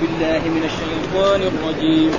بالله 0.00 0.38
من 0.38 0.64
الشيطان 0.64 1.40
الرجيم. 1.40 2.10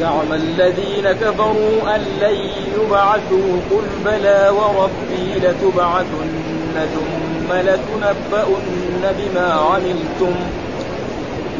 زعم 0.00 0.32
الذين 0.32 1.12
كفروا 1.12 1.96
أن 1.96 2.00
لن 2.20 2.36
يبعثوا 2.80 3.56
قل 3.70 3.86
بلى 4.04 4.52
وربي 4.56 5.38
لتبعثن 5.38 6.86
ثم 6.94 7.52
لتنبؤن 7.52 9.02
بما 9.18 9.52
عملتم. 9.52 10.34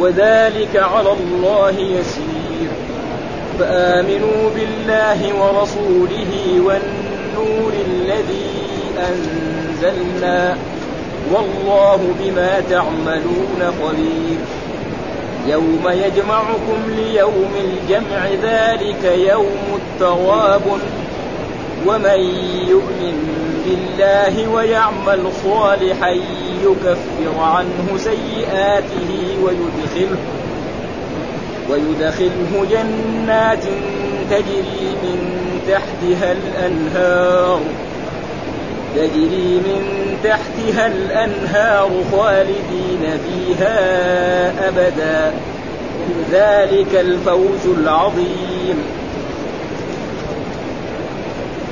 وذلك 0.01 0.77
على 0.77 1.13
الله 1.13 1.71
يسير. 1.71 2.69
فآمنوا 3.59 4.51
بالله 4.55 5.35
ورسوله 5.35 6.61
والنور 6.61 7.73
الذي 7.91 8.51
أنزلنا. 8.99 10.57
والله 11.33 12.15
بما 12.21 12.63
تعملون 12.71 13.73
خبير. 13.83 14.39
يوم 15.47 15.89
يجمعكم 15.89 16.81
ليوم 16.97 17.53
الجمع 17.65 18.27
ذلك 18.43 19.05
يوم 19.05 19.81
التواب. 19.81 20.63
ومن 21.87 22.21
يؤمن 22.69 23.17
بالله 23.67 24.49
ويعمل 24.49 25.33
صالحا 25.45 26.11
يكفر 26.65 27.41
عنه 27.41 27.97
سيئاته 27.97 29.11
ويدخله 29.43 30.19
ويدخله 31.71 32.67
جنات 32.71 33.65
تجري 34.31 34.97
من 35.03 35.19
تحتها 35.69 36.33
الأنهار. 36.33 37.61
تجري 38.97 39.61
من 39.65 39.83
تحتها 40.25 40.87
الأنهار 40.87 41.91
خالدين 42.13 43.19
فيها 43.25 43.79
أبدا. 44.69 45.33
ذلك 46.33 46.95
الفوز 46.95 47.79
العظيم. 47.79 48.85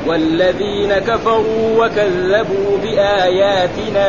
والذين 0.06 0.92
كفروا 0.92 1.86
وكذبوا 1.86 2.78
بآياتنا 2.82 4.08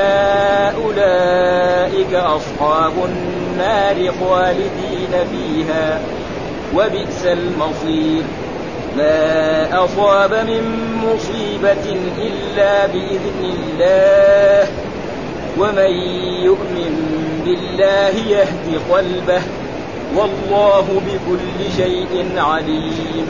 أولئك 0.70 2.14
أصحاب 2.14 2.94
النار 3.06 4.12
خالدين 4.22 5.12
فيها. 5.32 6.02
وبئس 6.76 7.26
المصير. 7.26 8.24
ما 8.98 9.84
أصاب 9.84 10.34
من 10.34 10.64
مصيبة 11.06 12.00
إلا 12.18 12.86
بإذن 12.86 13.54
الله. 13.54 14.68
ومن 15.58 15.92
يؤمن 16.44 16.94
بالله 17.46 18.14
يهد 18.30 18.82
قلبه 18.92 19.42
والله 20.16 21.02
بكل 21.06 21.72
شيء 21.78 22.32
عليم. 22.38 23.28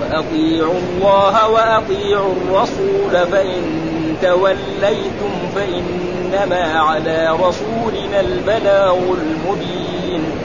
وأطيعوا 0.00 0.78
الله 0.78 1.48
وأطيعوا 1.48 2.32
الرسول 2.32 3.26
فإن 3.32 3.62
توليتم 4.22 5.32
فإنما 5.54 6.78
على 6.78 7.36
رسولنا 7.40 8.20
البلاغ 8.20 8.94
المبين. 8.94 10.43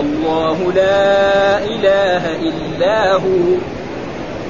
الله 0.00 0.72
لا 0.72 1.58
إله 1.58 2.36
إلا 2.36 3.12
هو 3.12 3.46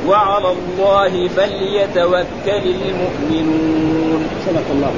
وعلى 0.08 0.52
الله 0.52 1.28
فليتوكل 1.28 2.64
المؤمنون. 2.86 4.26
صدق 4.46 4.68
الله. 4.70 4.94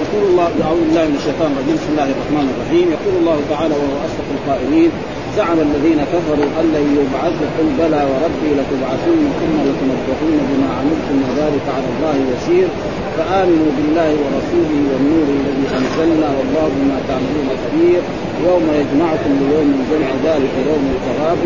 يقول 0.00 0.30
الله 0.30 0.50
أعوذ 0.64 0.80
بالله 0.80 1.04
من 1.04 1.16
الشيطان 1.16 1.52
الرجيم. 1.52 1.74
بسم 1.74 1.90
الله 1.90 2.04
الرحمن 2.04 2.46
الرحيم. 2.54 2.86
يقول 2.92 3.14
الله 3.20 3.40
تعالى 3.50 3.74
وهو 3.74 3.96
أصدق 4.06 4.28
القائلين. 4.36 4.90
زعم 5.36 5.58
الذين 5.68 6.00
كفروا 6.14 6.48
أن 6.60 6.66
لن 6.74 6.86
يبعثوا 7.00 7.48
قل 7.56 7.68
بلى 7.80 8.00
وربي 8.10 8.50
لتبعثن 8.58 9.20
ثم 9.40 9.54
لتنبؤن 9.66 10.36
بما 10.48 10.68
عملتم 10.78 11.16
وذلك 11.26 11.64
على 11.76 11.88
الله 11.92 12.16
يسير. 12.32 12.68
فآمنوا 13.16 13.70
بالله 13.76 14.10
ورسوله 14.22 14.80
والنور 14.90 15.28
الذي 15.38 15.64
أنزلنا 15.78 16.28
والله 16.36 16.66
بما 16.76 16.98
تعملون 17.08 17.48
خبير. 17.62 18.00
يوم 18.48 18.64
يجمعكم 18.80 19.32
ليوم 19.40 19.68
الجمع 19.78 20.08
ذلك 20.28 20.54
يوم 20.70 20.84
التغاب 20.96 21.40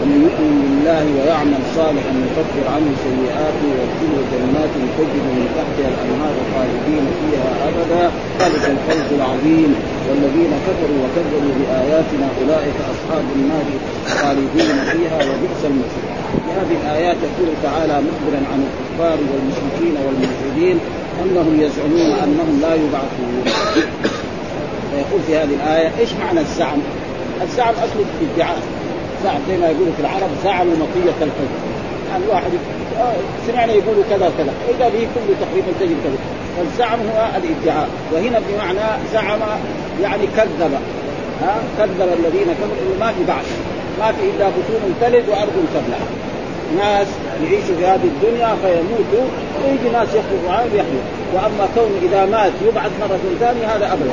ومن 0.00 0.18
يؤمن 0.26 0.54
بالله 0.62 1.04
ويعمل 1.16 1.62
صالحا 1.76 2.12
يكفر 2.26 2.64
عنه 2.74 2.90
سيئاته 3.06 3.66
ويدخله 3.72 4.18
جنات 4.32 4.72
تجد 4.98 5.24
من 5.38 5.46
تحتها 5.56 5.88
الأنهار 5.94 6.34
خالدين 6.52 7.04
فيها 7.20 7.50
أبدا. 7.68 8.04
ذلك 8.40 8.64
الفوز 8.74 9.08
العظيم. 9.18 9.70
والذين 10.08 10.52
كفروا 10.66 10.98
وكذبوا 11.04 11.54
بآياتنا 11.58 12.26
أولئك 12.40 12.78
أصحاب 12.94 13.24
النار 13.36 13.66
خالدين 14.20 14.76
فيها 14.92 15.18
وبئس 15.28 15.60
المصير. 15.70 16.06
في 16.44 16.50
هذه 16.58 16.74
الآيات 16.82 17.16
يقول 17.28 17.48
تعالى 17.62 17.96
مخبرا 18.08 18.40
عن 18.52 18.60
الكفار 18.68 19.18
والمشركين 19.30 19.94
والملحدين 20.04 20.76
أنهم 21.22 21.60
يزعمون 21.64 22.10
أنهم 22.24 22.58
لا 22.64 22.74
يبعثون. 22.74 23.34
فيقول 24.90 25.20
في 25.26 25.36
هذه 25.36 25.54
الآية 25.60 25.90
إيش 25.98 26.10
معنى 26.12 26.40
الزعم؟ 26.40 26.78
الزعم 27.42 27.74
اصله 27.74 28.06
ادعاء 28.34 28.58
زعم 29.24 29.40
زي 29.48 29.56
ما 29.56 29.66
يقولوا 29.66 29.92
في 29.96 30.00
العرب 30.00 30.30
زعموا 30.44 30.76
مطية 30.76 31.18
الحج 31.26 31.52
يعني 32.10 32.24
واحد 32.30 32.50
آه، 32.98 33.14
سمعنا 33.46 33.72
يقولوا 33.72 34.02
كذا 34.10 34.26
وكذا. 34.28 34.52
إذا 34.68 34.88
به 34.88 35.06
كله 35.14 35.34
تقريبا 35.40 35.72
تجد 35.80 35.96
كذا. 36.04 36.18
فالزعم 36.56 36.98
هو 37.00 37.28
الادعاء 37.36 37.88
وهنا 38.12 38.40
بمعنى 38.48 38.88
زعم 39.12 39.40
يعني 40.02 40.26
كذب. 40.36 40.72
ها؟ 41.42 41.54
كذب 41.78 42.08
الذين 42.18 42.48
كفروا. 42.60 42.96
ما 43.00 43.12
في 43.12 43.24
بعث. 43.28 43.46
ما 44.00 44.12
في 44.12 44.22
إلا 44.30 44.48
بطون 44.48 44.94
تلد 45.00 45.28
وأرض 45.28 45.56
تبلع. 45.74 45.98
ناس 46.76 47.06
يعيشوا 47.44 47.76
في 47.78 47.86
هذه 47.86 48.08
الدنيا 48.14 48.56
فيموتوا 48.62 49.26
ويجي 49.64 49.88
ناس 49.92 50.08
يخرجوا 50.08 50.50
عنه 50.50 50.70
ويحيوا 50.72 51.04
وأما 51.34 51.68
كون 51.74 51.90
إذا 52.02 52.26
مات 52.26 52.52
يبعث 52.66 52.90
مرة 53.00 53.18
ثانية 53.40 53.66
هذا 53.76 53.92
ابدا 53.92 54.12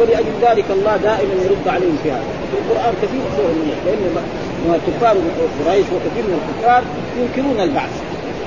ولأجل 0.00 0.34
ذلك 0.42 0.64
الله 0.70 0.96
دائما 0.96 1.34
يرد 1.44 1.68
عليهم 1.68 1.98
في 2.02 2.10
هذا. 2.10 2.28
في 2.50 2.56
القرآن 2.58 2.94
كثير 3.02 3.20
سورة 3.36 3.52
من 3.52 3.72
لأن 3.86 4.24
كفار 4.86 5.16
قريش 5.58 5.86
وكثير 5.94 6.24
من 6.30 6.36
الكفار 6.40 6.82
ينكرون 7.20 7.60
البعث. 7.60 7.94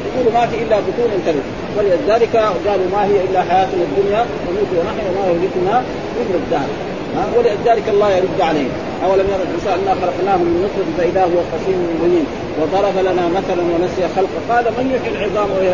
يقولوا 0.08 0.32
ما 0.40 0.44
في 0.48 0.56
إلا 0.64 0.78
بطون 0.86 1.12
تلد. 1.26 1.46
ولذلك 1.78 2.36
قالوا 2.66 2.88
ما 2.96 3.02
هي 3.06 3.18
إلا 3.28 3.42
حياتنا 3.50 3.84
الدنيا 3.90 4.22
نموت 4.46 4.72
ونحن 4.78 5.04
وما 5.10 5.24
يهلكنا 5.32 5.84
إلا 6.22 6.36
الدار 6.44 6.70
ولذلك 7.38 7.90
الله 7.90 8.10
يرد 8.18 8.42
عليهم. 8.42 8.74
أولم 9.06 9.28
يرى 9.34 9.44
الانسان 9.48 9.78
انا 9.84 9.94
خلقناه 10.02 10.38
من 10.38 10.54
نطفة 10.64 10.90
فإذا 10.98 11.24
هو 11.24 11.40
خصيم 11.52 11.80
مبين. 11.94 12.26
وضرب 12.60 12.98
لنا 13.08 13.26
مثلا 13.40 13.64
ونسي 13.72 14.04
خلقه. 14.16 14.42
قال 14.50 14.66
من 14.78 14.86
يحيي 14.96 15.12
العظام 15.16 15.50
وهي 15.56 15.70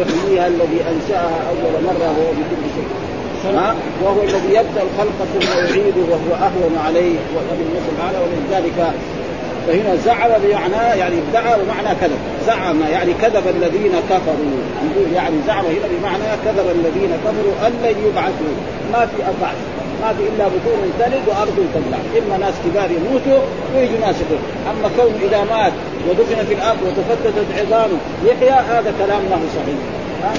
يحييها 0.00 0.46
الذي 0.46 0.80
أنشأها 0.92 1.38
أول 1.50 1.74
مرة 1.88 2.08
وهو 2.16 2.30
بكل 2.38 2.64
شيء. 2.76 2.88
وهو 4.02 4.22
الذي 4.22 4.48
يبدأ 4.48 4.82
الخلق 4.88 5.18
ثم 5.32 5.48
يعيده 5.58 6.04
وهو 6.10 6.32
أهون 6.46 6.74
عليه 6.86 7.16
وقد 7.34 7.58
على 8.06 8.18
ولذلك 8.24 8.78
فهنا 9.66 9.96
زعم 9.96 10.30
بمعنى 10.44 10.98
يعني 11.00 11.16
ادعى 11.30 11.54
بمعنى 11.60 11.96
كذب. 12.00 12.18
زعم 12.46 12.80
يعني 12.92 13.12
كذب 13.22 13.44
الذين 13.56 13.92
كفروا. 14.10 14.58
نقول 14.86 15.12
يعني 15.14 15.36
زعم 15.46 15.64
هنا 15.64 15.88
بمعنى 15.98 16.28
كذب 16.44 16.66
الذين 16.78 17.12
كفروا 17.24 17.66
أن 17.66 17.72
لن 17.82 17.96
يبعثوا. 18.06 18.54
ما 18.92 19.06
في 19.06 19.16
البعث 19.16 19.60
ما 20.02 20.12
في 20.12 20.22
إلا 20.22 20.44
بطون 20.48 20.92
تلد 20.98 21.28
وأرض 21.28 21.56
تبلع. 21.74 21.98
إما 22.18 22.36
ناس 22.46 22.54
كبار 22.64 22.90
يموتوا 22.90 23.42
ويجوا 23.74 23.98
ناس 24.06 24.16
يقول 24.22 24.40
أما 24.70 24.88
كون 24.96 25.12
إذا 25.28 25.44
مات 25.44 25.72
ودفن 26.08 26.44
في 26.48 26.54
الأرض 26.54 26.78
وتفتتت 26.86 27.48
عظامه 27.58 27.98
يحيى 28.24 28.50
هذا 28.50 28.94
كلام 28.98 29.22
له 29.30 29.40
صحيح. 29.56 29.78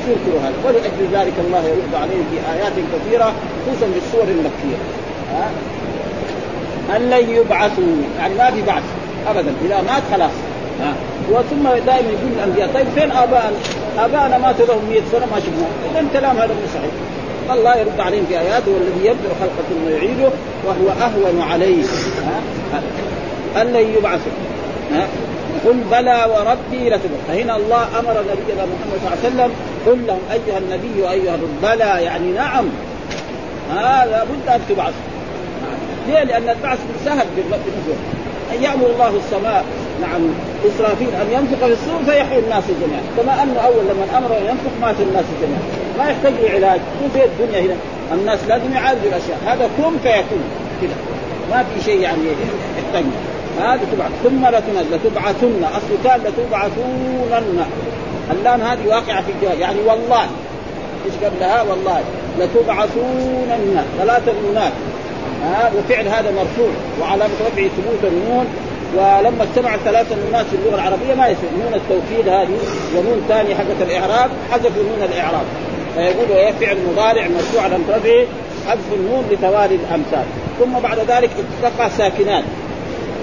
ينكروا 0.08 0.42
هذا. 0.42 0.54
ولأجل 0.66 1.04
ذلك 1.14 1.34
الله 1.48 1.64
يرد 1.64 1.96
عليهم 2.02 2.26
في 2.32 2.38
آيات 2.54 2.74
كثيرة 2.94 3.34
خصوصا 3.66 3.92
في 3.94 3.98
السور 4.06 4.24
المكية. 4.24 4.78
ها؟ 5.34 5.50
أن 6.96 7.10
لن 7.10 7.30
يبعثوا. 7.30 7.96
يعني 8.20 8.34
ما 8.34 8.52
في 8.52 8.62
بعث. 8.62 8.84
ابدا. 9.28 9.54
إذا 9.66 9.82
مات 9.82 10.04
خلاص. 10.12 10.32
ها. 10.82 10.94
وثم 11.32 11.64
دائما 11.64 12.10
يقول 12.10 12.32
الأنبياء 12.36 12.70
طيب 12.74 12.88
فين 12.96 13.12
ابائنا؟ 13.12 13.58
ابائنا 13.98 14.38
ماتوا 14.38 14.66
لهم 14.66 14.82
100 14.90 15.02
سنة 15.12 15.26
ما 15.26 15.40
شفناه 15.40 15.92
اذا 15.92 16.00
الكلام 16.00 16.38
هذا 16.38 16.54
مو 16.54 16.68
صحيح. 16.74 16.92
الله 17.58 17.76
يرد 17.76 18.00
عليهم 18.00 18.26
في 18.26 18.40
آياته 18.40 18.72
والذي 18.72 19.00
يبدأ 19.06 19.30
خلقه 19.40 19.64
ثم 19.70 19.90
يعيده 19.90 20.30
وهو 20.66 20.90
أهون 21.02 21.42
عليه. 21.52 21.84
ها. 22.26 23.62
أن 23.62 23.68
لن 23.68 23.94
يبعثوا. 23.98 24.32
ها. 24.92 25.08
قل 25.66 25.78
بلى 25.92 26.26
وربي 26.30 26.90
لتبعث 26.90 27.22
فهنا 27.28 27.56
الله 27.56 27.84
أمر 28.00 28.12
نبينا 28.12 28.66
محمد 28.66 29.00
صلى 29.04 29.08
الله 29.08 29.18
عليه 29.24 29.28
وسلم 29.28 29.52
قل 29.86 30.08
لهم 30.08 30.20
أيها 30.32 30.58
النبي 30.58 31.02
وأيها 31.02 31.36
الرسول 31.36 31.50
بلى 31.64 32.04
يعني 32.04 32.32
نعم. 32.32 32.66
هذا 33.72 34.26
بد 34.30 34.50
أن 34.50 34.62
تبعث 34.70 34.94
ليه؟ 36.08 36.24
لأن 36.24 36.50
البعث 36.50 36.80
سهل 37.06 37.26
بالنزول 37.36 37.96
أن 38.54 38.64
يأمر 38.64 38.86
الله 38.86 39.10
السماء 39.26 39.64
نعم 40.02 40.22
إسرافيل 40.66 41.08
أن 41.08 41.28
ينفق 41.32 41.66
في 41.66 41.74
الصور 41.74 42.04
فيحيي 42.06 42.40
الناس 42.40 42.64
جميعا. 42.82 43.02
كما 43.18 43.44
انه 43.44 43.60
أول 43.60 43.84
لما 43.90 44.18
أمر 44.18 44.38
أن 44.38 44.46
ينفق 44.46 44.72
مات 44.82 44.96
الناس 45.00 45.26
جميعا. 45.42 45.62
ما 45.98 46.10
يحتاج 46.10 46.34
علاج 46.56 46.80
مو 47.02 47.10
في 47.14 47.26
الدنيا 47.26 47.62
هنا. 47.62 47.76
الناس 48.12 48.40
لازم 48.48 48.74
يعالجوا 48.74 49.10
الأشياء. 49.10 49.38
هذا 49.46 49.70
كن 49.78 49.98
فيكون. 50.04 50.44
كذا 50.82 50.96
ما 51.52 51.64
في 51.64 51.84
شيء 51.86 52.00
يعني 52.00 52.22
يحتاج. 52.78 53.06
هذا 53.60 53.80
تبعث. 53.92 54.12
ثم 54.24 54.46
لتبعثن 54.96 55.64
أصل 55.64 56.04
كان 56.04 56.20
لتبعثونن 56.20 57.66
اللام 58.32 58.62
هذه 58.62 58.88
واقعة 58.88 59.22
في 59.22 59.32
الجواب 59.32 59.60
يعني 59.60 59.80
والله 59.88 60.28
إيش 61.06 61.14
قبلها؟ 61.24 61.62
والله 61.62 62.02
لتبعثونن 62.40 63.84
ثلاثة 63.98 64.34
نونات 64.46 64.72
ها 65.46 65.72
وفعل 65.78 66.08
هذا 66.08 66.32
مرفوع. 66.32 66.70
وعلامة 67.02 67.34
رفعه 67.48 67.68
ثبوت 67.68 68.12
النون. 68.12 68.46
ولما 68.98 69.44
اجتمع 69.44 69.78
ثلاثة 69.78 70.16
نونات 70.26 70.46
في 70.46 70.56
اللغة 70.56 70.76
العربية 70.76 71.14
ما 71.14 71.28
يصير. 71.28 71.50
نون 71.64 71.74
التوكيد 71.74 72.28
هذه 72.30 72.58
ونون 72.96 73.26
ثانية 73.28 73.56
حقة 73.56 73.84
الإعراب 73.84 74.30
حذفوا 74.52 74.84
نون 74.84 75.10
الإعراب. 75.10 75.46
فيقولوا 75.96 76.36
إيه 76.36 76.52
فعل 76.52 76.78
مضارع 76.92 77.28
مرفوع 77.28 77.62
على 77.62 77.76
رفعه 77.76 78.26
حذف 78.68 78.94
النون 78.94 79.26
لتوالي 79.32 79.76
الأمثال. 79.76 80.26
ثم 80.60 80.80
بعد 80.80 81.00
ذلك 81.00 81.30
التقى 81.40 81.90
ساكنات 81.90 82.44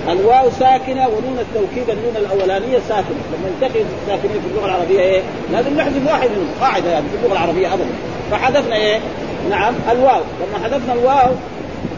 الواو 0.09 0.51
ساكنة 0.51 1.09
ونون 1.09 1.39
التوكيد 1.39 1.91
النون 1.91 2.17
الأولانية 2.17 2.79
ساكنة. 2.89 3.23
لما 3.33 3.49
يلتقي 3.49 3.83
الساكنين 4.03 4.41
في 4.43 4.49
اللغة 4.51 4.67
العربية 4.67 5.01
إيه؟ 5.01 5.23
لازم 5.53 5.77
نحذف 5.77 6.07
واحد 6.07 6.31
منهم. 6.31 6.49
قاعدة 6.61 6.91
يعني 6.91 7.05
في 7.09 7.17
اللغة 7.17 7.33
العربية 7.33 7.75
أبدا. 7.75 7.87
فحذفنا 8.31 8.77
إيه؟ 8.77 9.01
نعم 9.51 9.75
الواو. 9.91 10.21
لما 10.41 10.65
حذفنا 10.65 10.93
الواو 10.93 11.35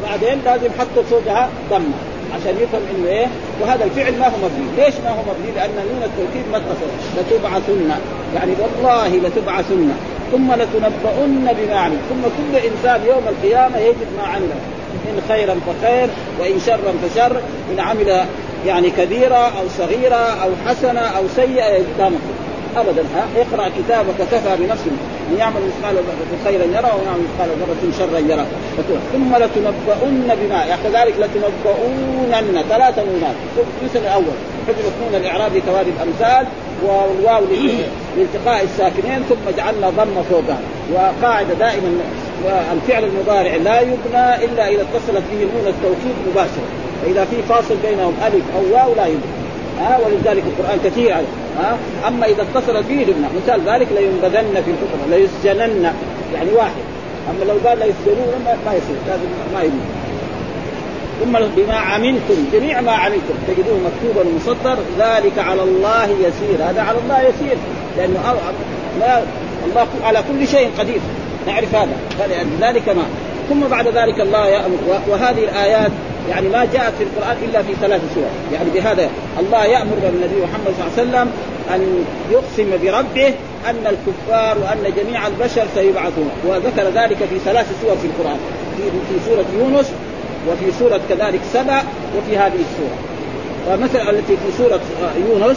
بعدين 0.02 0.40
لازم 0.44 0.68
حطوا 0.78 1.02
فوقها 1.02 1.48
ضمة 1.70 1.94
عشان 2.34 2.54
يفهم 2.60 2.82
إنه 2.94 3.08
إيه؟ 3.08 3.26
وهذا 3.60 3.84
الفعل 3.84 4.18
ما 4.18 4.26
هو 4.26 4.36
مبني، 4.44 4.84
ليش 4.84 4.94
ما 5.04 5.10
هو 5.10 5.22
مبني؟ 5.22 5.52
لأن 5.56 5.70
نون 5.74 6.02
التوكيد 6.02 6.44
ما 6.52 6.56
اتصل، 6.56 6.90
لتبعثن. 7.18 7.90
يعني 8.34 8.52
والله 8.58 9.08
لتبعثن. 9.08 9.88
ثم 10.32 10.52
لتنبؤن 10.52 11.48
بما 11.58 11.76
عمل، 11.76 11.96
ثم 12.08 12.22
كل 12.22 12.56
إنسان 12.56 13.00
يوم 13.06 13.22
القيامة 13.28 13.78
يجد 13.78 14.06
ما 14.16 14.26
عمل، 14.26 14.50
إن 15.08 15.20
خيرا 15.28 15.54
فخير 15.66 16.08
وإن 16.40 16.60
شرا 16.66 16.94
فشر، 17.02 17.36
إن 17.72 17.80
عمل 17.80 18.24
يعني 18.66 18.90
كبيرة 18.90 19.36
أو 19.36 19.68
صغيرة 19.78 20.14
أو 20.14 20.50
حسنة 20.66 21.00
أو 21.00 21.22
سيئة 21.36 21.74
يجدها 21.74 22.10
ابدا 22.76 23.02
ها؟ 23.14 23.24
اقرأ 23.36 23.70
كتابك 23.78 24.18
كفى 24.32 24.56
بنفسك. 24.58 24.94
من 25.30 25.36
يعمل 25.38 25.60
مثقال 25.68 25.96
خيرا 26.44 26.64
يرى 26.64 26.90
ومن 26.94 27.04
يعمل 27.06 27.22
مثقال 27.28 27.48
ذرة 27.60 27.82
شرا 27.98 28.18
يرى. 28.18 28.46
ثم 29.12 29.36
لتنبؤن 29.36 30.28
بما 30.40 30.64
يعني 30.64 30.82
كذلك 30.84 31.14
لتنبؤونن 31.18 32.64
ثلاثة 32.68 33.02
نونات. 33.04 33.36
مثل 33.84 33.98
الأول. 33.98 34.36
حجر 34.66 34.84
نون 35.02 35.20
الاعراب 35.20 35.56
لتوالي 35.56 35.90
الامثال 35.90 36.46
والواو 36.84 37.42
لالتقاء 38.16 38.64
الساكنين 38.64 39.22
ثم 39.28 39.56
جعلنا 39.56 39.90
ضم 39.90 40.22
فوقها. 40.30 40.60
وقاعدة 40.92 41.54
دائما 41.54 41.90
الفعل 42.72 43.04
المضارع 43.04 43.56
لا 43.56 43.80
يبنى 43.80 44.44
إلا 44.44 44.68
إذا 44.68 44.82
اتصلت 44.82 45.22
به 45.30 45.38
نون 45.38 45.66
التوكيد 45.66 46.14
مباشرة. 46.30 46.68
فإذا 47.02 47.24
في 47.24 47.36
فاصل 47.48 47.76
بينهم 47.82 48.14
ألف 48.26 48.44
أو 48.56 48.74
واو 48.74 48.94
لا 48.94 49.06
يبنى. 49.06 49.33
ها 49.80 49.98
ولذلك 50.04 50.42
القرآن 50.46 50.78
كثير 50.84 51.14
ها. 51.58 51.78
أما 52.08 52.26
إذا 52.26 52.42
اتصل 52.42 52.82
به 52.82 52.94
يبنى 52.94 53.26
مثال 53.36 53.60
ذلك 53.68 53.88
لينبذن 53.92 54.62
في 54.64 54.70
الحكم 54.70 55.10
ليسجنن 55.10 55.92
يعني 56.34 56.50
واحد. 56.56 56.84
أما 57.30 57.44
لو 57.44 57.68
قال 57.68 57.78
ليسجنون 57.78 58.44
ما 58.66 58.72
يصير 58.72 58.96
لازم 59.08 59.28
ما 59.54 59.62
يبنى 59.62 59.80
ثم 61.24 61.62
بما 61.62 61.74
عملتم 61.74 62.34
جميع 62.52 62.80
ما 62.80 62.92
عملتم 62.92 63.34
تجدوه 63.48 63.78
مكتوبا 63.78 64.28
ومسطر 64.28 64.78
ذلك 64.98 65.38
على 65.38 65.62
الله 65.62 66.04
يسير. 66.04 66.70
هذا 66.70 66.82
على 66.82 66.98
الله 66.98 67.22
يسير 67.22 67.56
لأنه 67.96 68.34
لا 69.00 69.22
الله 69.64 69.86
على 70.04 70.22
كل 70.32 70.48
شيء 70.48 70.70
قدير. 70.78 71.00
نعرف 71.46 71.74
هذا 71.74 72.46
ذلك 72.60 72.88
ما. 72.88 73.04
ثم 73.48 73.60
بعد 73.60 73.88
ذلك 73.88 74.20
الله 74.20 74.46
يأمر 74.46 74.78
وهذه 75.08 75.44
الآيات 75.44 75.90
يعني 76.30 76.48
ما 76.48 76.64
جاءت 76.72 76.92
في 76.98 77.04
القرآن 77.04 77.36
إلا 77.44 77.62
في 77.62 77.74
ثلاث 77.80 78.00
سور. 78.14 78.30
يعني 78.52 78.70
بهذا 78.74 79.10
الله 79.40 79.64
يأمر 79.64 79.96
النبي 80.02 80.42
محمد 80.42 80.74
صلى 80.78 81.02
الله 81.02 81.18
عليه 81.18 81.28
وسلم 81.28 81.32
أن 81.74 82.04
يقسم 82.30 82.70
بربه 82.82 83.34
أن 83.70 83.86
الكفار 83.86 84.58
وأن 84.58 84.92
جميع 84.96 85.26
البشر 85.26 85.66
سيبعثون. 85.74 86.30
وذكر 86.46 86.82
ذلك 86.94 87.16
في 87.16 87.38
ثلاث 87.44 87.66
سور 87.82 87.96
في 87.96 88.06
القرآن. 88.06 88.38
في, 88.76 88.82
في 88.82 89.30
سورة 89.30 89.44
يونس 89.58 89.92
وفي 90.48 90.72
سورة 90.78 91.00
كذلك 91.08 91.40
سبع 91.52 91.82
وفي 92.16 92.38
هذه 92.38 92.60
السورة. 92.60 92.96
ومثلا 93.68 94.10
التي 94.10 94.36
في 94.36 94.52
سورة 94.58 94.80
يونس 95.28 95.56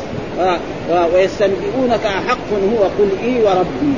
ويستنبئونك 1.13 2.05
أحق 2.05 2.49
هو 2.51 2.83
قل 2.83 3.09
إي 3.23 3.43
وربي. 3.43 3.93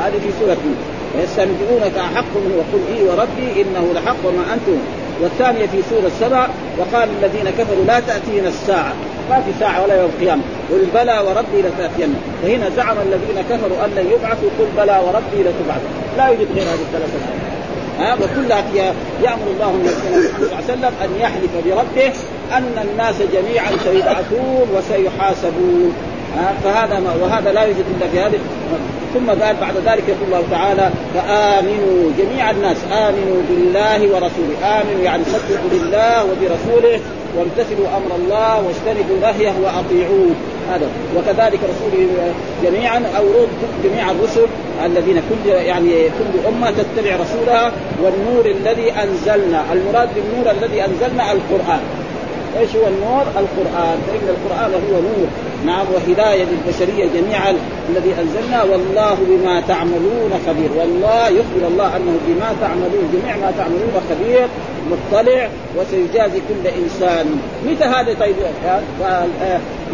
هذه 0.00 0.18
في 0.22 0.30
سورة 0.40 0.56
يونس. 0.64 0.82
ويستنبئونك 1.16 1.98
أحق 1.98 2.32
هو 2.36 2.60
قل 2.72 2.96
إي 2.96 3.02
وربي 3.02 3.62
إنه 3.62 3.92
لحق 3.94 4.16
وما 4.24 4.54
أنتم 4.54 4.78
والثانية 5.20 5.66
في 5.66 5.82
سورة 5.90 6.10
سبع 6.20 6.46
وقال 6.78 7.08
الذين 7.22 7.50
كفروا 7.58 7.84
لا 7.86 8.00
تأتينا 8.00 8.48
الساعة. 8.48 8.92
ما 9.30 9.40
في 9.40 9.52
ساعة 9.60 9.82
ولا 9.82 9.94
يوم 9.94 10.10
القيامة 10.14 10.42
قل 10.70 10.86
بلى 10.94 11.18
وربي 11.26 11.68
لتأتين. 11.68 12.14
وهنا 12.44 12.70
زعم 12.76 12.96
الذين 12.98 13.44
كفروا 13.50 13.84
أن 13.84 13.90
لن 13.96 14.06
يبعثوا 14.12 14.48
قل 14.58 14.66
بلى 14.76 15.00
وربي 15.06 15.48
لتبعث 15.48 15.82
لا 16.16 16.26
يوجد 16.26 16.48
غير 16.54 16.62
هذه 16.62 16.84
الثلاثة 16.88 17.18
ها؟ 17.98 18.14
وكلها 18.14 18.64
يأمر 19.22 19.46
الله 19.54 19.70
النبي 19.70 19.88
صلى 19.88 20.16
الله 20.16 20.56
عليه 20.56 20.64
وسلم 20.64 20.92
أن 21.04 21.20
يحلف 21.20 21.50
بربه 21.66 22.12
أن 22.52 22.88
الناس 22.90 23.14
جميعا 23.32 23.70
سيبعثون 23.84 24.66
وسيحاسبون. 24.74 25.94
فهذا 26.64 27.00
ما 27.00 27.14
وهذا 27.22 27.52
لا 27.52 27.62
يوجد 27.62 27.84
إلا 27.96 28.08
في 28.08 28.20
هذه 28.20 28.38
ثم 29.14 29.30
قال 29.30 29.56
بعد 29.60 29.74
ذلك 29.86 30.08
يقول 30.08 30.26
الله 30.26 30.42
تعالى 30.50 30.90
فآمنوا 31.14 32.10
جميع 32.18 32.50
الناس 32.50 32.76
آمنوا 32.92 33.42
بالله 33.48 34.00
ورسوله 34.00 34.80
آمنوا 34.80 35.02
يعني 35.04 35.24
صدقوا 35.24 35.70
بالله 35.70 36.24
وبرسوله 36.24 37.00
وامتثلوا 37.36 37.86
أمر 37.96 38.16
الله 38.16 38.62
واجتنبوا 38.64 39.16
نهيه 39.20 39.52
وأطيعوه. 39.62 40.30
هذا. 40.70 40.86
وكذلك 41.16 41.60
رسوله 41.72 42.08
جميعا 42.64 43.02
أو 43.18 43.24
جميع 43.84 44.10
الرسل 44.10 44.46
الذين 44.86 45.22
كل 45.30 45.50
يعني 45.50 45.90
كل 46.08 46.48
أمة 46.48 46.70
تتبع 46.70 47.16
رسولها 47.16 47.72
والنور 48.02 48.46
الذي 48.46 48.92
أنزلنا. 48.92 49.64
المراد 49.72 50.08
بالنور 50.14 50.50
الذي 50.50 50.84
أنزلنا 50.84 51.32
القرآن. 51.32 51.80
إيش 52.60 52.76
هو 52.76 52.86
النور؟ 52.88 53.22
القرآن. 53.22 53.98
فإن 54.06 54.28
القرآن 54.28 54.72
هو 54.72 55.00
نور. 55.00 55.28
نعم 55.66 55.86
وهداية 55.94 56.44
للبشرية 56.44 57.08
جميعا 57.14 57.54
الذي 57.88 58.14
أنزلنا. 58.20 58.62
والله 58.62 59.16
بما 59.28 59.62
تعملون 59.68 60.32
خبير. 60.46 60.70
والله 60.76 61.28
يخبر 61.28 61.68
الله 61.68 61.96
أنه 61.96 62.18
بما 62.26 62.56
تعملون 62.60 63.10
جميع 63.12 63.36
ما 63.36 63.52
تعملون 63.58 63.92
خبير 64.10 64.48
مطلع 64.90 65.48
وسيجازي 65.76 66.40
كل 66.48 66.68
إنسان. 66.82 67.40
متى 67.66 67.84
هذا؟ 67.84 68.14
طيب 68.20 68.36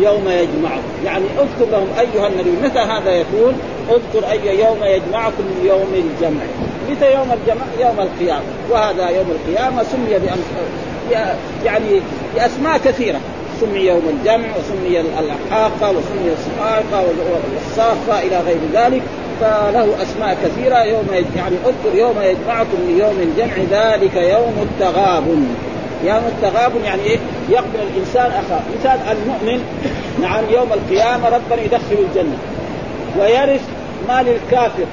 يوم 0.01 0.29
يجمع. 0.29 0.71
يعني 1.05 1.25
اذكر 1.25 1.71
لهم 1.73 1.89
أيها 1.99 2.29
النبي 2.29 2.51
متى 2.63 2.79
هذا 2.79 3.11
يكون؟ 3.11 3.61
اذكر 3.91 4.31
أي 4.31 4.59
يوم 4.59 4.79
يجمعكم 4.83 5.45
يوم 5.65 5.89
الجمع. 5.95 6.43
متى 6.91 7.15
يوم 7.15 7.33
الجمع؟ 7.33 7.65
يوم 7.81 8.01
القيامة. 8.01 8.43
وهذا 8.71 9.09
يوم 9.09 9.27
القيامة 9.31 9.83
سمي 9.83 10.19
بأمس 10.19 10.45
يعني 11.65 12.01
بأسماء 12.35 12.79
كثيرة. 12.79 13.21
سمي 13.61 13.81
يوم 13.81 14.03
الجمع 14.09 14.49
وسمي 14.57 15.01
الحاقه 15.01 15.91
وسمي 15.91 16.33
الصاعقه 16.33 17.07
والصافه 17.55 18.19
إلى 18.27 18.41
غير 18.41 18.59
ذلك. 18.73 19.03
فله 19.41 20.03
أسماء 20.03 20.37
كثيرة 20.45 20.83
يوم 20.83 21.07
يعني 21.37 21.57
اذكر 21.67 21.99
يوم 21.99 22.15
يجمعكم 22.23 22.79
ليوم 22.89 23.17
الجمع 23.21 23.55
ذلك 23.71 24.17
يوم 24.17 24.55
التغابن. 24.63 25.47
يوم 26.05 26.23
التغابن 26.27 26.85
يعني 26.85 27.03
إيه؟ 27.03 27.19
يقبل 27.49 27.79
الإنسان 27.93 28.31
أخاه، 28.31 28.61
مثال 28.79 28.99
المؤمن 29.11 29.65
نعم 30.23 30.45
يوم 30.51 30.73
القيامة 30.73 31.29
ربنا 31.29 31.63
يدخل 31.63 31.97
الجنة 32.09 32.37
ويرث 33.21 33.61
مال 34.09 34.29
الكافر. 34.29 34.87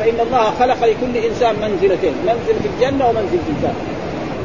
فإن 0.00 0.20
الله 0.26 0.50
خلق 0.60 0.84
لكل 0.84 1.16
إنسان 1.26 1.54
منزلتين، 1.62 2.12
منزل 2.26 2.60
في 2.62 2.68
الجنة 2.74 3.08
ومنزل 3.08 3.38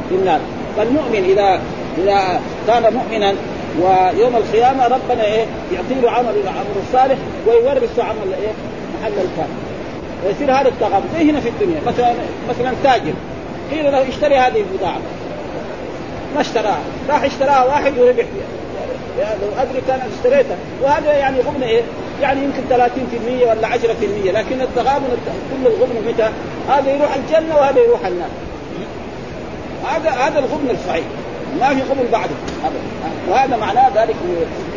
في 0.08 0.14
النار، 0.14 0.40
فالمؤمن 0.76 1.24
إذا 1.24 1.60
إذا 2.02 2.40
كان 2.66 2.94
مؤمنا 2.94 3.34
ويوم 3.80 4.36
القيامة 4.36 4.86
ربنا 4.86 5.24
إيه 5.24 5.46
يعطي 5.72 6.00
له 6.02 6.10
عمل 6.10 6.34
العمل 6.44 6.66
الصالح 6.86 7.18
ويورث 7.46 7.98
عمل 7.98 8.34
إيه 8.42 8.52
محل 9.00 9.12
الكافر 9.12 9.70
ويصير 10.26 10.52
هذا 10.52 10.68
التغابن 10.68 11.06
زي 11.18 11.30
هنا 11.30 11.40
في 11.40 11.48
الدنيا. 11.48 11.80
مثلا 11.86 12.12
مثلا 12.48 12.74
تاجر. 12.84 13.12
قيل 13.70 13.84
له 13.92 14.08
اشتري 14.08 14.36
هذه 14.36 14.60
البضاعة. 14.60 15.00
ما 16.34 16.40
اشتراها. 16.40 16.80
راح 17.08 17.22
اشتراها 17.22 17.64
واحد 17.64 17.98
وربح 17.98 18.14
فيها 18.14 18.60
يعني 19.20 19.38
لو 19.40 19.62
أدري 19.62 19.80
كان 19.88 20.00
اشتريتها. 20.16 20.56
وهذا 20.82 21.12
يعني 21.12 21.40
غبن 21.40 21.62
إيه؟ 21.62 21.82
يعني 22.22 22.44
يمكن 22.44 22.62
30% 22.68 23.46
ولا 23.46 23.68
10% 23.68 24.30
لكن 24.30 24.60
التغابن 24.60 25.06
كل 25.50 25.66
الغبن 25.66 26.08
متى؟ 26.08 26.30
هذا 26.68 26.92
يروح 26.92 27.14
الجنة 27.14 27.56
وهذا 27.56 27.80
يروح 27.80 28.06
النار. 28.06 28.28
هذا 29.86 30.10
هذا 30.10 30.38
الغبن 30.38 30.70
الصحيح. 30.70 31.04
ما 31.60 31.68
في 31.74 31.82
قبل 31.82 32.08
بعده. 32.12 32.34
ابدا 32.64 32.80
وهذا 33.30 33.56
معناه 33.56 33.88
ذلك 34.02 34.16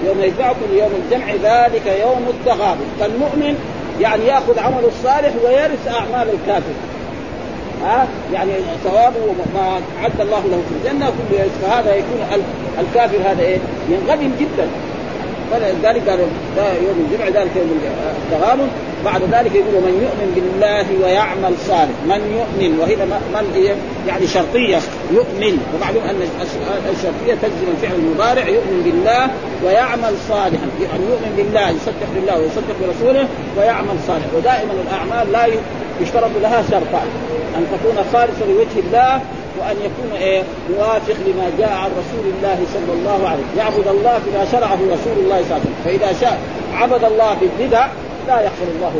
يوم 0.05 0.19
يجمعكم 0.19 0.59
ليوم 0.71 0.91
الجمع 1.05 1.27
ذلك 1.33 1.85
يوم 2.01 2.27
التغابن. 2.29 2.85
فالمؤمن 2.99 3.57
يعني 4.01 4.25
يأخذ 4.25 4.59
عمله 4.59 4.87
الصالح 4.87 5.33
ويرث 5.45 5.87
أعمال 5.87 6.27
الكافر. 6.33 6.73
ها؟ 7.83 8.07
يعني 8.33 8.51
ثوابه 8.83 9.33
ما 9.55 9.81
أعد 10.01 10.21
الله 10.21 10.43
له 10.51 10.61
في 10.69 10.89
الجنة 10.89 11.05
كله 11.05 11.47
فهذا 11.61 11.95
يكون 11.95 12.43
الكافر 12.79 13.17
هذا 13.31 13.41
إيه؟ 13.41 13.57
ينغنم 13.89 14.35
جدا. 14.39 14.67
فلذلك 15.51 16.09
قال 16.09 16.19
يوم 16.59 17.07
الجمعه 17.09 17.41
ذلك 17.41 17.51
يوم 17.55 17.79
التغابن. 18.25 18.67
بعد 19.05 19.21
ذلك 19.21 19.55
يقول 19.55 19.75
من 19.87 19.95
يؤمن 20.05 20.29
بالله 20.35 20.85
ويعمل 21.03 21.53
صالح. 21.67 21.95
من 22.05 22.21
يؤمن 22.39 22.79
وهنا 22.79 23.05
من 23.05 23.45
يعني 24.07 24.27
شرطية. 24.27 24.79
يؤمن. 25.11 25.55
ومعلوم 25.73 26.03
أن 26.09 26.19
الشرطية 26.95 27.35
تجزم 27.41 27.67
الفعل 27.75 27.95
المضارع. 27.95 28.47
يؤمن 28.47 28.81
بالله 28.85 29.27
ويعمل 29.65 30.13
صالحا. 30.29 30.67
يعني 30.81 31.03
يؤمن 31.11 31.33
بالله 31.37 31.69
يصدق 31.69 32.09
بالله 32.15 32.39
ويصدق 32.39 32.75
برسوله 32.81 33.27
ويعمل 33.57 33.95
صالحا 34.07 34.29
ودائما 34.37 34.73
الأعمال 34.85 35.31
لا 35.31 35.45
يشترط 36.01 36.31
لها 36.41 36.63
شرطان. 36.71 37.07
أن 37.57 37.63
تكون 37.73 37.97
خالصة 38.13 38.45
لوجه 38.49 38.87
الله 38.87 39.21
وأن 39.59 39.75
يكون 39.87 40.21
إيه؟ 40.21 40.43
موافق 40.77 41.17
لما 41.27 41.47
جاء 41.59 41.69
عن 41.69 41.89
رسول 42.01 42.25
الله 42.33 42.57
صلى 42.73 42.93
الله 42.93 43.29
عليه 43.29 43.43
وسلم. 43.43 43.57
يعبد 43.57 43.87
الله 43.87 44.19
بما 44.25 44.45
شرعه 44.51 44.79
رسول 44.95 45.17
الله 45.23 45.41
صلى 45.49 45.57
الله 45.57 45.59
عليه 45.59 45.61
وسلم. 45.61 45.75
فإذا 45.85 46.13
شاء 46.21 46.39
عبد 46.73 47.03
الله 47.03 47.37
بالبدع 47.41 47.87
لا 48.27 48.41
يغفر 48.41 48.67
الله 48.75 48.93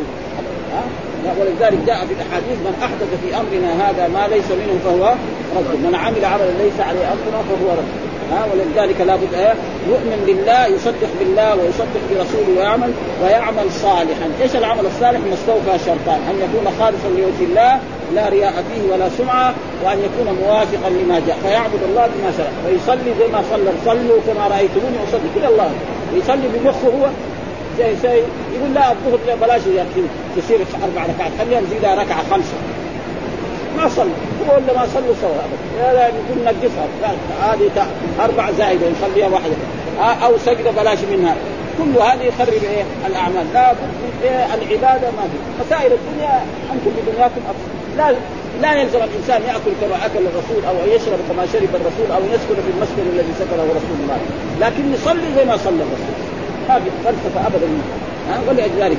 ولذلك 1.40 1.80
جاء 1.88 2.06
في 2.08 2.14
الأحاديث 2.14 2.58
من 2.68 2.76
أحدث 2.84 3.10
في 3.22 3.30
أمرنا 3.42 3.90
هذا 3.90 4.08
ما 4.08 4.28
ليس 4.36 4.50
منه 4.52 4.76
فهو 4.86 5.14
رد. 5.58 5.80
من 5.86 5.96
عمل 5.96 6.26
عملا 6.26 6.52
ليس 6.64 6.80
عليه 6.80 7.06
أمرنا 7.14 7.40
فهو 7.50 7.70
رد. 7.80 7.92
ها 8.32 8.46
ولذلك 8.52 9.02
لابد 9.02 9.34
إيه 9.34 9.54
يؤمن 9.88 10.24
بالله 10.28 10.68
يصدق 10.68 11.12
بالله 11.20 11.56
ويصدق 11.56 12.04
برسوله 12.10 12.52
ويعمل 12.58 12.92
ويعمل 13.24 13.72
صالحا، 13.72 14.28
إيش 14.42 14.56
العمل 14.56 14.86
الصالح؟ 14.86 15.20
مستوفى 15.32 15.86
شرطان، 15.86 16.20
أن 16.30 16.36
يكون 16.46 16.66
خالصا 16.80 17.10
لوجه 17.18 17.44
الله 17.50 17.80
لا 18.16 18.30
رياء 18.30 18.54
فيه 18.68 18.94
ولا 18.94 19.10
سمعة 19.10 19.54
وأن 19.84 20.00
يكون 20.08 20.28
موافقا 20.42 20.90
لما 20.90 21.22
جاء. 21.28 21.38
فيعبد 21.44 21.84
الله 21.90 22.06
بما 22.14 22.30
شرع 22.38 22.52
ويصلي 22.66 23.12
زي 23.20 23.28
ما 23.34 23.42
صلى. 23.52 23.72
صلوا 23.86 24.20
كما 24.28 24.48
رأيتموني 24.48 24.98
أصلي. 25.08 25.30
كل 25.36 25.46
الله. 25.52 25.72
ويصلي 26.14 26.48
بمخه 26.54 26.88
هو. 26.88 27.06
زي 27.78 27.96
زي 28.04 28.22
يقول 28.56 28.74
لا 28.74 28.92
الظهر 28.92 29.36
بلاش 29.42 29.62
تصير 30.38 30.60
أربع 30.84 31.04
ركعات 31.04 31.32
خلينا 31.40 31.62
نزيدها 31.62 31.96
ركعة 31.96 32.24
خمسة. 32.32 32.54
ما 33.78 33.90
صلى 33.90 34.10
هو 34.50 34.56
ولا 34.56 34.80
ما 34.80 34.88
صلوا 34.94 35.16
سوا 35.22 35.30
أبدا. 35.30 35.94
لا 35.94 36.08
نقول 36.08 36.44
نقصها. 36.46 36.88
هذه 37.42 37.88
أربع 38.20 38.52
زائده 38.52 38.88
نخليها 38.90 39.28
واحدة. 39.28 39.56
أو 40.26 40.38
سجدة 40.38 40.72
بلاش 40.72 40.98
منها. 41.12 41.36
كل 41.78 42.02
هذه 42.02 42.24
يخرب 42.24 42.54
إيه؟ 42.54 42.84
الأعمال. 43.08 43.46
لا 43.54 43.74
إيه؟ 44.24 44.46
العبادة 44.54 45.08
ما 45.12 45.24
في. 45.32 45.66
مسائل 45.66 45.92
الدنيا 45.92 46.46
أنتم 46.74 46.92
بدنياكم 46.98 47.42
لا 47.98 48.16
لا 48.62 48.82
يلزم 48.82 49.00
الإنسان 49.00 49.42
يأكل 49.48 49.74
كما 49.82 50.06
أكل 50.06 50.20
الرسول 50.20 50.66
أو 50.70 50.76
يشرب 50.96 51.20
كما 51.30 51.46
شرب 51.54 51.70
الرسول 51.76 52.12
أو 52.16 52.22
يسكن 52.34 52.56
في 52.66 52.72
المسكن 52.76 53.04
الذي 53.14 53.34
سكنه 53.40 53.64
رسول 53.64 53.98
الله. 54.04 54.18
لكن 54.62 54.94
يصلي 54.94 55.36
زي 55.36 55.46
ما 55.46 55.58
صلى 55.58 55.84
الرسول. 55.86 56.16
في 56.68 56.90
فلسفه 57.06 57.48
ابدا 57.48 57.68
ها 58.30 58.40
ولذلك 58.48 58.98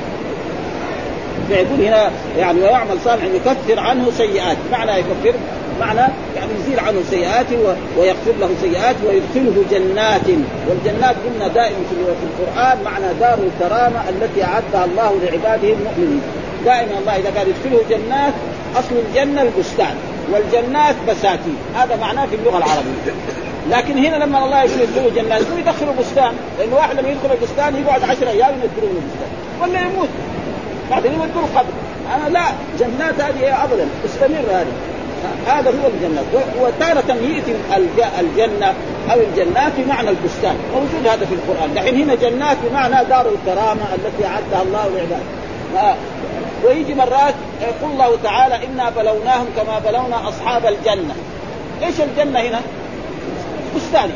فيقول 1.47 1.81
هنا 1.81 2.11
يعني 2.37 2.61
ويعمل 2.61 2.97
صالح 3.05 3.23
يكفر 3.23 3.79
عنه 3.79 4.11
سيئات. 4.11 4.57
معنى 4.71 4.91
يكفر؟ 4.91 5.33
معنى 5.79 5.99
يعني 6.35 6.51
يزيل 6.59 6.79
عنه 6.79 7.01
سيئاته 7.09 7.75
ويغفر 7.97 8.31
له 8.39 8.49
سيئاته 8.61 9.07
ويدخله 9.07 9.63
جنات. 9.71 10.27
والجنات 10.69 11.15
قلنا 11.25 11.47
دائما 11.47 11.77
في 11.89 11.95
القرآن 12.23 12.77
معنى 12.85 13.13
دار 13.19 13.37
الكرامة 13.39 14.09
التي 14.09 14.43
أعدها 14.43 14.85
الله 14.85 15.19
لعباده 15.23 15.73
المؤمنين. 15.73 16.21
دائما 16.65 16.99
الله 16.99 17.15
إذا 17.15 17.29
قال 17.37 17.47
يدخله 17.47 17.81
جنات 17.89 18.33
أصل 18.75 18.95
الجنة 19.09 19.41
البستان 19.41 19.95
والجنات 20.31 20.95
بساتين. 21.07 21.57
هذا 21.75 21.95
معناه 21.95 22.25
في 22.25 22.35
اللغة 22.35 22.57
العربية. 22.57 23.44
لكن 23.69 23.97
هنا 23.97 24.15
لما 24.15 24.45
الله 24.45 24.63
يدخلوا 24.63 25.11
جنات 25.15 25.41
يقول 25.41 25.59
يدخلوا 25.59 25.93
بستان؟ 25.99 26.33
لأن 26.59 26.73
واحد 26.73 26.99
لما 26.99 27.09
يدخل 27.09 27.31
البستان 27.31 27.75
يقعد 27.75 28.03
10 28.03 28.29
أيام 28.29 28.53
يدخلوا 28.63 28.89
البستان. 28.89 29.29
ولا 29.61 29.81
يموت. 29.81 30.09
بعدين 30.91 31.11
يودوا 31.11 31.47
قبر. 31.55 31.73
أنا 32.15 32.29
لا 32.29 32.45
جنات 32.79 33.21
هذه 33.21 33.63
أبدا 33.63 33.87
استمر 34.05 34.45
هذه. 34.51 34.73
هذا 35.47 35.69
هو 35.69 35.87
الجنات 35.87 36.25
وتارة 36.59 37.13
يأتي 37.13 37.55
الجنة 38.19 38.73
أو 39.11 39.19
الجنات 39.19 39.71
بمعنى 39.77 40.09
البستان. 40.09 40.55
موجود 40.73 41.07
هذا 41.07 41.25
في 41.25 41.33
القرآن. 41.33 41.73
دحين 41.73 41.95
هنا 42.01 42.15
جنات 42.15 42.57
بمعنى 42.63 43.05
دار 43.05 43.25
الكرامة 43.29 43.81
التي 43.95 44.25
أعدها 44.25 44.61
الله 44.61 44.89
لعباده. 44.95 45.95
ويجي 46.65 46.93
مرات 46.93 47.33
يقول 47.61 47.91
الله 47.91 48.17
تعالى 48.23 48.65
إنا 48.65 48.89
بلوناهم 48.89 49.47
كما 49.57 49.79
بلونا 49.79 50.29
أصحاب 50.29 50.65
الجنة. 50.65 51.15
إيش 51.83 51.95
الجنة 52.01 52.39
هنا؟ 52.39 52.61
بستان 53.75 54.09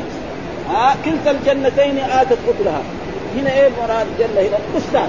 ها 0.70 0.96
كلتا 1.04 1.30
الجنتين 1.30 1.98
آتت 1.98 2.38
أكلها. 2.48 2.82
هنا 3.36 3.52
إيه 3.54 3.68
مراد 3.82 4.06
الجنة 4.12 4.40
هنا؟ 4.40 4.58
بستان 4.76 5.08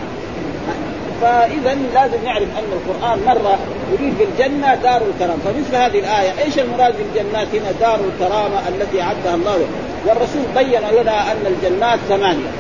فاذا 1.22 1.78
لازم 1.94 2.26
نعرف 2.26 2.48
أن 2.58 2.72
القرآن 2.74 3.20
مرة 3.26 3.58
يريد 3.94 4.14
بالجنة 4.18 4.76
دار 4.76 5.02
الكرامه 5.02 5.40
فمثل 5.46 5.76
هذه 5.76 6.00
الآية 6.00 6.44
إيش 6.46 6.60
المراد 6.60 6.94
بالجنات؟ 6.98 7.48
هنا 7.54 7.72
دار 7.80 8.00
الكرامة 8.00 8.68
التي 8.68 9.02
أعدها 9.02 9.36
الله. 9.36 9.66
والرسول 10.06 10.44
بين 10.56 11.02
لنا 11.02 11.32
أن 11.32 11.46
الجنات 11.46 12.00
ثمانية. 12.10 12.52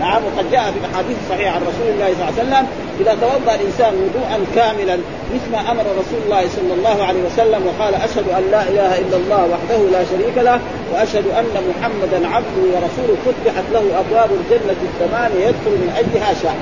نعم 0.00 0.22
وقد 0.24 0.50
جاء 0.52 0.64
في 0.72 0.78
الاحاديث 0.82 1.16
الصحيحه 1.24 1.54
عن 1.56 1.62
رسول 1.62 1.88
الله 1.94 2.08
صلى 2.14 2.22
الله 2.22 2.32
عليه 2.36 2.42
وسلم 2.42 2.64
إذا 3.00 3.12
توضأ 3.20 3.54
الإنسان 3.54 3.92
وضوءا 4.02 4.38
كاملا 4.56 4.96
مثل 5.34 5.48
ما 5.52 5.60
أمر 5.72 5.84
رسول 6.00 6.20
الله 6.24 6.42
صلى 6.56 6.74
الله 6.78 7.04
عليه 7.04 7.22
وسلم 7.28 7.60
وقال 7.66 7.94
أشهد 7.94 8.26
أن 8.38 8.44
لا 8.50 8.62
إله 8.62 8.98
إلا 8.98 9.16
الله 9.16 9.42
وحده 9.52 9.78
لا 9.92 10.02
شريك 10.10 10.36
له 10.48 10.60
وأشهد 10.92 11.26
أن 11.40 11.54
محمدا 11.70 12.28
عبده 12.34 12.62
ورسوله 12.72 13.16
فتحت 13.26 13.66
له 13.74 13.84
أبواب 14.02 14.30
الجنة 14.40 14.80
الثمانيه 14.88 15.46
يدخل 15.48 15.74
من 15.82 15.90
أجلها 16.00 16.34
شاء 16.42 16.56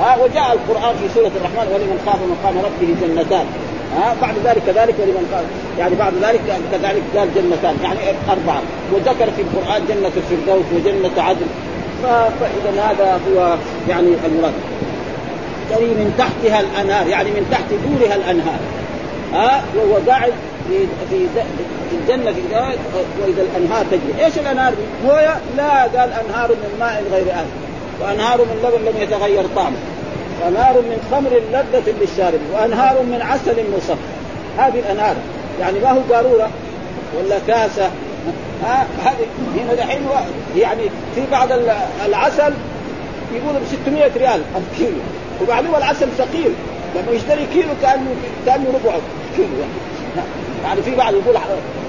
ها 0.00 0.16
وجاء 0.22 0.52
القرآن 0.52 0.94
في 1.00 1.06
سورة 1.14 1.32
الرحمن 1.40 1.66
ولمن 1.72 1.98
خاف 2.06 2.20
مقام 2.32 2.54
ربه 2.66 2.88
جنتان. 3.02 3.46
ها 3.96 4.16
بعد 4.22 4.34
ذلك 4.44 4.62
كذلك 4.66 4.94
ولمن 5.00 5.24
قال 5.32 5.44
يعني 5.78 5.94
بعد 5.94 6.12
ذلك 6.22 6.40
كذلك 6.72 7.02
قال 7.16 7.28
جنتان 7.34 7.76
يعني 7.82 7.98
أربعة. 8.30 8.62
وذكر 8.92 9.28
في 9.36 9.42
القرآن 9.42 9.80
جنة 9.88 10.12
الفردوس 10.16 10.66
وجنة 10.74 11.22
عدن. 11.22 11.46
فإذا 12.02 12.82
هذا 12.82 13.20
هو 13.28 13.56
يعني 13.88 14.08
المراد. 14.26 14.52
يعني 15.70 15.84
من 15.84 16.14
تحتها 16.18 16.60
الأنهار 16.60 17.06
يعني 17.06 17.30
من 17.30 17.46
تحت 17.50 17.64
دورها 17.70 18.16
الأنهار. 18.16 18.58
ها؟ 19.32 19.62
وهو 19.76 19.98
قاعد 20.08 20.32
في 20.68 20.86
في 21.10 21.96
الجنة 21.96 22.32
في 22.32 22.40
وإذا 23.22 23.42
الأنهار 23.42 23.84
تجري، 23.90 24.24
إيش 24.24 24.38
الأنهار؟ 24.38 24.72
موية؟ 25.04 25.36
لا 25.56 25.82
قال 25.82 26.10
أنهار 26.12 26.48
من 26.48 26.76
ماء 26.80 27.04
غير 27.12 27.26
آسف. 27.26 27.54
وأنهار 28.02 28.38
من 28.38 28.56
لبن 28.64 28.84
لم 28.84 29.02
يتغير 29.02 29.44
طعمه. 29.56 29.76
وأنهار 30.42 30.74
من 30.74 31.08
خمر 31.12 31.30
لذة 31.52 31.94
للشارب. 32.00 32.40
وأنهار 32.54 33.02
من 33.02 33.22
عسل 33.22 33.64
مصفى. 33.76 33.94
هذه 34.58 34.78
الأنهار. 34.78 35.16
يعني 35.60 35.78
ما 35.78 35.90
هو 35.90 36.14
قاروره 36.14 36.50
ولا 37.18 37.38
كاسة 37.46 37.90
ها 38.64 38.86
هذه 39.04 39.26
هنا 39.62 39.74
دحين 39.74 40.00
يعني 40.56 40.82
في 41.14 41.20
بعض 41.32 41.48
العسل 42.06 42.52
يقولوا 43.34 43.60
ب 43.60 43.64
600 43.84 44.10
ريال 44.16 44.42
الكيلو 44.56 44.98
وبعدين 45.42 45.74
العسل 45.74 46.08
ثقيل 46.18 46.52
لما 46.94 47.12
يشتري 47.12 47.46
كيلو 47.52 47.72
كأنه 47.82 48.14
كأنه 48.46 48.66
ربع 48.68 48.96
كيلو 49.36 49.48
يعني. 49.60 50.26
يعني 50.64 50.82
في 50.82 50.94
بعض 50.94 51.14
يقول 51.14 51.36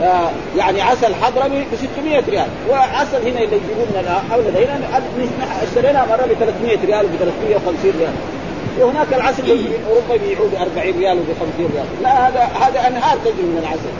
آه 0.03 0.29
يعني 0.57 0.81
عسل 0.81 1.15
حضرمي 1.15 1.61
ب 1.61 1.75
600 1.95 2.23
ريال 2.29 2.47
وعسل 2.69 3.17
هنا 3.17 3.43
اللي 3.43 3.55
يجيبون 3.55 3.87
لنا 3.93 4.21
حولنا 4.31 4.59
هنا 4.59 5.01
اشترينا 5.63 6.05
مرة 6.05 6.25
ب 6.25 6.33
300 6.33 6.77
ريال 6.85 7.05
وب 7.05 7.11
350 7.19 7.91
ريال. 7.99 8.13
وهناك 8.79 9.13
العسل 9.13 9.51
اللي 9.51 9.63
في 9.63 9.75
أوروبا 9.89 10.25
يبيعوه 10.25 10.49
ب 10.49 10.55
40 10.55 10.99
ريال 10.99 11.17
وب 11.17 11.25
50 11.39 11.69
ريال. 11.73 11.85
لا 12.03 12.27
هذا 12.27 12.49
هذا 12.61 12.87
أنهار 12.87 13.17
تجري 13.17 13.43
من 13.43 13.57
العسل. 13.63 13.93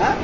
ها؟ 0.00 0.14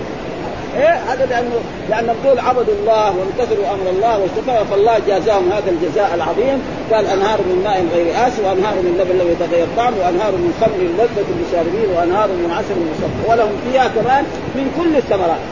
إيه؟ 0.76 0.94
هذا 0.94 1.26
لأنه 1.26 1.60
لأن 1.90 2.14
دول 2.24 2.38
عبدوا 2.38 2.74
الله 2.74 3.16
وامتثلوا 3.16 3.66
أمر 3.74 3.90
الله 3.90 4.18
واستفاء 4.18 4.64
فالله 4.70 4.98
جازاهم 5.06 5.52
هذا 5.52 5.70
الجزاء 5.70 6.14
العظيم. 6.14 6.62
قال 6.92 7.06
أنهار 7.06 7.38
من 7.38 7.60
ماء 7.64 7.86
غير 7.94 8.28
آس 8.28 8.32
وأنهار 8.44 8.74
من 8.74 8.92
لبن 9.00 9.18
لم 9.18 9.28
يتغير 9.32 9.66
طعم 9.76 9.94
وأنهار 10.00 10.32
من 10.32 10.52
خمر 10.60 10.80
لذة 10.98 11.28
للشاربين 11.38 11.96
وأنهار 11.96 12.28
من 12.28 12.50
عسل 12.58 12.76
مصفى. 12.90 13.30
ولهم 13.30 13.52
فيها 13.64 13.88
كمان 13.88 14.24
من 14.54 14.66
كل 14.78 14.96
الثمرات. 14.96 15.42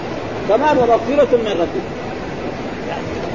كمان 0.48 0.78
ومغفرة 0.78 1.36
من 1.36 1.54
ربهم. 1.62 1.86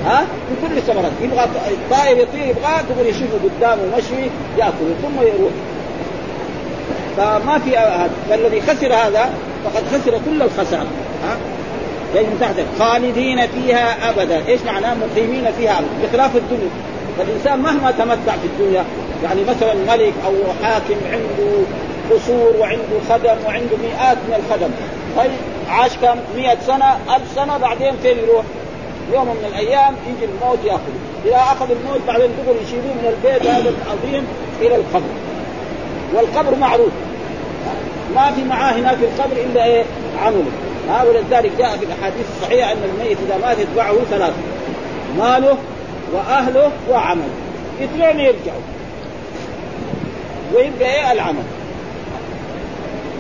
ها؟ 0.06 0.22
من 0.22 0.56
كل 0.64 0.78
الثمرات. 0.78 1.12
يبغى 1.22 1.44
الطائر 1.72 2.18
يطير 2.18 2.46
يبغى 2.46 2.76
تقول 2.90 3.06
يشوفه 3.08 3.38
قدامه 3.44 3.84
مشوي 3.98 4.30
يأكل 4.58 4.88
ثم 5.02 5.22
يروح. 5.22 5.54
فما 7.18 7.60
في 7.60 7.78
هذا 7.78 8.10
فالذي 8.30 8.62
خسر 8.62 8.94
هذا 8.94 9.30
فقد 9.66 9.84
خسر 9.94 10.20
كل 10.26 10.42
الخسارة 10.42 10.88
ها؟ 11.24 11.38
جاي 12.16 12.24
من 12.24 12.38
تحت 12.42 12.56
خالدين 12.80 13.48
فيها 13.48 14.10
ابدا 14.10 14.48
إيش 14.48 14.62
معناه 14.62 14.94
مقيمين 14.94 15.52
فيها 15.58 15.80
ابدا 15.80 15.90
بخلاف 16.04 16.36
الدنيا 16.36 16.70
فالإنسان 17.18 17.60
مهما 17.60 17.92
تمتع 17.92 18.36
في 18.42 18.48
الدنيا 18.48 18.86
يعني 19.24 19.42
مثلا 19.44 19.74
ملك 19.74 20.14
أو 20.26 20.34
حاكم 20.64 20.96
عنده 21.12 21.64
قصور 22.12 22.54
وعنده 22.60 23.00
خدم 23.10 23.46
وعنده 23.46 23.78
مئات 23.84 24.18
من 24.18 24.34
الخدم 24.34 24.70
طيب 25.18 25.32
عاش 25.70 25.92
كم 25.98 26.16
100 26.36 26.58
سنة 26.68 27.16
1000 27.16 27.22
سنة 27.36 27.58
بعدين 27.58 27.94
فين 28.04 28.18
يروح؟ 28.18 28.46
يوم 29.14 29.28
من 29.28 29.46
الأيام 29.48 29.96
يجي 30.08 30.26
الموت 30.26 30.60
يأخذه، 30.66 31.00
إذا 31.26 31.36
أخذ 31.36 31.72
الموت 31.72 32.00
بعدين 32.08 32.30
دغري 32.46 32.58
يشيلوه 32.64 32.84
من 32.84 33.14
البيت 33.14 33.48
هذا 33.48 33.70
العظيم 33.70 34.28
إلى 34.62 34.76
القبر. 34.76 35.10
والقبر 36.14 36.56
معروف 36.56 36.92
ما 38.16 38.32
في 38.32 38.44
معاه 38.44 38.74
هناك 38.74 38.98
القبر 39.02 39.38
إلا 39.46 39.66
إيه؟ 39.66 39.84
عمله. 40.26 40.52
ها 40.90 41.04
ولذلك 41.04 41.52
جاء 41.58 41.78
في 41.78 41.86
الأحاديث 41.86 42.26
الصحيحة 42.36 42.72
أن 42.72 42.78
الميت 42.84 43.18
إذا 43.28 43.38
مات 43.38 43.58
يتبعه 43.60 43.96
ثلاثة 44.12 44.34
ماله 45.18 45.58
وأهله 46.14 46.72
وعمله. 46.90 47.30
اثنين 47.84 48.20
يرجعوا. 48.20 48.62
ويبقى 50.56 50.96
إيه؟ 50.96 51.12
العمل. 51.12 51.44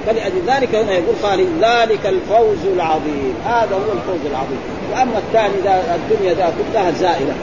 فلأجل 0.08 0.42
ذلك 0.48 0.76
هنا 0.76 0.92
يقول 0.92 1.16
خالد 1.24 1.48
ذلك 1.62 2.06
الفوز 2.06 2.66
العظيم. 2.74 3.34
هذا 3.46 3.76
هو 3.76 3.92
الفوز 3.92 4.32
العظيم. 4.32 4.60
وأما 4.92 5.18
الثاني 5.18 5.54
الدنيا 5.96 6.34
ذا 6.34 6.54
كلها 6.58 6.92
زائلة. 6.92 7.34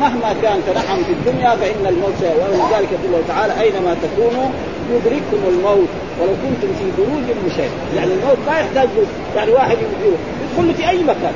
مهما 0.00 0.34
كان 0.42 0.60
تنعم 0.66 1.02
في 1.04 1.12
الدنيا 1.12 1.50
فإن 1.56 1.86
الموت 1.86 2.20
ولذلك 2.22 2.88
يقول 2.92 3.22
تعالى 3.28 3.60
أينما 3.60 3.96
تكونوا 4.02 4.48
يدرككم 4.92 5.40
الموت 5.48 5.88
ولو 6.20 6.32
كنتم 6.42 6.68
في 6.78 6.84
بروج 6.98 7.24
مشاهد 7.46 7.70
يعني 7.96 8.12
الموت 8.12 8.38
ما 8.46 8.58
يحتاج 8.60 8.88
يعني 9.36 9.50
واحد 9.50 9.76
يدخل 9.78 10.74
في 10.74 10.88
أي 10.88 11.02
مكان. 11.02 11.34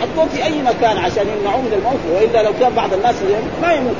حطوه 0.00 0.26
في 0.26 0.44
أي 0.44 0.62
مكان 0.62 0.98
عشان 0.98 1.26
يمنعوه 1.36 1.60
من 1.60 1.72
الموت 1.72 2.00
وإلا 2.12 2.42
لو 2.42 2.52
كان 2.60 2.72
بعض 2.76 2.92
الناس 2.92 3.14
ما 3.62 3.72
يموت. 3.72 3.96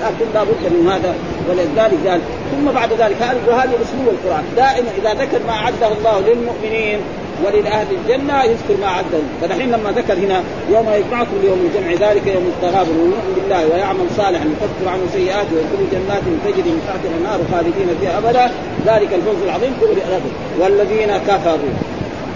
لكن 0.00 0.26
لابد 0.34 0.62
من 0.70 0.88
هذا. 0.92 1.14
ولذلك 1.48 2.08
قال 2.08 2.20
ثم 2.50 2.72
بعد 2.72 2.92
ذلك 2.92 3.16
هذه 3.22 3.38
وهذه 3.48 3.70
أسلوب 3.70 4.08
القرآن. 4.08 4.44
دائما 4.56 4.88
إذا 4.98 5.14
ذكر 5.14 5.38
ما 5.46 5.52
أعده 5.52 5.88
الله 5.98 6.20
للمؤمنين 6.20 6.98
وللأهل 7.44 7.86
الجنة 7.90 8.42
يذكر 8.42 8.76
ما 8.80 8.86
اعده 8.86 9.18
فدحين 9.42 9.70
لما 9.70 9.90
ذكر 9.90 10.14
هنا 10.14 10.42
يوم 10.70 10.86
يجمعكم 10.88 11.36
ليوم 11.42 11.58
الجمع 11.66 12.08
ذلك 12.08 12.26
يوم 12.26 12.52
التغابن 12.54 12.96
ويؤمن 13.00 13.32
بالله 13.36 13.66
ويعمل 13.74 14.06
صالحا 14.16 14.44
يكفر 14.44 14.88
عنه 14.88 15.02
سيئاته 15.12 15.52
ويدخل 15.54 15.84
جنات 15.92 16.22
تجري 16.44 16.70
من 16.70 16.82
تحتها 16.86 17.16
النار 17.18 17.40
خالدين 17.52 17.88
فيها 18.00 18.18
أبدا. 18.18 18.50
ذلك 18.86 19.14
الفوز 19.14 19.42
العظيم 19.44 19.72
والذين 20.58 21.16
كفروا. 21.16 21.74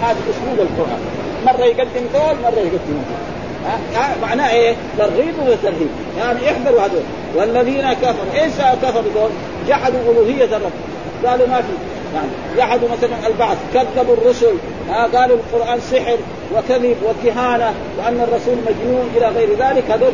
هذا 0.01 0.17
أسلوب 0.31 0.59
القرآن. 0.67 1.01
مرة 1.45 1.65
يقدم 1.65 2.05
دول 2.13 2.35
مرة 2.43 2.59
يقدم 2.59 2.97
دول 3.07 4.21
معناه 4.21 4.49
إيه؟ 4.49 4.75
ترغيب 4.97 5.33
وترهيب. 5.47 5.87
يعني 6.19 6.51
احذروا 6.51 6.81
هذول. 6.81 7.03
والذين 7.35 7.93
كفروا. 7.93 8.41
إيش 8.41 8.53
كفروا 8.83 9.11
دول؟ 9.15 9.29
جحدوا 9.67 9.99
ألوهية 10.11 10.45
الرب. 10.57 10.71
قالوا 11.25 11.47
ما 11.47 11.61
في. 11.61 11.73
يعني 12.15 12.29
جحدوا 12.57 12.89
مثلا 12.89 13.27
البعث. 13.27 13.57
كذبوا 13.73 14.13
الرسل. 14.13 14.53
آه 14.89 15.17
قالوا 15.17 15.37
القرآن 15.37 15.79
سحر 15.79 16.17
وكذب 16.55 16.95
وكهانة 17.05 17.73
وأن 17.97 18.27
الرسول 18.27 18.55
مجنون 18.67 19.09
إلى 19.17 19.27
غير 19.27 19.49
ذلك. 19.49 19.91
هذول 19.91 20.13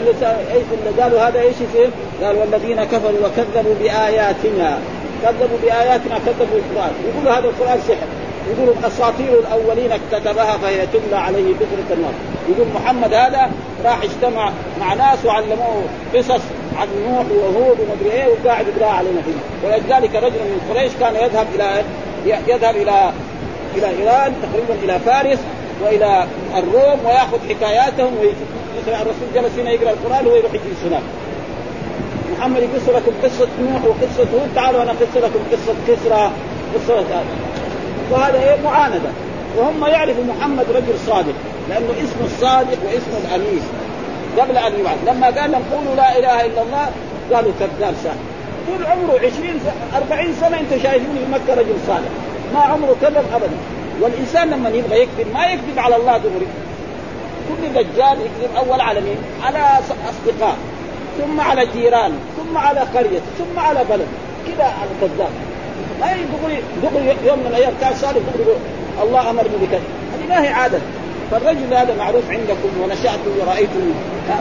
إيش 0.53 0.63
قالوا 0.99 1.19
هذا 1.21 1.41
إيش 1.41 1.55
فيه؟ 1.55 1.89
قال 2.25 2.35
والذين 2.35 2.83
كفروا 2.83 3.19
وكذبوا 3.25 3.75
بآياتنا. 3.79 4.79
كذبوا 5.23 5.57
بآياتنا 5.63 6.19
كذبوا 6.25 6.57
القرآن. 6.57 6.91
يقولوا 7.07 7.39
هذا 7.39 7.47
القرآن 7.47 7.79
سحر. 7.87 8.07
يقولوا 8.51 8.73
أساطير 8.87 9.39
الأولين 9.39 9.91
اكتتبها 9.91 10.57
فهي 10.57 10.87
تملى 10.87 11.15
عليه 11.15 11.53
بكرة 11.53 11.93
النار. 11.93 12.13
يقول 12.49 12.67
محمد 12.75 13.13
هذا 13.13 13.51
راح 13.85 14.03
اجتمع 14.03 14.51
مع 14.79 14.93
ناس 14.93 15.25
وعلموه 15.25 15.83
قصص 16.15 16.41
عن 16.77 16.87
نوح 17.07 17.25
وهود 17.31 17.77
ومدري 17.79 18.11
إيه 18.11 18.27
وقاعد 18.27 18.65
يقراها 18.67 18.93
علينا 18.93 19.21
فيه 19.21 19.67
ولذلك 19.67 20.15
رجل 20.15 20.39
من 20.39 20.61
قريش 20.69 20.91
كان 20.99 21.15
يذهب 21.15 21.47
إلى 21.55 21.83
يذهب 22.25 22.75
إلى 22.75 23.11
إلى 23.75 23.87
إيران 23.87 24.33
تقريبا 24.41 24.83
إلى 24.83 24.99
فارس 24.99 25.39
وإلى 25.81 26.25
الروم 26.57 27.05
ويأخذ 27.05 27.37
حكاياتهم 27.49 28.17
ويجي 28.21 28.45
مثلا 28.81 29.01
الرسول 29.01 29.27
جلس 29.35 29.59
هنا 29.59 29.71
يقرأ 29.71 29.91
القرآن 29.91 30.27
ويروح 30.27 30.53
يجلس 30.53 30.83
هناك 30.85 31.01
محمد 32.37 32.61
يقص 32.61 32.89
لكم 32.89 33.11
قصة 33.23 33.47
نوح 33.61 33.83
وقصة 33.85 34.27
هود. 34.33 34.49
تعالوا 34.55 34.83
أنا 34.83 34.91
اقص 34.91 35.17
لكم 35.17 35.39
قصة 35.51 35.73
كسرى 35.87 36.31
قصة 36.75 37.23
وهذا 38.11 38.39
إيه؟ 38.39 38.61
معاندة. 38.63 39.09
وهم 39.57 39.85
يعرفوا 39.85 40.23
محمد 40.23 40.65
رجل 40.69 40.99
صادق 41.07 41.33
لأنه 41.69 41.89
اسمه 41.89 42.25
الصادق 42.25 42.77
واسمه 42.85 43.17
الامين 43.27 43.61
قبل 44.39 44.57
أن 44.57 44.79
يبعث. 44.79 44.97
لما 45.07 45.27
قال 45.27 45.51
لهم 45.51 45.63
قولوا 45.73 45.95
لا 45.95 46.19
إله 46.19 46.45
إلا 46.45 46.61
الله 46.61 46.89
قالوا 47.33 47.51
كذاب 47.59 47.93
ساحر 48.03 48.15
طول 48.67 48.85
عمره 48.85 49.17
20 49.17 49.31
سنة 49.63 49.97
40 50.11 50.33
سنة 50.41 50.59
أنت 50.59 50.69
شايفين 50.83 51.09
في 51.15 51.31
مكة 51.31 51.61
رجل 51.61 51.73
صالح 51.87 52.09
ما 52.53 52.59
عمره 52.59 52.95
كذب 53.01 53.23
ابدا. 53.33 53.57
والإنسان 54.01 54.49
لما 54.49 54.69
يبغى 54.69 55.01
يكذب 55.01 55.33
ما 55.33 55.45
يكذب 55.45 55.79
على 55.79 55.95
الله 55.95 56.17
دغري. 56.17 56.47
كل 57.49 57.69
دجال 57.73 58.17
يكذب 58.21 58.55
أول 58.57 58.81
على 58.81 59.01
مين؟ 59.01 59.17
على 59.43 59.79
أصدقاء. 60.09 60.57
ثم 61.17 61.41
على 61.41 61.65
جيران 61.65 62.11
ثم 62.37 62.57
على 62.57 62.79
قرية 62.79 63.19
ثم 63.37 63.59
على 63.59 63.79
بلد. 63.89 64.07
كذا 64.47 64.63
على 64.63 64.89
كذاب 65.01 65.29
ما 66.01 66.07
دغري 66.07 66.63
دغري 66.83 67.17
يوم 67.27 67.39
من 67.39 67.47
الأيام 67.47 67.73
كان 67.81 67.93
صالح 67.95 68.17
دغري 68.17 68.55
الله 69.03 69.29
أمرني 69.29 69.57
بكذا 69.61 69.81
هذه 70.13 70.29
ما 70.29 70.43
هي 70.43 70.47
عادة. 70.47 70.79
فالرجل 71.31 71.73
هذا 71.73 71.95
معروف 71.95 72.23
عندكم 72.29 72.69
ونشأت 72.83 73.19
ورأيتم. 73.39 73.93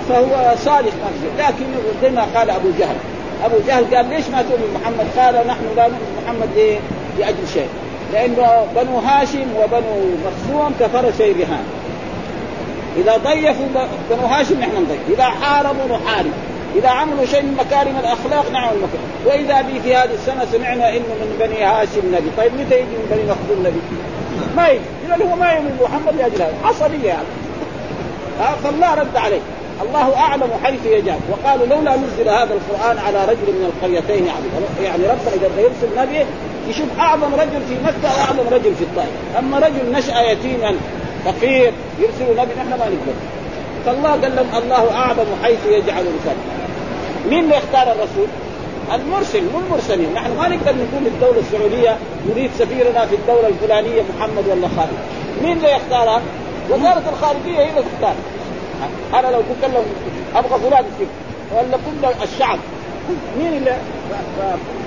فهو 0.09 0.55
صالح 0.57 0.93
لكن 1.39 1.67
زي 2.03 2.11
ما 2.11 2.27
قال 2.35 2.51
أبو 2.51 2.69
جهل. 2.79 2.97
أبو 3.45 3.57
جهل 3.67 3.95
قال 3.95 4.09
ليش 4.11 4.29
ما 4.29 4.43
تؤمن 4.43 4.81
محمد؟ 4.81 5.07
قال 5.19 5.47
نحن 5.47 5.65
لا 5.77 5.89
نؤمن 5.89 6.23
محمد؟ 6.25 6.79
لأجل 7.19 7.49
شيء. 7.55 7.69
لأنه 8.13 8.67
بنو 8.77 8.99
هاشم 8.99 9.47
وبنو 9.57 9.95
مخزوم 10.25 10.75
كفر 10.81 11.05
رهان 11.21 11.65
إذا 12.97 13.17
ضيفوا 13.17 13.67
بنو 14.11 14.27
هاشم 14.27 14.61
نحن 14.61 14.71
نضيف. 14.71 15.01
إذا 15.09 15.25
حاربوا 15.25 15.85
نحارب. 15.85 16.33
إذا 16.77 16.89
عملوا 16.89 17.25
شيء 17.25 17.43
من 17.43 17.57
مكارم 17.57 17.97
الأخلاق 18.01 18.53
نعمل 18.53 18.77
مكارم 18.77 19.09
وإذا 19.27 19.61
بي 19.61 19.81
في 19.81 19.97
هذه 19.97 20.15
السنة 20.15 20.45
سمعنا 20.53 20.89
إنه 20.89 21.15
من 21.21 21.37
بني 21.41 21.65
هاشم 21.65 22.15
نبي. 22.15 22.31
طيب 22.37 22.53
متى 22.55 22.75
يجي 22.75 22.85
من 22.85 23.09
بني 23.11 23.23
مخزوم 23.23 23.67
نبي؟ 23.67 23.81
ما 24.57 24.69
يجي. 24.69 25.25
هو 25.25 25.37
ما 25.37 25.53
يؤمن 25.53 25.79
محمد 25.83 26.15
لاجل 26.17 26.43
هذا 26.43 26.55
عصبيه 26.65 27.09
يعني 27.09 27.27
فالله 28.65 28.95
رد 28.95 29.17
عليه. 29.17 29.41
الله 29.83 30.17
أعلم 30.17 30.51
حيث 30.65 30.87
يجعل 30.87 31.19
وقالوا 31.31 31.67
لولا 31.67 31.97
نزل 31.97 32.29
هذا 32.29 32.55
القرآن 32.55 32.99
على 32.99 33.25
رجل 33.25 33.49
من 33.49 33.73
القريتين 33.73 34.29
عظيم 34.29 34.85
يعني 34.85 35.03
ربنا 35.03 35.35
إذا 35.35 35.61
يرسل 35.61 35.89
نبي 35.99 36.27
يشوف 36.69 36.89
أعظم 36.99 37.35
رجل 37.35 37.61
في 37.69 37.75
مكة 37.85 38.17
وأعظم 38.17 38.49
رجل 38.55 38.75
في 38.75 38.85
الطائف. 38.85 39.09
أما 39.39 39.59
رجل 39.59 39.93
نشأ 39.93 40.21
يتيما 40.21 40.75
فقير 41.25 41.73
يرسل 41.99 42.41
نبي 42.41 42.55
نحن 42.55 42.69
ما 42.69 42.77
نقدر. 42.77 43.15
فالله 43.87 44.11
قال 44.11 44.37
لهم 44.37 44.63
الله 44.63 44.95
اعلم 44.95 45.27
حيث 45.43 45.67
يجعل 45.67 46.03
رسالته 46.03 46.49
مين 47.31 47.45
اللي 47.45 47.59
اختار 47.59 47.93
الرسول؟ 47.93 48.29
المرسل 48.95 49.43
مو 49.43 49.59
المرسلين. 49.67 50.15
نحن 50.15 50.37
ما 50.37 50.49
نقدر 50.49 50.73
نقول 50.73 51.07
الدولة 51.07 51.39
السعودية 51.39 51.97
نريد 52.31 52.51
سفيرنا 52.59 53.07
في 53.07 53.15
الدولة 53.15 53.49
الفلانية 53.49 54.03
محمد 54.03 54.45
ولا 54.49 54.69
خالد. 54.77 54.99
مين 55.43 55.57
اللي 55.57 55.73
يختارها؟ 55.73 56.21
وزارة 56.71 57.03
الخارجية 57.13 57.59
هي 57.59 57.71
اللي 57.71 57.83
تختار. 57.83 58.15
أنا 59.15 59.27
لو 59.27 59.39
قلت 59.39 59.73
لهم 59.75 59.85
أبغى 60.37 60.61
فلان 60.61 60.85
يصير 60.85 61.09
ولا 61.53 61.77
كل 61.77 62.23
الشعب. 62.23 62.59
مين 63.39 63.53
اللي؟ 63.53 63.77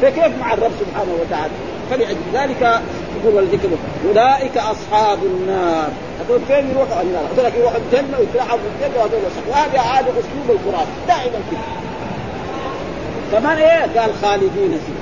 فكيف 0.01 0.37
مع 0.39 0.53
الرب 0.53 0.71
سبحانه 0.79 1.13
وتعالى؟ 1.21 1.53
فلأجل 1.91 2.17
ذلك 2.33 2.81
يقول 3.23 3.43
الذكر 3.43 3.69
أولئك 4.07 4.57
أصحاب 4.57 5.19
النار. 5.23 5.89
هذول 6.19 6.39
فين 6.47 6.69
يروحوا 6.69 7.01
النار؟ 7.01 7.23
هذول 7.33 7.51
يروحوا 7.59 7.77
الجنة 7.77 8.17
ويتلعبوا 8.19 8.63
الجنة 8.75 8.99
وهذول 8.99 9.21
وهذا 9.49 9.79
عادة 9.79 10.09
أسلوب 10.09 10.49
القرآن. 10.49 10.87
دائما 11.07 11.39
كده 11.51 11.59
كمان 13.31 13.57
إيه؟ 13.57 13.99
قال 13.99 14.11
خالدين 14.21 14.79
فيه. 14.85 15.01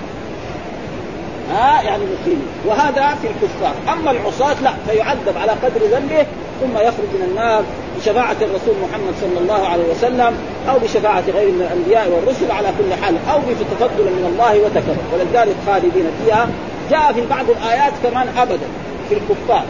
ها؟ 1.54 1.82
يعني 1.82 2.04
مقيمين 2.04 2.48
وهذا 2.66 3.16
في 3.22 3.28
الكفار. 3.28 3.74
أما 3.94 4.12
العصاة 4.12 4.62
لا 4.64 4.74
فيعذب 4.88 5.38
على 5.38 5.52
قدر 5.52 5.86
ذنبه 5.92 6.26
ثم 6.62 6.78
يخرج 6.78 7.10
من 7.14 7.28
النار 7.30 7.64
بشفاعة 7.98 8.36
الرسول 8.42 8.76
محمد 8.84 9.14
صلى 9.22 9.40
الله 9.42 9.68
عليه 9.68 9.84
وسلم 9.92 10.34
أو 10.70 10.80
بشفاعة 10.80 11.24
غيره 11.28 11.52
من 11.52 11.62
الأنبياء 11.62 12.10
والرسل 12.10 12.52
على 12.52 12.68
كل 12.78 13.04
حال 13.04 13.16
أو 13.32 13.40
بتفضل 13.40 14.04
من 14.04 14.26
الله 14.34 14.60
وتكرم 14.66 14.98
ولذلك 15.14 15.56
خالدين 15.68 16.06
فيها 16.26 16.50
جاء 16.90 17.14
في 17.14 17.22
بعض 17.30 17.46
الآيات 17.50 17.94
كمان 18.04 18.28
ابدا 18.38 18.68
في 19.10 19.16
الكفار. 19.16 19.64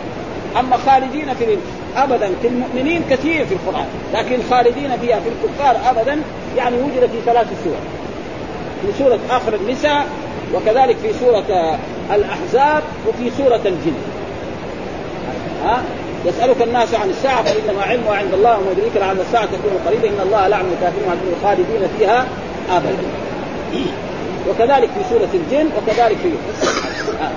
أما 0.60 0.77
خالدين 0.77 1.34
في 1.34 1.58
ابدا 1.95 2.29
في 2.41 2.47
المؤمنين 2.47 3.03
كثير 3.10 3.45
في 3.45 3.53
القرآن. 3.53 3.86
لكن 4.13 4.39
خالدين 4.49 4.97
فيها 5.01 5.19
في 5.19 5.29
الكفار 5.29 5.89
ابدا 5.89 6.21
يعني 6.58 6.75
وجد 6.77 7.10
في 7.12 7.17
ثلاث 7.25 7.47
سور. 7.63 7.77
في 8.82 9.03
سورة 9.03 9.19
آخر 9.29 9.53
النساء 9.53 10.05
وكذلك 10.53 10.97
في 10.97 11.13
سورة 11.13 11.77
الأحزاب 12.13 12.84
وفي 13.08 13.32
سورة 13.38 13.62
الجن. 13.65 13.93
ها؟ 15.65 15.82
يسألك 16.25 16.62
الناس 16.62 16.95
عن 16.95 17.10
الساعة 17.10 17.43
فإنما 17.43 17.84
علمها 17.84 18.15
عند 18.15 18.34
الله 18.34 18.58
وما 18.58 18.71
يدريك 18.71 18.91
لعل 18.95 19.21
الساعة 19.21 19.45
تكون 19.45 19.71
قريبة. 19.88 20.10
إن 20.10 20.19
الله 20.25 20.47
لعن 20.47 20.65
الكافرين 20.65 21.36
خالدين 21.43 21.89
فيها 21.99 22.25
أبدا. 22.71 23.03
وكذلك 24.49 24.89
في 24.89 25.09
سورة 25.09 25.29
الجن 25.33 25.69
وكذلك 25.77 26.17
في 26.17 26.29
آه. 27.21 27.31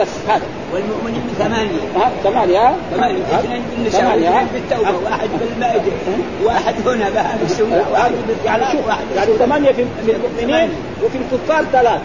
بس 0.00 0.08
هذا. 0.28 0.42
والمؤمنين 0.72 1.22
ثمانية. 1.38 1.80
ها 1.96 2.10
ثمانية. 2.24 2.76
ثمانية. 2.90 3.22
واثنين 3.32 3.62
بالتوبة 4.52 5.10
واحد 5.10 5.28
بالمائدة 5.40 5.82
واحد 6.44 6.74
هنا 6.86 7.10
بهذا 7.10 7.38
السورة 7.44 7.86
واحد 7.92 8.12
يعني 8.44 8.62
شوف 8.72 8.86
يعني 9.16 9.32
ثمانية 9.38 9.72
في 9.72 9.84
المؤمنين 10.08 10.70
وفي 11.04 11.18
الكفار 11.18 11.64
ثلاثة. 11.72 12.02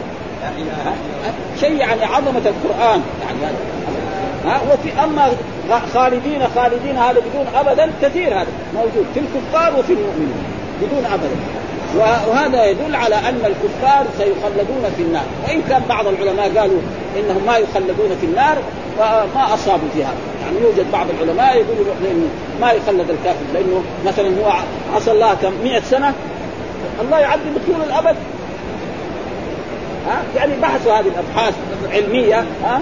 شيء 1.60 1.76
يعني 1.76 2.06
عظمة 2.06 2.42
القرآن. 2.46 3.02
يعني 3.22 3.54
ها 4.46 4.62
وفي 4.74 5.04
أما 5.04 5.32
خالدين 5.94 6.42
خالدين 6.56 6.98
هذا 6.98 7.20
بدون 7.20 7.48
ابدا 7.56 7.92
كثير 8.02 8.34
هذا 8.34 8.48
موجود 8.74 9.06
في 9.14 9.20
الكفار 9.20 9.80
وفي 9.80 9.94
المؤمنين 9.94 10.44
بدون 10.82 11.06
ابدا. 11.06 11.36
وهذا 11.96 12.66
يدل 12.66 12.96
على 12.96 13.16
أن 13.16 13.40
الكفار 13.46 14.06
سيخلدون 14.18 14.94
في 14.98 15.02
النار. 15.02 15.26
وإن 15.48 15.62
كان 15.70 15.82
بعض 15.90 16.08
العلماء 16.08 16.58
قالوا 16.58 16.80
إنهم 17.20 17.46
ما 17.48 17.58
يخلدون 17.58 18.18
في 18.22 18.26
النار 18.26 18.58
وما 19.00 19.54
أصابوا 19.54 19.88
في 19.94 20.04
هذا. 20.04 20.18
يعني 20.46 20.58
يوجد 20.62 20.92
بعض 20.92 21.06
العلماء 21.10 21.56
يقولوا 21.58 21.94
ما 22.62 22.72
يخلد 22.72 23.10
الكافر 23.10 23.46
لأنه 23.54 23.84
مثلا 24.06 24.28
هو 24.28 24.54
عصى 24.96 25.12
الله 25.12 25.34
كم 25.34 25.54
100 25.64 25.80
سنة 25.80 26.14
الله 27.02 27.20
يعذب 27.20 27.62
طول 27.68 27.82
الأبد. 27.88 28.16
ها؟ 30.08 30.24
يعني 30.36 30.54
بحثوا 30.62 30.94
هذه 30.94 31.08
الأبحاث 31.08 31.54
علميه 31.94 32.46
ها؟ 32.64 32.82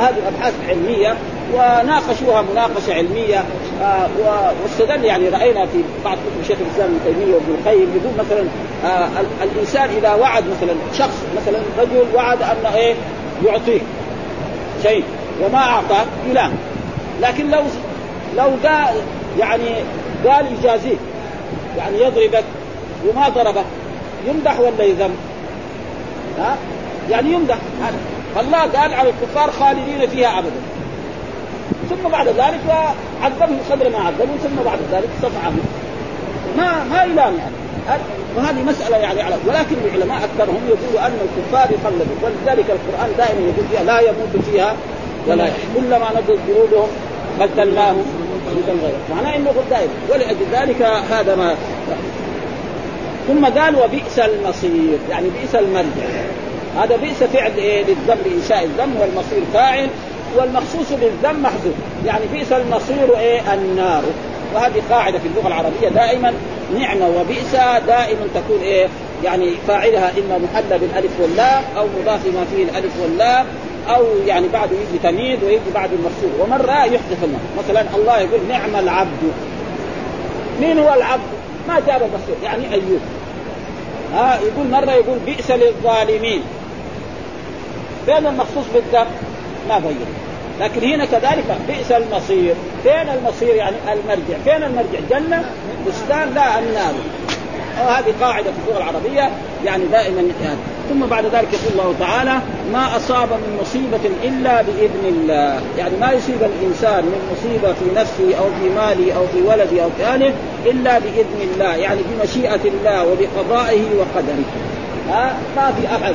هذه 0.00 0.14
الأبحاث 0.18 0.54
العلمية 0.64 1.14
وناقشوها 1.54 2.42
مناقشة 2.42 2.94
علمية 2.94 3.44
آه 3.82 4.08
واستدل 4.62 5.04
يعني 5.04 5.28
رأينا 5.28 5.66
في 5.66 5.78
بعض 6.04 6.16
كتب 6.16 6.48
شيخ 6.48 6.58
الإسلام 6.60 6.88
ابن 6.90 7.00
تيمية 7.04 7.34
وابن 7.34 7.54
القيم 7.58 8.00
يقول 8.00 8.26
مثلا 8.26 8.44
آه 8.84 9.08
الإنسان 9.42 9.90
إذا 9.98 10.14
وعد 10.14 10.44
مثلا 10.44 10.74
شخص 10.98 11.22
مثلا 11.36 11.58
رجل 11.78 12.04
وعد 12.14 12.42
انه 12.42 12.74
إيه 12.74 12.94
يعطيه 13.46 13.80
شيء 14.82 15.04
وما 15.42 15.58
أعطاه 15.58 16.04
يلام 16.30 16.52
لكن 17.22 17.50
لو 17.50 17.62
لو 18.36 18.50
قال 18.64 18.94
يعني 19.38 19.68
قال 20.26 20.46
يجازيك 20.58 20.98
يعني 21.78 21.98
يضربك 22.00 22.44
وما 23.08 23.28
ضربك 23.28 23.64
يمدح 24.26 24.60
ولا 24.60 24.84
يذم؟ 24.84 25.14
ها؟ 26.38 26.56
يعني 27.10 27.32
يمدح 27.32 27.56
الله 28.40 28.58
قال 28.58 28.94
على 28.94 29.10
الكفار 29.10 29.50
خالدين 29.50 30.06
فيها 30.08 30.38
ابدا 30.38 30.60
ثم 31.90 32.08
بعد 32.08 32.28
ذلك 32.28 32.94
عذبهم 33.22 33.58
قدر 33.70 33.90
ما 33.90 33.98
عذبهم 33.98 34.36
ثم 34.42 34.64
بعد 34.64 34.78
ذلك 34.92 35.08
صفعهم. 35.22 35.60
ما 36.56 36.84
ما 36.84 37.02
يلام 37.02 37.34
يعني 37.88 38.02
وهذه 38.36 38.62
مسألة 38.62 38.96
يعني 38.96 39.22
على 39.22 39.34
ولكن 39.48 39.76
العلماء 39.84 40.18
أكثرهم 40.18 40.60
يقولوا 40.68 41.06
أن 41.06 41.18
الكفار 41.26 41.68
يخلدون 41.74 42.18
ولذلك 42.22 42.66
القرآن 42.70 43.10
دائما 43.18 43.40
يقول 43.40 43.64
فيها 43.70 43.82
لا 43.84 44.00
يموت 44.00 44.44
فيها 44.50 44.74
ولا 45.26 45.48
كلما 45.76 46.06
نضجت 46.10 46.38
جلودهم 46.48 46.88
بدلناهم 47.40 48.04
معناه 49.10 49.36
إنه 49.36 49.52
دائما. 49.70 49.92
ولأجل 50.10 50.46
ذلك 50.52 50.82
هذا 51.10 51.36
ما 51.36 51.54
ثم 53.28 53.44
قال 53.60 53.76
وبئس 53.76 54.18
المصير 54.18 54.98
يعني 55.10 55.28
بئس 55.28 55.54
المرجع. 55.54 56.08
هذا 56.78 56.96
بئس 56.96 57.22
فعل 57.22 57.52
إيه؟ 57.52 57.84
للذم 57.84 58.18
لانشاء 58.26 58.64
الذم 58.64 58.96
والمصير 59.00 59.42
فاعل. 59.54 59.88
والمخصوص 60.36 60.92
بالذم 60.92 61.42
محذوف. 61.42 61.74
يعني 62.06 62.24
بئس 62.32 62.52
المصير 62.52 63.18
إيه؟ 63.18 63.54
النار. 63.54 64.02
وهذه 64.54 64.82
قاعدة 64.90 65.18
في 65.18 65.28
اللغة 65.28 65.48
العربية 65.48 65.88
دائما. 65.88 66.32
نعمة 66.78 67.08
وبئس 67.08 67.52
دائما 67.86 68.26
تكون 68.34 68.60
إيه؟ 68.62 68.88
يعني 69.24 69.54
فاعلها 69.68 70.12
إما 70.18 70.38
محلى 70.38 70.78
بالألف 70.78 71.20
واللام 71.20 71.62
أو 71.76 71.86
مضاف 72.00 72.26
ما 72.26 72.44
فيه 72.54 72.64
الألف 72.64 72.92
واللام 73.02 73.46
أو 73.88 74.04
يعني 74.26 74.48
بعده 74.48 74.72
يجي 74.72 74.98
تمييز 75.02 75.44
ويجي 75.44 75.70
بعد 75.74 75.90
المرسول 75.92 76.40
ومره 76.40 76.84
يحذف 76.84 77.24
النار. 77.24 77.40
مثلا 77.58 77.84
الله 77.96 78.18
يقول 78.18 78.40
نعم 78.48 78.76
العبد. 78.76 79.32
مين 80.60 80.78
هو 80.78 80.94
العبد؟ 80.94 81.22
ما 81.68 81.80
جاب 81.86 82.02
المصير 82.02 82.36
يعني 82.44 82.72
أيوب. 82.72 83.00
ها؟ 84.14 84.38
يقول 84.40 84.70
مرة 84.70 84.90
يقول 84.90 85.18
بئس 85.26 85.50
للظالمين. 85.50 86.42
فين 88.06 88.26
المخصوص 88.26 88.64
بالذنب؟ 88.74 89.06
ما 89.68 89.78
بين 89.78 90.28
لكن 90.60 90.82
هنا 90.82 91.04
كذلك 91.04 91.44
بئس 91.68 91.92
المصير. 91.92 92.54
فين 92.82 93.08
المصير 93.18 93.54
يعني 93.54 93.76
المرجع؟ 93.92 94.38
فين 94.44 94.62
المرجع؟ 94.62 94.98
جنة 95.10 95.44
بستان 95.86 96.34
لا 96.34 96.58
النار. 96.58 96.94
وهذه 97.80 98.14
قاعدة 98.20 98.50
في 98.50 98.58
اللغة 98.68 98.78
العربية 98.78 99.30
يعني 99.64 99.84
دائما 99.84 100.20
يعني. 100.42 100.58
ثم 100.88 101.06
بعد 101.06 101.24
ذلك 101.24 101.48
يقول 101.52 101.72
الله 101.72 101.94
تعالى 102.00 102.38
ما 102.72 102.96
أصاب 102.96 103.28
من 103.28 103.58
مصيبة 103.60 104.10
إلا 104.24 104.62
بإذن 104.62 105.04
الله. 105.04 105.60
يعني 105.78 105.96
ما 106.00 106.12
يصيب 106.12 106.42
الإنسان 106.42 107.04
من 107.04 107.32
مصيبة 107.32 107.72
في 107.72 108.00
نفسه 108.00 108.38
أو 108.38 108.44
في 108.44 108.68
ماله 108.68 109.16
أو 109.16 109.26
في 109.26 109.42
ولده 109.42 109.84
أو 109.84 109.90
في 109.98 110.04
أهله 110.04 110.32
إلا 110.66 110.98
بإذن 110.98 111.48
الله 111.52 111.76
يعني 111.76 112.00
بمشيئة 112.10 112.60
الله 112.64 113.06
وبقضائه 113.06 113.82
وقدره. 113.98 114.44
ها؟ 115.08 115.32
ما 115.56 115.72
في 115.72 115.86
أحد. 115.86 116.14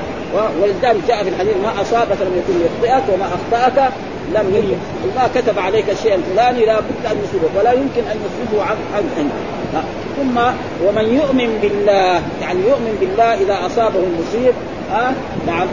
ولذلك 0.61 1.01
جاء 1.07 1.23
في 1.23 1.29
الحديث 1.29 1.53
ما 1.63 1.81
أصابك 1.81 2.21
لم 2.21 2.37
يكن 2.37 2.65
يخطئك 2.65 3.03
وما 3.13 3.25
أخطأك 3.25 3.91
لم 4.33 4.55
يكن 4.55 4.77
وما 5.05 5.29
كتب 5.35 5.59
عليك 5.59 5.89
الشيء 5.89 6.15
الفلاني 6.15 6.65
لا 6.65 6.79
بد 6.79 7.05
أن 7.11 7.17
يصيبك 7.23 7.49
ولا 7.59 7.71
يمكن 7.71 8.01
أن 8.11 8.17
يصيبه 8.25 8.63
عن 8.63 8.75
عنك 8.95 9.31
ثم 10.17 10.37
ومن 10.87 11.13
يؤمن 11.13 11.59
بالله 11.61 12.21
يعني 12.41 12.59
يؤمن 12.67 12.97
بالله 12.99 13.33
إذا 13.33 13.65
أصابه 13.65 13.99
المصيب 13.99 14.53
ها؟ 14.91 15.13
نعم. 15.47 15.67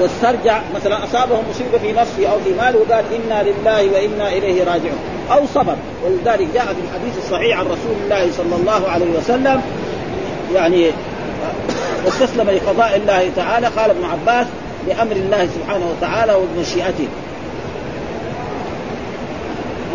واسترجع 0.00 0.60
مثلا 0.74 1.04
أصابه 1.04 1.40
مصيبة 1.50 1.78
في 1.78 1.92
نفسه 1.92 2.32
أو 2.32 2.38
في 2.44 2.50
ماله 2.50 2.78
وقال 2.78 3.04
إنا 3.14 3.42
لله 3.42 3.92
وإنا 3.92 4.28
إليه 4.28 4.64
راجعون. 4.64 4.98
أو 5.32 5.46
صبر. 5.54 5.76
ولذلك 6.04 6.48
جاء 6.54 6.64
في 6.64 6.80
الحديث 6.90 7.18
الصحيح 7.24 7.58
عن 7.58 7.64
رسول 7.64 7.94
الله 8.04 8.28
صلى 8.36 8.56
الله 8.56 8.88
عليه 8.88 9.18
وسلم 9.18 9.62
يعني 10.54 10.90
واستسلم 12.04 12.50
لقضاء 12.50 12.96
الله 12.96 13.30
تعالى 13.36 13.66
قال 13.66 13.90
ابن 13.90 14.04
عباس 14.04 14.46
لأمر 14.88 15.12
الله 15.12 15.46
سبحانه 15.46 15.86
وتعالى 15.90 16.34
ومشيئته. 16.34 17.08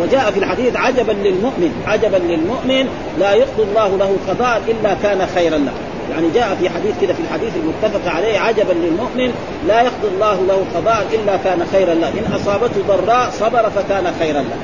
وجاء 0.02 0.32
في 0.32 0.40
الحديث 0.40 0.76
عجبا 0.76 1.12
للمؤمن 1.12 1.84
عجبا 1.88 2.18
للمؤمن 2.18 2.90
لا 3.20 3.34
يقضي 3.34 3.64
الله 3.64 3.98
له 3.98 4.18
قضاء 4.28 4.62
إلا 4.68 4.96
كان 5.04 5.28
خيرا 5.36 5.58
له. 5.58 5.72
يعني 6.12 6.30
جاء 6.34 6.58
في 6.60 6.70
حديث 6.70 6.94
كده 7.02 7.14
في 7.14 7.20
الحديث 7.20 7.54
المتفق 7.56 8.12
عليه 8.12 8.40
عجبا 8.40 8.74
للمؤمن 8.74 9.34
لا 9.68 9.82
يقضي 9.82 10.08
الله 10.08 10.42
له 10.48 10.66
قضاء 10.76 11.06
إلا 11.14 11.38
كان 11.38 11.68
خيرا 11.72 11.94
له. 11.94 12.08
إن 12.10 12.34
أصابته 12.36 12.82
ضراء 12.88 13.30
صبر 13.40 13.70
فكان 13.70 14.14
خيرا 14.20 14.40
له. 14.40 14.58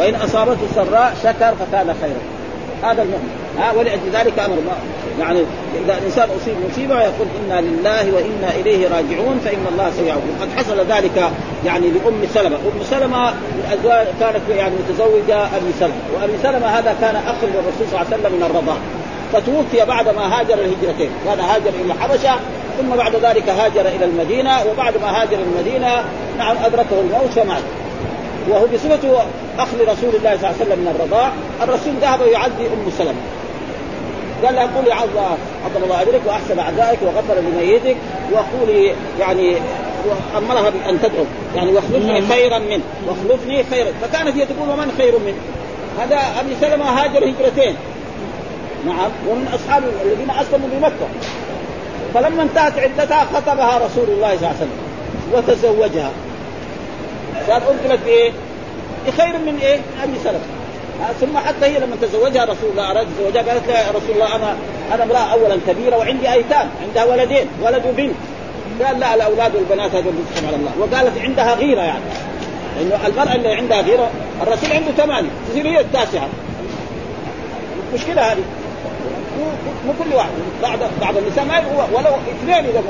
وإن 0.00 0.14
أصابته 0.14 0.66
سراء 0.74 1.14
شكر 1.22 1.54
فكان 1.54 1.94
خيرا 2.02 2.22
هذا 2.82 3.02
المؤمن. 3.02 3.30
ها 3.58 3.72
ولأجل 3.72 4.10
ذلك 4.12 4.38
أمر 4.38 4.56
يعني 5.20 5.40
إذا 5.84 5.98
الإنسان 5.98 6.28
أصيب 6.42 6.54
مصيبة 6.70 7.02
يقول 7.02 7.26
إنا 7.40 7.60
لله 7.60 8.14
وإنا 8.14 8.50
إليه 8.60 8.88
راجعون 8.88 9.40
فإن 9.44 9.66
الله 9.72 9.90
سيعود 9.90 10.22
وقد 10.40 10.48
حصل 10.56 10.86
ذلك 10.86 11.30
يعني 11.66 11.90
لأم 11.90 12.26
سلمة، 12.34 12.56
أم 12.56 12.82
سلمة 12.90 13.34
الأزواج 13.58 14.06
كانت 14.20 14.48
يعني 14.50 14.74
متزوجة 14.74 15.38
أبي 15.38 15.72
سلمة، 15.80 15.94
وأبي 16.14 16.32
سلمة 16.42 16.66
هذا 16.66 16.94
كان 17.00 17.16
أخ 17.16 17.36
للرسول 17.42 17.86
صلى 17.90 18.00
الله 18.00 18.06
عليه 18.06 18.16
وسلم 18.16 18.32
من 18.32 18.42
الرضاعه. 18.42 18.78
فتوفي 19.32 19.84
بعد 19.88 20.08
ما 20.08 20.40
هاجر 20.40 20.54
الهجرتين، 20.54 21.10
كان 21.24 21.40
هاجر 21.40 21.70
إلى 21.84 21.92
الحبشه 21.92 22.34
ثم 22.78 22.96
بعد 22.96 23.16
ذلك 23.16 23.48
هاجر 23.48 23.80
إلى 23.80 24.04
المدينة 24.04 24.50
وبعد 24.70 24.94
ما 24.96 25.22
هاجر 25.22 25.38
المدينة 25.38 26.04
نعم 26.38 26.56
أدركه 26.64 27.00
الموت 27.00 27.30
فمات. 27.34 27.62
وهو 28.48 28.66
بصفته 28.66 29.18
أخ 29.58 29.68
لرسول 29.74 30.14
الله 30.14 30.36
صلى 30.36 30.50
الله 30.50 30.54
عليه 30.60 30.64
وسلم 30.64 30.78
من 30.78 30.94
الرضاع، 30.96 31.32
الرسول 31.62 31.92
ذهب 32.00 32.20
يعزي 32.20 32.66
أم 32.66 32.90
سلمة، 32.98 33.20
قال 34.44 34.54
لها 34.54 34.70
قولي 34.76 34.92
عظم 34.92 35.84
الله 35.84 36.02
أجرك 36.02 36.20
وأحسن 36.26 36.58
أعدائك 36.58 36.98
وغفر 37.02 37.34
لميتك 37.40 37.96
وقولي 38.32 38.94
يعني 39.20 39.56
امرها 40.36 40.70
بأن 40.70 41.00
تدعو. 41.02 41.24
يعني 41.56 41.72
واخلفني 41.72 42.20
نعم. 42.20 42.28
خيرا 42.28 42.58
منه. 42.58 42.82
واخلفني 43.06 43.64
خيرا. 43.64 43.92
فكانت 44.02 44.36
هي 44.36 44.46
تقول 44.46 44.68
ومن 44.68 44.94
خير 44.98 45.18
منه. 45.18 45.36
هذا 46.00 46.20
أبي 46.40 46.54
سلمة 46.60 46.84
هاجر 46.84 47.18
هجرتين. 47.18 47.76
نعم. 48.86 49.10
ومن 49.28 49.48
أصحاب 49.54 49.82
الذين 50.04 50.30
أسلموا 50.30 50.68
بمكة. 50.72 51.08
فلما 52.14 52.42
انتهت 52.42 52.78
عدتها 52.78 53.24
خطبها 53.24 53.78
رسول 53.78 54.08
الله 54.08 54.36
صلى 54.36 54.48
الله 54.48 54.48
عليه 54.48 54.56
وسلم. 54.56 54.78
وتزوجها. 55.34 56.10
قال 57.50 57.62
ارسلت 57.62 58.00
بإيه؟ 58.04 58.32
بخير 59.06 59.38
من 59.38 59.58
إيه؟ 59.62 59.76
من 59.76 60.00
أبي 60.02 60.18
سلمة. 60.24 60.63
ثم 61.20 61.38
حتى 61.38 61.66
هي 61.66 61.78
لما 61.78 61.96
تزوجها 62.02 62.44
رسول 62.44 62.70
الله 62.70 62.90
أراد 62.90 63.06
تزوجها 63.18 63.42
قالت 63.42 63.68
له 63.68 63.74
يا 63.74 63.90
رسول 63.90 64.10
الله 64.10 64.36
أنا 64.36 64.56
أنا 64.94 65.04
امرأة 65.04 65.32
اولا 65.32 65.58
كبيرة 65.68 65.96
وعندي 65.96 66.32
أيتام 66.32 66.70
عندها 66.82 67.04
ولدين 67.04 67.46
ولد 67.62 67.86
وبنت. 67.86 68.14
قال 68.84 69.00
لا 69.00 69.14
الأولاد 69.14 69.56
والبنات 69.56 69.94
هذول 69.94 70.12
رزقهم 70.14 70.46
على 70.46 70.56
الله. 70.56 70.72
وقالت 70.80 71.18
عندها 71.18 71.54
غيرة 71.54 71.80
يعني. 71.80 72.04
انه 72.80 73.06
المرأة 73.06 73.34
اللي 73.34 73.54
عندها 73.54 73.80
غيرة 73.80 74.10
الرسول 74.42 74.72
عنده 74.72 74.92
ثمانية 74.92 75.30
تصير 75.50 75.66
هي 75.66 75.80
التاسعة. 75.80 76.28
مشكلة 77.94 78.22
هذه. 78.32 78.44
مو 79.86 79.92
كل 80.04 80.14
واحد. 80.14 80.30
بعض 80.62 80.78
بعض 81.00 81.16
النساء 81.16 81.44
ما 81.44 81.58
ولو 81.92 82.10
اثنين 82.10 82.64
إذا 82.64 82.82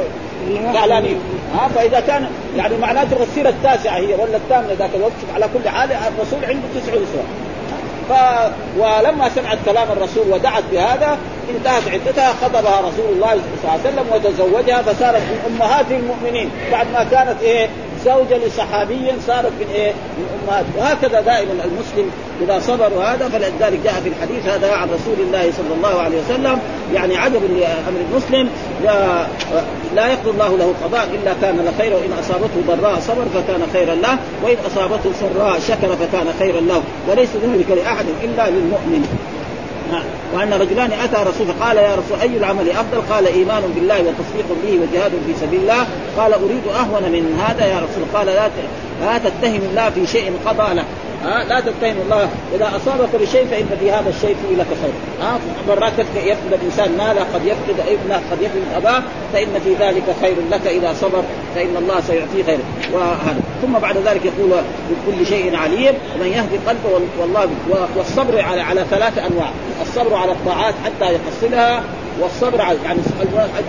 زعلانين 0.72 1.18
ها 1.54 1.68
فإذا 1.68 2.00
كان 2.00 2.26
يعني 2.56 2.76
معناته 2.76 3.22
السيره 3.22 3.48
التاسعة 3.48 3.96
هي 3.96 4.14
ولا 4.14 4.36
الثامنة 4.36 4.72
ذاك 4.78 4.90
الوقت 4.94 5.12
على 5.34 5.48
كل 5.54 5.68
حال 5.68 5.92
الرسول 5.92 6.44
عنده 6.44 6.68
تسع 6.74 6.92
نسوة 6.92 7.24
ف 8.08 8.12
ولما 8.78 9.28
سمعت 9.28 9.58
كلام 9.64 9.88
الرسول 9.92 10.28
ودعت 10.30 10.62
بهذا 10.72 11.18
انتهت 11.50 11.88
عدتها 11.88 12.32
خطبها 12.42 12.80
رسول 12.80 13.12
الله 13.12 13.30
صلى 13.30 13.40
الله 13.62 13.70
عليه 13.72 13.90
وسلم 13.90 14.06
وتزوجها 14.12 14.82
فصارت 14.82 15.20
من 15.22 15.38
أمهات 15.46 15.86
المؤمنين 15.90 16.50
بعد 16.72 16.86
ما 16.92 17.04
كانت 17.04 17.42
إيه 17.42 17.68
زوجة 18.04 18.36
لصحابي 18.46 19.12
صارت 19.26 19.52
من 19.60 19.66
إيه؟ 19.74 19.92
من 19.92 20.26
أمهات 20.42 20.64
وهكذا 20.78 21.20
دائما 21.20 21.52
المسلم 21.52 22.10
إذا 22.40 22.60
صبر 22.60 22.86
هذا 22.86 23.28
فلذلك 23.28 23.80
جاء 23.84 24.00
في 24.02 24.08
الحديث 24.08 24.46
هذا 24.46 24.72
عن 24.72 24.88
رسول 24.88 25.26
الله 25.26 25.52
صلى 25.52 25.74
الله 25.76 26.00
عليه 26.00 26.16
وسلم 26.20 26.58
يعني 26.94 27.16
عجب 27.16 27.40
لأمر 27.44 28.00
المسلم 28.10 28.48
لا, 28.84 29.26
لا 29.94 30.14
الله 30.26 30.56
له 30.56 30.74
قضاء 30.84 31.08
إلا 31.14 31.34
كان 31.42 31.56
لخير 31.56 31.92
وإن 31.94 32.12
أصابته 32.20 32.76
ضراء 32.76 33.00
صبر 33.00 33.24
فكان 33.34 33.60
خيرا 33.72 33.94
له 33.94 34.18
وإن 34.42 34.56
أصابته 34.66 35.10
سراء 35.20 35.60
شكر 35.60 35.96
فكان 35.96 36.26
خيرا 36.38 36.60
له 36.60 36.82
وليس 37.08 37.30
ذلك 37.42 37.70
لأحد 37.70 38.04
إلا 38.24 38.50
للمؤمن 38.50 39.08
وأن 40.34 40.52
رجلان 40.52 40.92
أتى 40.92 41.16
رسول 41.16 41.46
فقال 41.46 41.76
يا 41.76 41.94
رسول 41.94 42.20
أي 42.20 42.36
العمل 42.36 42.70
أفضل؟ 42.70 43.14
قال 43.14 43.26
إيمان 43.26 43.62
بالله 43.74 43.98
وتصديق 43.98 44.46
به 44.62 44.78
وجهاد 44.82 45.12
في 45.26 45.34
سبيل 45.40 45.60
الله. 45.60 45.86
قال 46.18 46.32
أريد 46.32 46.62
أهون 46.74 47.02
من 47.12 47.44
هذا 47.46 47.66
يا 47.66 47.76
رسول 47.76 48.04
قال 48.14 48.26
لا 48.26 48.48
لا 49.00 49.18
تتهم 49.18 49.60
الله 49.70 49.90
في 49.90 50.06
شيء 50.06 50.32
قضى 50.46 50.74
له. 50.74 50.84
ها 51.24 51.44
لا 51.44 51.60
تتهم 51.60 51.96
الله. 52.04 52.28
إذا 52.54 52.72
أصابك 52.76 53.16
بشيء 53.22 53.46
فإن 53.46 53.66
في 53.80 53.90
هذا 53.90 54.08
الشيء 54.08 54.36
فيه 54.42 54.56
لك 54.56 54.66
خير. 54.66 54.92
ها 55.22 55.38
مرات 55.68 55.92
يفقد 56.16 56.52
الإنسان 56.52 56.96
ماله 56.98 57.26
قد 57.34 57.44
يفقد 57.44 57.80
ابنه 57.88 58.22
قد 58.30 58.42
يفقد 58.42 58.62
أباه 58.76 59.02
فإن 59.32 59.60
في 59.64 59.74
ذلك 59.74 60.02
خير 60.20 60.34
لك. 60.50 60.66
إذا 60.66 60.94
صبر 61.00 61.22
فإن 61.54 61.76
الله 61.76 62.00
سيعطيه 62.00 62.42
خير. 62.46 62.58
وهذا. 62.92 63.40
ثم 63.62 63.72
بعد 63.72 63.96
ذلك 63.96 64.24
يقول 64.24 64.50
بكل 64.90 65.26
شيء 65.26 65.56
عليم 65.56 65.94
ومن 66.16 66.26
يهدي 66.26 66.58
قلبه 66.66 67.00
والله 67.20 67.48
والصبر 67.96 68.40
على 68.40 68.60
على 68.60 68.84
ثلاث 68.90 69.18
أنواع. 69.18 69.50
الصبر 69.82 70.14
على 70.14 70.32
الطاعات 70.32 70.74
حتى 70.84 71.14
يحصلها 71.14 71.82
والصبر 72.20 72.60
على 72.60 72.78
يعني 72.84 72.98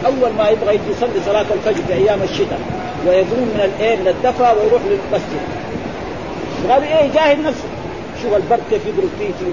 اول 0.06 0.34
ما 0.38 0.50
يبغى 0.50 0.80
يصلي 0.92 1.22
صلاة 1.26 1.46
الفجر 1.54 1.82
في 1.88 1.94
أيام 1.94 2.20
الشتاء 2.24 2.60
ويقوم 3.08 3.52
من 3.56 3.72
الايه 3.78 3.96
من 3.96 4.08
الدفا 4.08 4.52
ويروح 4.52 4.82
للمسجد. 4.86 5.65
هذا 6.72 6.86
إيه 6.86 7.06
يجاهد 7.06 7.40
نفسه. 7.40 7.68
شوف 8.22 8.34
البرد 8.36 8.62
كيف 8.70 8.86
يضرب 8.86 9.10
فيه 9.20 9.28
في 9.28 9.46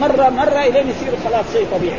مره 0.00 0.28
مرة 0.28 0.64
الين 0.64 0.88
يصير 0.88 1.12
خلاص 1.24 1.44
شيء 1.52 1.66
طبيعي. 1.74 1.98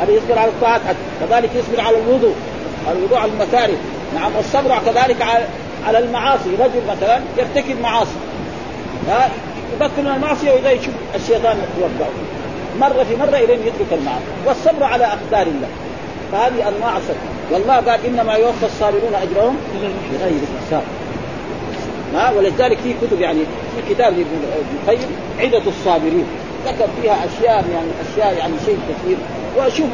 هذا 0.00 0.12
يصبر 0.12 0.38
على 0.38 0.50
الطاعات 0.50 0.80
كذلك 1.20 1.50
يصبر 1.54 1.80
على 1.80 1.98
الوضوء. 1.98 2.34
الوضوء 2.92 3.18
على 3.18 3.32
المكاره 3.32 3.76
نعم 4.14 4.36
والصبر 4.36 4.78
كذلك 4.86 5.22
على 5.22 5.44
على 5.86 5.98
المعاصي. 5.98 6.50
رجل 6.60 6.82
مثلا 6.88 7.20
يرتكب 7.38 7.80
معاصي. 7.80 8.18
ها؟ 9.08 9.30
يبطل 9.74 10.02
من 10.02 10.12
المعصية 10.16 10.52
وإذا 10.52 10.70
يشوف 10.70 10.94
الشيطان 11.14 11.56
يوقعه 11.78 12.12
مرة 12.80 13.04
في 13.04 13.16
مرة 13.16 13.36
الين 13.36 13.60
يترك 13.60 13.92
المعاصي. 13.92 14.24
والصبر 14.46 14.84
على 14.84 15.04
أقدار 15.04 15.46
الله. 15.46 15.68
فهذه 16.32 16.68
أنواع 16.68 16.96
الصبر. 16.96 17.16
والله 17.52 17.74
قال 17.74 18.06
إنما 18.06 18.34
يوفى 18.34 18.66
الصابرون 18.66 19.14
أجرهم 19.14 19.56
بغير 20.12 20.40
حساب. 20.66 20.82
ها 22.14 22.32
ولذلك 22.32 22.78
في 22.78 22.94
كتب 23.02 23.20
يعني 23.20 23.40
في 23.76 23.94
كتاب 23.94 24.12
لابن 24.12 24.30
القيم 24.82 25.08
عدة 25.38 25.62
الصابرين. 25.66 26.26
ذكر 26.66 26.88
فيها 27.02 27.16
أشياء 27.24 27.64
يعني 27.74 27.90
أشياء 28.04 28.38
يعني 28.38 28.52
شيء 28.66 28.78
كثير. 28.88 29.16
وشوف 29.58 29.88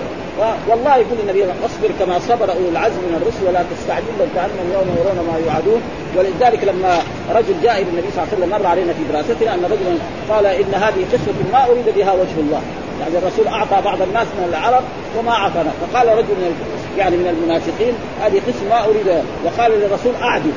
والله 0.68 0.96
يقول 0.96 1.18
النبي 1.22 1.44
اصبر 1.44 1.90
كما 2.00 2.18
صبر 2.18 2.52
أولو 2.52 2.68
العزم 2.68 2.96
من 2.96 3.22
الرسل 3.22 3.48
ولا 3.48 3.64
تستعجل 3.70 4.12
بل 4.20 4.26
كانهم 4.34 4.66
يوم 4.72 4.96
يرون 4.98 5.26
ما 5.32 5.38
يوعدون. 5.44 5.80
ولذلك 6.16 6.64
لما 6.64 6.98
رجل 7.34 7.54
جاء 7.62 7.82
إلى 7.82 7.90
النبي 7.90 8.08
صلى 8.14 8.22
الله 8.22 8.28
عليه 8.32 8.38
وسلم 8.38 8.50
مر 8.50 8.66
علينا 8.66 8.92
في 8.92 9.02
دراستنا 9.12 9.54
أن 9.54 9.64
رجلا 9.64 9.94
قال 10.30 10.46
إن 10.46 10.74
هذه 10.74 11.04
قصة 11.12 11.34
ما 11.52 11.64
أريد 11.70 11.88
بها 11.96 12.12
وجه 12.12 12.36
الله. 12.38 12.62
يعني 13.00 13.18
الرسول 13.18 13.46
أعطى 13.48 13.82
بعض 13.84 14.02
الناس 14.02 14.26
من 14.26 14.46
العرب 14.48 14.82
وما 15.18 15.30
اعطانا 15.30 15.70
فقال 15.80 16.08
رجل 16.08 16.34
من 16.42 16.52
يعني 16.98 17.16
من 17.16 17.26
المنافقين 17.26 17.94
هذه 18.22 18.40
قسم 18.48 18.68
ما 18.70 18.84
أريد. 18.84 19.08
وقال 19.44 19.72
للرسول 19.72 20.12
أعدل. 20.22 20.52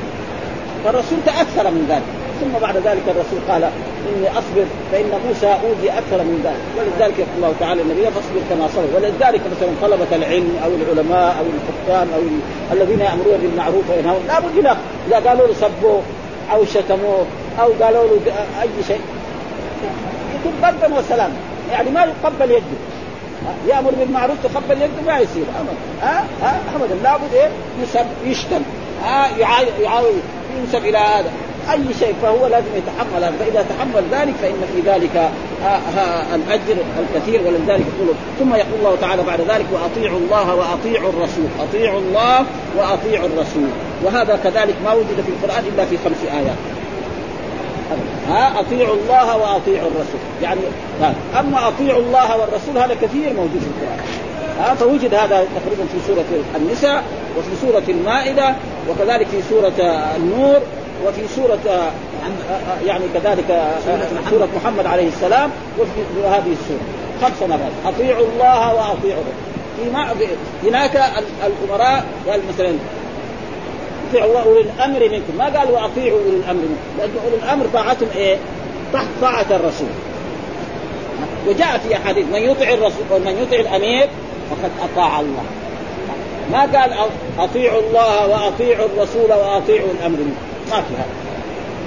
فالرسول 0.84 1.18
تأثر 1.26 1.70
من 1.70 1.86
ذلك. 1.88 2.08
ثم 2.40 2.58
بعد 2.62 2.76
ذلك 2.76 3.02
الرسول 3.08 3.38
قال 3.50 3.62
إني 4.08 4.28
أصبر 4.28 4.64
فإن 4.92 5.10
موسى 5.26 5.46
أوذي 5.46 5.90
أكثر 5.90 6.18
من 6.24 6.40
ذلك. 6.44 6.64
ولذلك 6.78 7.18
يقول 7.18 7.36
الله 7.36 7.54
تعالى 7.60 7.82
النبي 7.82 8.02
فاصبر 8.02 8.40
كما 8.50 8.68
صبر. 8.68 8.88
ولذلك 8.96 9.40
مثلا 9.54 9.70
طلبة 9.82 10.16
العلم 10.16 10.56
أو 10.64 10.70
العلماء 10.78 11.36
أو 11.38 11.44
الحكام 11.54 12.08
أو 12.14 12.22
الذين 12.72 13.00
يأمرون 13.00 13.36
بالمعروف 13.42 13.90
وينهون 13.90 14.22
لابد 14.28 14.56
له. 14.58 14.76
إذا 15.08 15.28
قالوا 15.28 15.46
له 15.46 15.54
سبوه 15.54 16.02
أو 16.52 16.64
شتموه 16.64 17.26
أو 17.60 17.72
قالوا 17.82 18.04
له 18.26 18.32
أي 18.62 18.68
شيء 18.88 19.00
يكون 20.34 20.52
بردا 20.62 20.98
وسلام. 20.98 21.30
يعني 21.70 21.90
ما 21.90 22.04
يقبل 22.04 22.50
يده. 22.50 22.78
يأمر 23.68 23.90
بالمعروف 23.90 24.36
تقبل 24.44 24.82
يده 24.82 25.02
ما 25.06 25.18
يصير. 25.18 25.44
ابدا. 25.60 25.76
ها؟ 26.02 26.24
ها؟ 26.42 26.60
ابدا. 26.76 26.94
لابد 27.02 27.34
إيه؟ 27.34 27.48
يسب 27.82 28.06
يشتم. 28.24 28.62
ها؟ 29.04 29.28
يعاود 29.80 30.22
ينسب 30.60 30.84
إلى 30.84 30.98
هذا. 30.98 31.30
أي 31.72 31.94
شيء 32.00 32.14
فهو 32.22 32.46
لازم 32.46 32.66
يتحمل 32.76 33.24
هذا. 33.24 33.34
فإذا 33.38 33.66
تحمل 33.68 34.04
ذلك 34.12 34.34
فإن 34.42 34.60
في 34.74 34.90
ذلك 34.90 35.16
ها 35.62 35.80
ها 35.96 36.34
الأجر 36.34 36.76
الكثير 36.98 37.40
ولذلك 37.40 37.86
يقول 37.96 38.14
ثم 38.38 38.54
يقول 38.54 38.78
الله 38.78 38.96
تعالى 39.00 39.22
بعد 39.22 39.40
ذلك 39.40 39.66
وأطيعوا 39.72 40.18
الله 40.18 40.54
وأطيعوا 40.54 41.10
الرسول. 41.10 41.46
أطيعوا 41.60 42.00
الله 42.00 42.44
وأطيعوا 42.76 43.26
الرسول. 43.26 43.68
وهذا 44.04 44.38
كذلك 44.44 44.74
ما 44.84 44.92
وجد 44.92 45.24
في 45.26 45.28
القرآن 45.28 45.64
إلا 45.74 45.84
في 45.84 45.96
خمس 46.04 46.32
آيات. 46.32 46.56
ها 48.28 48.60
أطيعوا 48.60 48.94
الله 48.94 49.36
وأطيعوا 49.36 49.88
الرسول. 49.88 50.20
يعني 50.42 50.60
أما 51.40 51.68
أطيعوا 51.68 52.02
الله 52.02 52.36
والرسول 52.36 52.78
هذا 52.78 52.94
كثير 53.02 53.32
موجود 53.32 53.60
في 53.60 53.66
القرآن. 53.66 53.98
ها 54.58 54.74
فوجد 54.74 55.14
هذا 55.14 55.46
تقريبا 55.56 55.84
في 55.92 55.98
سورة 56.06 56.24
النساء 56.56 57.04
وفي 57.38 57.56
سورة 57.60 57.82
المائدة 57.88 58.54
وكذلك 58.90 59.26
في 59.26 59.42
سورة 59.50 59.72
النور 60.16 60.60
وفي 61.06 61.28
سورة 61.36 61.92
يعني 62.86 63.04
كذلك 63.14 63.68
سورة 64.30 64.48
محمد 64.56 64.86
عليه 64.86 65.08
السلام 65.08 65.50
وفي 65.78 65.90
هذه 66.26 66.52
السورة. 66.52 66.80
خمس 67.22 67.42
مرات. 67.48 67.94
أطيعوا 67.94 68.26
الله 68.26 68.74
وأطيعوا 68.74 69.22
في 69.78 69.88
هناك 70.68 70.96
الأمراء 71.46 72.04
قال 72.28 72.40
مثلا 72.54 72.72
أطيعوا 74.10 74.30
الله 74.30 74.42
أولي 74.42 74.60
الأمر 74.60 75.00
منكم. 75.00 75.38
ما 75.38 75.44
قال 75.44 75.70
وأطيعوا 75.70 76.18
أولي 76.20 76.36
الأمر 76.36 76.60
منكم؟ 76.62 76.98
لأن 76.98 77.10
أولي 77.24 77.36
الأمر 77.44 77.66
طاعتهم 77.72 78.08
إيه؟ 78.16 78.36
تحت 78.92 79.06
طاعة 79.20 79.46
الرسول. 79.50 79.88
وجاء 81.48 81.78
في 81.78 81.96
أحاديث 81.96 82.26
من 82.32 82.42
يطع 82.42 82.68
الرسول 82.68 83.04
ومن 83.10 83.42
يطع 83.42 83.56
الأمير 83.56 84.08
فقد 84.50 84.70
أطاع 84.82 85.20
الله. 85.20 85.44
ما 86.52 86.60
قال 86.60 86.92
أطيعوا 87.38 87.80
الله 87.80 88.28
وأطيعوا 88.28 88.86
الرسول 88.86 89.32
وأطيعوا 89.32 89.88
الأمر 89.98 90.18
منكم 90.18 90.44
ما 90.70 90.76
في 90.76 90.94
هذا. 90.94 91.14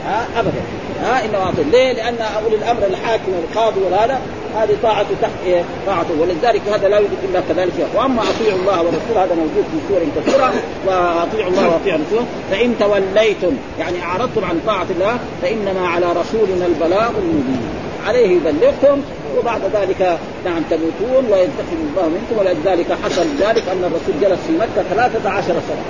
ها؟ 0.06 0.40
ابدا. 0.40 0.62
ها؟ 1.02 1.26
انما 1.26 1.50
أطيع. 1.50 1.66
ليه؟ 1.72 1.94
لأن 1.94 2.16
أولي 2.22 2.56
الأمر 2.56 2.86
الحاكم 2.86 3.32
والقاضي 3.36 3.82
وهذا 3.82 4.20
هذه 4.56 4.78
طاعته 4.84 5.10
تحت 5.22 5.32
إيه؟ 5.46 5.64
طاعته. 5.88 6.22
ولذلك 6.22 6.62
هذا 6.74 6.88
لا 6.88 6.98
يوجد 6.98 7.18
إلا 7.30 7.42
كذلك 7.50 7.74
وأما 7.96 8.22
أطيعوا 8.22 8.60
الله 8.60 8.78
والرسول 8.78 9.18
هذا 9.18 9.36
موجود 9.36 9.66
في 9.72 9.78
سور 9.90 10.00
كثيرة. 10.18 10.54
وأطيعوا 10.88 11.52
الله 11.52 11.70
وأطيعوا 11.70 12.00
الرسول. 12.00 12.26
فإن 12.52 12.76
توليتم 12.80 13.58
يعني 13.80 14.04
أعرضتم 14.04 14.46
عن 14.46 14.60
طاعة 14.68 14.88
الله 14.90 15.18
فإنما 15.42 15.88
على 15.88 16.06
رسولنا 16.06 16.66
البلاغ 16.66 17.10
المبين. 17.10 17.87
عليه 18.08 18.38
يبلغكم 18.38 19.02
وبعد 19.38 19.62
ذلك 19.74 20.20
نعم 20.46 20.62
تموتون 20.70 21.32
وينتقم 21.32 21.80
الله 21.90 22.10
منكم. 22.10 22.38
ولذلك 22.38 22.98
حصل 23.04 23.26
ذلك 23.40 23.64
أن 23.70 23.84
الرسول 23.84 24.22
جلس 24.22 24.40
في 24.48 24.54
مكة 24.54 24.90
13 24.90 25.46
سنة. 25.48 25.84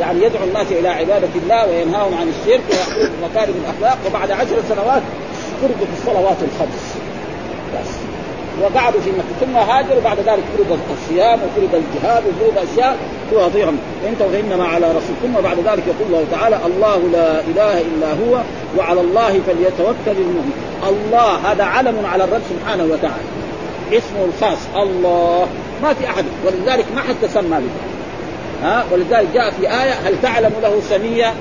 يعني 0.00 0.24
يدعو 0.24 0.44
الناس 0.44 0.66
إلى 0.70 0.88
عبادة 0.88 1.28
الله 1.42 1.68
وينهاهم 1.68 2.14
عن 2.14 2.28
الشرك 2.28 2.62
ويأمرهم 2.70 3.12
بمكارم 3.20 3.54
الأخلاق 3.64 3.98
وبعد 4.06 4.30
عشر 4.30 4.56
سنوات 4.68 5.02
في 5.60 5.98
الصلوات 5.98 6.36
الخمس. 6.42 6.94
بس. 7.74 7.90
وقعدوا 8.62 9.00
في 9.00 9.10
مكة 9.10 9.46
ثم 9.46 9.56
هاجروا 9.56 10.00
بعد 10.04 10.18
ذلك 10.18 10.44
فرض 10.56 10.78
الصيام 10.92 11.38
وفرض 11.38 11.82
الجهاد 11.82 12.22
وفرض 12.26 12.66
أشياء 12.72 12.96
تواضعهم 13.30 13.78
انت 14.08 14.20
وانما 14.22 14.64
على 14.64 14.86
رسول 14.86 15.16
ثم 15.22 15.32
بعد 15.32 15.56
ذلك 15.56 15.82
يقول 15.86 16.06
الله 16.06 16.24
تعالى 16.32 16.58
الله 16.66 16.98
لا 17.12 17.40
إله 17.40 17.80
إلا 17.80 18.10
هو 18.12 18.42
وعلى 18.78 19.00
الله 19.00 19.40
فليتوكل 19.46 20.20
المؤمن. 20.20 20.52
الله 20.88 21.52
هذا 21.52 21.64
علم 21.64 22.06
على 22.12 22.24
الرب 22.24 22.42
سبحانه 22.50 22.84
وتعالى. 22.84 23.24
اسمه 23.92 24.24
الخاص 24.24 24.58
الله. 24.76 25.46
ما 25.82 25.94
في 25.94 26.06
أحد. 26.06 26.24
ولذلك 26.46 26.84
ما 26.94 27.00
حد 27.00 27.14
تسمى 27.22 27.58
به. 27.58 27.70
ها؟ 28.62 28.84
ولذلك 28.92 29.28
جاء 29.34 29.50
في 29.50 29.62
آية 29.62 29.92
هل 29.92 30.14
تعلم 30.22 30.52
له 30.62 30.80
سمية؟ 30.90 31.34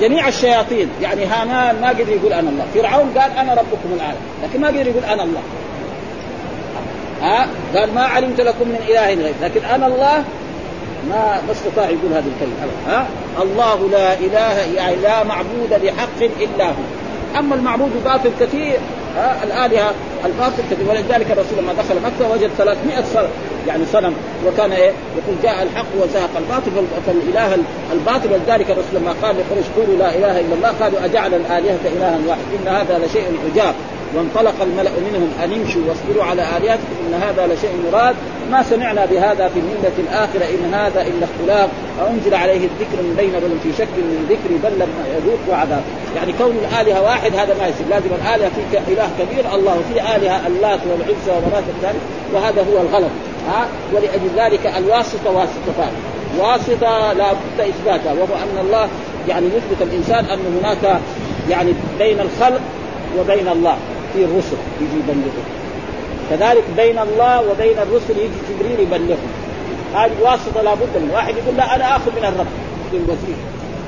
جميع 0.00 0.28
الشياطين. 0.28 0.88
يعني 1.02 1.24
هامان 1.24 1.80
ما 1.80 1.88
قدر 1.88 2.08
يقول 2.08 2.32
أنا 2.32 2.50
الله. 2.50 2.64
فرعون 2.74 3.12
قال 3.18 3.30
أنا 3.38 3.52
ربكم 3.52 3.94
الآن 3.94 4.14
لكن 4.42 4.60
ما 4.60 4.68
قدر 4.68 4.86
يقول 4.86 5.04
أنا 5.04 5.22
الله. 5.22 5.42
ها؟ 7.22 7.46
قال 7.74 7.94
ما 7.94 8.02
علمت 8.02 8.40
لكم 8.40 8.68
من 8.68 8.78
إله 8.88 9.06
غير 9.06 9.34
لكن 9.42 9.64
أنا 9.64 9.86
الله 9.86 10.24
ما 11.08 11.40
ما 11.46 11.52
استطاع 11.52 11.84
يقول 11.84 12.12
هذه 12.12 12.24
الكلمة 12.36 12.72
ها؟ 12.88 13.06
الله 13.42 13.88
لا 13.88 14.14
إله 14.14 14.74
يعني 14.76 14.96
لا 14.96 15.24
معبود 15.24 15.70
بحق 15.82 16.22
إلا 16.40 16.66
هو. 16.68 16.84
أما 17.38 17.54
المعبود 17.54 17.90
باطل 18.04 18.30
كثير 18.40 18.78
الآلهة 19.42 19.94
الباطل 20.26 20.62
كثير 20.70 20.88
ولذلك 20.88 21.30
الرسول 21.30 21.58
لما 21.58 21.72
دخل 21.72 21.94
مكة 21.94 22.32
وجد 22.32 22.50
300 22.58 23.04
صنم 23.14 23.28
يعني 23.66 23.84
صنم. 23.92 24.14
وكان 24.46 24.72
إيه؟ 24.72 24.90
يقول 24.90 25.36
جاء 25.42 25.62
الحق 25.62 25.86
وزهق 26.00 26.30
الباطل 26.36 26.70
فالإله 27.06 27.58
الباطل. 27.92 28.32
ولذلك 28.32 28.70
الرسول 28.70 28.94
لما 28.94 29.14
قال 29.22 29.36
لقريش 29.36 29.66
قولوا 29.76 29.98
لا 29.98 30.14
إله 30.14 30.40
إلا 30.40 30.54
الله 30.54 30.68
قالوا 30.80 31.04
أجعل 31.04 31.34
الآلهة 31.34 31.80
إلها 31.96 32.18
واحد؟ 32.26 32.40
إن 32.62 32.68
هذا 32.68 33.06
لشيء 33.06 33.38
عجاب. 33.50 33.74
وانطلق 34.14 34.54
الملأ 34.62 34.90
منهم 34.90 35.30
أن 35.44 35.52
امشوا 35.52 35.82
واصبروا 35.88 36.24
على 36.24 36.42
آلهتكم 36.42 36.96
إن 37.06 37.14
هذا 37.14 37.54
لشيء 37.54 37.70
مراد. 37.92 38.14
ما 38.50 38.62
سمعنا 38.62 39.06
بهذا 39.06 39.48
في 39.48 39.58
الملة 39.60 39.92
الآخرة 39.98 40.44
إن 40.54 40.74
هذا 40.74 41.02
إلا 41.02 41.26
اختلاف 41.26 41.70
أنزل 42.10 42.34
عليه 42.34 42.56
الذكر 42.70 43.02
من 43.02 43.14
بين 43.16 43.32
بل 43.32 43.58
في 43.62 43.78
شك 43.78 43.88
من 43.96 44.26
ذكري 44.30 44.58
بل 44.64 44.78
لم 44.78 44.88
يذوق 45.16 45.38
وعذاب 45.50 45.82
يعني 46.16 46.32
كون 46.32 46.56
الآلهة 46.56 47.02
واحد 47.02 47.34
هذا 47.36 47.54
ما 47.60 47.66
يصير. 47.66 47.86
لازم 47.90 48.08
الآلهة 48.22 48.48
في 48.48 48.92
إله 48.92 49.10
كبير 49.18 49.54
الله 49.54 49.82
في 49.92 50.00
آلهة 50.16 50.46
اللات 50.46 50.80
والعزى 50.86 51.30
ومناة 51.30 51.64
ذلك 51.82 52.00
وهذا 52.34 52.60
هو 52.62 52.80
الغلط. 52.80 53.10
ها؟ 53.48 53.66
ولأجل 53.92 54.30
ذلك 54.36 54.66
الواسطة 54.78 55.30
واسطتان 55.30 55.92
واسطة 56.38 57.12
لا 57.12 57.32
بد 57.32 57.60
إثباتها 57.60 58.12
وهو 58.12 58.34
أن 58.34 58.66
الله 58.66 58.88
يعني 59.28 59.46
يثبت 59.46 59.82
الإنسان 59.82 60.24
أن 60.24 60.60
هناك 60.60 61.00
يعني 61.50 61.72
بين 61.98 62.20
الخلق 62.20 62.60
وبين 63.18 63.48
الله. 63.48 63.76
في 64.16 64.24
الرسل 64.24 64.56
يجي 64.80 64.96
يبلغهم 64.98 65.44
كذلك 66.30 66.64
بين 66.76 66.98
الله 66.98 67.40
وبين 67.50 67.78
الرسل 67.78 68.18
يجي 68.18 68.30
جبريل 68.50 68.80
يبلغهم 68.80 69.28
هذه 69.94 70.12
واسطة 70.22 70.62
لابد 70.62 70.96
من 70.96 71.10
واحد 71.14 71.34
يقول 71.36 71.56
لا 71.56 71.76
أنا 71.76 71.96
آخذ 71.96 72.10
من 72.10 72.24
الرب 72.24 72.46
للوزير 72.92 73.36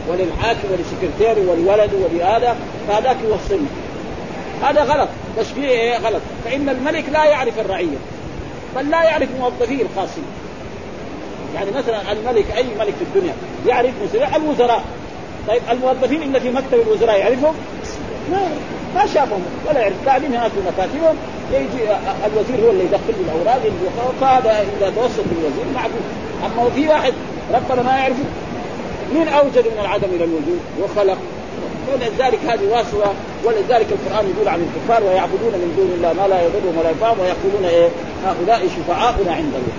وللحاكم 0.09 0.69
وللسكرتير 0.73 1.51
والولد 1.51 1.91
ولهذا 1.95 2.57
فهذاك 2.89 3.17
يوصلني. 3.25 3.69
هذا 4.63 4.83
غلط. 4.83 5.09
تشبيه 5.39 5.69
إيه؟ 5.69 5.99
غلط. 5.99 6.23
فإن 6.45 6.69
الملك 6.69 7.05
لا 7.13 7.25
يعرف 7.25 7.59
الرعية 7.59 7.97
بل 8.77 8.91
لا 8.91 9.03
يعرف 9.03 9.29
موظفيه 9.41 9.83
الخاصين. 9.83 10.25
يعني 11.55 11.71
مثلا 11.71 12.13
الملك 12.13 12.45
أي 12.57 12.65
ملك 12.79 12.95
في 12.99 13.05
الدنيا 13.05 13.35
يعرف 13.67 13.95
الوزراء. 14.37 14.85
طيب 15.49 15.63
الموظفين 15.71 16.23
اللي 16.23 16.41
في 16.41 16.51
مكتب 16.51 16.81
الوزراء 16.87 17.19
يعرفهم؟ 17.19 17.55
ما 18.33 18.49
ما 18.95 19.07
شافهم 19.07 19.43
ولا 19.69 19.81
يعرف. 19.81 20.09
قاعدين 20.09 20.35
هناك 20.35 20.51
في 20.51 20.61
مكاتبهم 20.61 21.17
يجي 21.53 21.85
الوزير 22.27 22.67
هو 22.67 22.71
اللي 22.71 22.85
يدخل 22.85 23.15
له 23.27 23.33
الأوراق 23.33 23.61
فهذا 24.21 24.67
اذا 24.81 24.93
توسط 24.97 25.25
بالوزير 25.31 25.65
معقول. 25.75 26.03
أما 26.45 26.71
في 26.71 26.89
واحد 26.89 27.13
ربنا 27.55 27.83
ما 27.83 27.99
يعرفه 27.99 28.25
مين 29.15 29.29
أوجد 29.29 29.67
من 29.67 29.79
العدم 29.81 30.09
إلى 30.17 30.25
الوجود 30.25 30.61
وخلق. 30.83 31.19
ولذلك 31.93 32.39
هذه 32.49 32.69
واسوة. 32.71 33.15
ولذلك 33.45 33.87
القرآن 33.93 34.25
يقول 34.35 34.49
عن 34.49 34.61
الكفار 34.67 35.05
ويعبدون 35.05 35.53
من 35.53 35.75
دون 35.77 35.91
الله 35.97 36.13
ما 36.13 36.29
لا 36.29 36.43
يضرهم 36.43 36.79
ولا 36.79 36.91
ينفعهم 36.91 37.21
ويقولون 37.21 37.65
إيه؟ 37.65 37.89
هؤلاء 38.25 38.69
شفعاؤنا 38.77 39.33
عند 39.35 39.55
الله. 39.61 39.77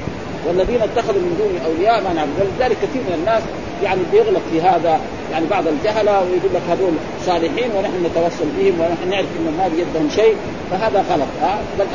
والذين 0.48 0.82
اتخذوا 0.82 1.22
من 1.22 1.36
دون 1.40 1.54
أولياء 1.66 2.04
ما 2.04 2.14
نعبد. 2.14 2.32
ولذلك 2.40 2.78
كثير 2.84 3.02
من 3.02 3.14
الناس 3.20 3.44
يعني 3.84 4.02
بيغلط 4.12 4.42
في 4.52 4.62
هذا. 4.62 5.00
يعني 5.32 5.46
بعض 5.50 5.64
الجهلة 5.68 6.20
ويقول 6.20 6.52
لك 6.54 6.62
هذول 6.70 6.94
صالحين 7.26 7.72
ونحن 7.78 8.06
نتوسل 8.06 8.46
بهم 8.58 8.74
ونحن 8.80 9.10
نعرف 9.10 9.26
ان 9.40 9.54
ما 9.58 9.68
بيدهم 9.68 10.10
شيء 10.16 10.36
فهذا 10.72 11.06
غلط 11.12 11.28
ها؟ 11.42 11.60
بل 11.80 11.86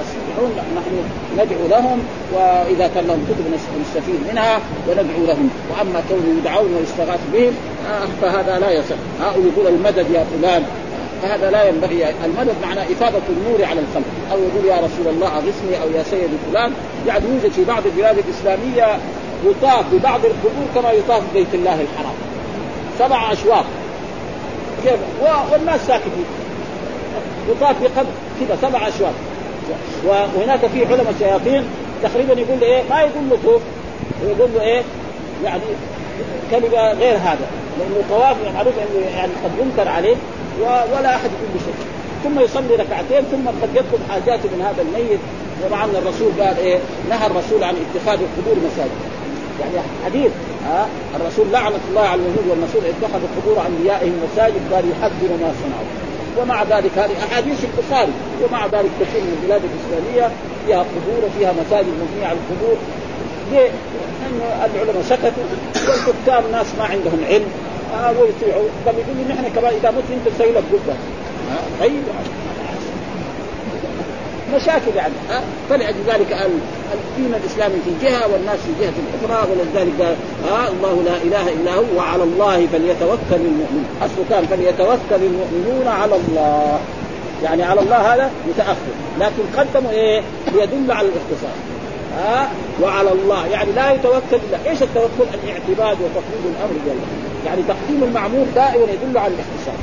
الصالحون 0.00 0.52
نحن 0.76 0.94
ندعو 1.38 1.68
لهم 1.68 1.98
وإذا 2.32 2.90
كان 2.94 3.06
لهم 3.06 3.26
كتب 3.28 3.44
نستفيد 3.80 4.20
منها 4.30 4.60
وندعو 4.88 5.26
لهم. 5.26 5.50
وأما 5.70 6.02
كونهم 6.08 6.38
يدعون 6.38 6.74
ويستغاث 6.74 7.20
بهم 7.32 7.52
فهذا 8.22 8.58
لا 8.58 8.70
يصح 8.70 8.96
ها؟ 9.20 9.30
ويقول 9.36 9.74
المدد 9.74 10.06
يا 10.14 10.24
فلان 10.24 10.62
فهذا 11.22 11.50
لا 11.50 11.68
ينبغي. 11.68 12.06
المدد 12.24 12.54
معناه 12.62 12.82
إفاضة 12.82 13.22
النور 13.28 13.64
على 13.64 13.80
الخلق. 13.80 14.06
أو 14.32 14.38
يقول 14.38 14.64
يا 14.64 14.76
رسول 14.76 15.14
الله 15.14 15.28
أغثني 15.28 15.82
أو 15.82 15.90
يا 15.98 16.02
سيد 16.02 16.30
فلان. 16.50 16.72
يعني 17.06 17.24
يوجد 17.28 17.52
في 17.52 17.64
بعض 17.64 17.86
البلاد 17.86 18.18
الإسلامية 18.18 18.98
يطاف 19.44 19.84
ببعض 19.92 20.20
القبور 20.24 20.66
كما 20.74 20.92
يطاف 20.92 21.22
ببيت 21.30 21.54
الله 21.54 21.74
الحرام. 21.74 22.14
سبع 22.98 23.32
اشواط 23.32 23.64
كيف؟ 24.84 24.98
والناس 25.52 25.80
ساكتين. 25.86 26.24
يطاف 27.50 27.76
بقدر 27.82 28.08
كذا 28.40 28.58
سبع 28.62 28.88
اشواط 28.88 29.12
وهناك 30.06 30.66
في 30.66 30.86
علماء 30.86 31.10
الشياطين 31.10 31.64
تقريبا 32.02 32.32
يقول 32.32 32.60
له 32.60 32.66
إيه؟ 32.66 32.82
ما 32.90 33.00
يقول 33.00 33.30
له 33.30 33.38
طوف. 33.44 33.62
يقول 34.24 34.50
له 34.54 34.62
إيه؟ 34.62 34.82
يعني 35.44 35.62
كلمة 36.50 36.92
غير 36.92 37.16
هذا. 37.16 37.46
لأنه 37.78 37.96
الطواف 37.96 38.36
معروف 38.54 38.74
إنه 38.78 39.06
يعني 39.16 39.32
قد 39.44 39.50
ينكر 39.60 39.88
عليه 39.88 40.16
ولا 40.60 41.16
أحد 41.16 41.30
يقول 41.30 41.50
له 41.54 41.60
شيء. 41.64 41.74
ثم 42.24 42.40
يصلي 42.40 42.74
ركعتين 42.74 43.22
ثم 43.30 43.48
قد 43.62 43.68
يطلب 43.74 44.00
حاجاته 44.10 44.48
من 44.48 44.62
هذا 44.62 44.82
الميت. 44.82 45.20
ومع 45.64 45.84
ان 45.84 45.90
الرسول 45.90 46.32
قال 46.40 46.58
إيه؟ 46.58 46.78
نهى 47.10 47.26
الرسول 47.26 47.64
عن 47.64 47.74
اتخاذ 47.74 48.18
القبور 48.20 48.56
مساجد. 48.66 49.15
يعني 49.60 49.86
حديث 50.04 50.32
ها؟ 50.66 50.86
الرسول 51.16 51.46
لعنة 51.52 51.80
الله 51.90 52.00
على 52.00 52.20
اليهود 52.20 52.46
والنصارى 52.50 52.90
اتخذوا 52.90 53.28
قبور 53.36 53.66
أنبيائهم 53.66 54.12
مساجد 54.32 54.60
قال 54.72 54.84
يحذر 54.90 55.30
ما 55.42 55.52
صنعوا. 55.62 55.90
ومع 56.38 56.62
ذلك 56.62 56.98
هذه 56.98 57.16
أحاديث 57.30 57.64
البخاري 57.64 58.12
ومع 58.44 58.66
ذلك 58.66 58.90
كثير 59.00 59.22
من 59.22 59.38
البلاد 59.42 59.62
الإسلامية 59.70 60.34
فيها 60.66 60.78
قبور 60.78 61.20
وفيها 61.26 61.52
مساجد 61.52 61.88
مبنية 62.02 62.26
على 62.26 62.38
القبور. 62.38 62.76
ليه؟ 63.52 63.70
لأنه 64.20 64.64
العلماء 64.64 65.02
سكتوا 65.02 65.44
والكتاب 65.88 66.44
ناس 66.52 66.66
ما 66.78 66.84
عندهم 66.84 67.20
علم 67.28 67.50
آه 67.94 68.10
ويطيعوا. 68.10 68.68
طب 68.86 68.92
يقولوا 68.98 69.24
نحن 69.28 69.48
كمان 69.54 69.72
إذا 69.80 69.90
مت 69.90 70.04
أنت 70.12 70.34
تسوي 70.34 70.52
لك 70.52 70.62
قبة. 70.72 70.94
طيب. 71.80 72.02
مشاكل 74.54 74.96
يعني 74.96 75.12
فلأجل 75.70 75.96
ذلك 76.06 76.32
الدين 76.94 77.34
الاسلامي 77.34 77.74
في 77.84 78.06
جهة 78.06 78.32
والناس 78.32 78.58
في 78.58 78.72
جهة 78.84 78.92
أخرى 79.16 79.50
ولذلك 79.50 80.16
ها 80.50 80.68
الله 80.68 81.02
لا 81.02 81.16
إله 81.16 81.52
إلا 81.52 81.74
هو 81.74 81.84
وعلى 81.96 82.22
الله 82.22 82.66
فليتوكل 82.72 83.40
المؤمنون. 83.50 83.86
اصله 84.02 84.24
كان 84.30 84.46
فليتوكل 84.46 85.24
المؤمنون 85.24 85.88
على 85.88 86.16
الله. 86.16 86.78
يعني 87.44 87.62
على 87.62 87.80
الله 87.80 88.14
هذا 88.14 88.30
متأخر. 88.48 88.94
لكن 89.20 89.42
قدموا 89.58 89.90
إيه؟ 89.90 90.22
ليدل 90.52 90.92
على 90.92 91.08
الاختصاص 91.08 91.56
ها 92.18 92.50
وعلى 92.82 93.12
الله. 93.12 93.46
يعني 93.46 93.72
لا 93.72 93.92
يتوكل 93.92 94.40
إلا 94.48 94.70
إيش 94.70 94.82
التوكل؟ 94.82 95.26
الاعتماد 95.44 95.96
وتقليد 96.02 96.44
الأمر 96.44 96.72
لله 96.86 97.06
يعني 97.46 97.62
تقديم 97.68 98.02
المعمول 98.02 98.46
دائما 98.54 98.84
يدل 98.92 99.18
على 99.18 99.34
الاختصاص 99.34 99.80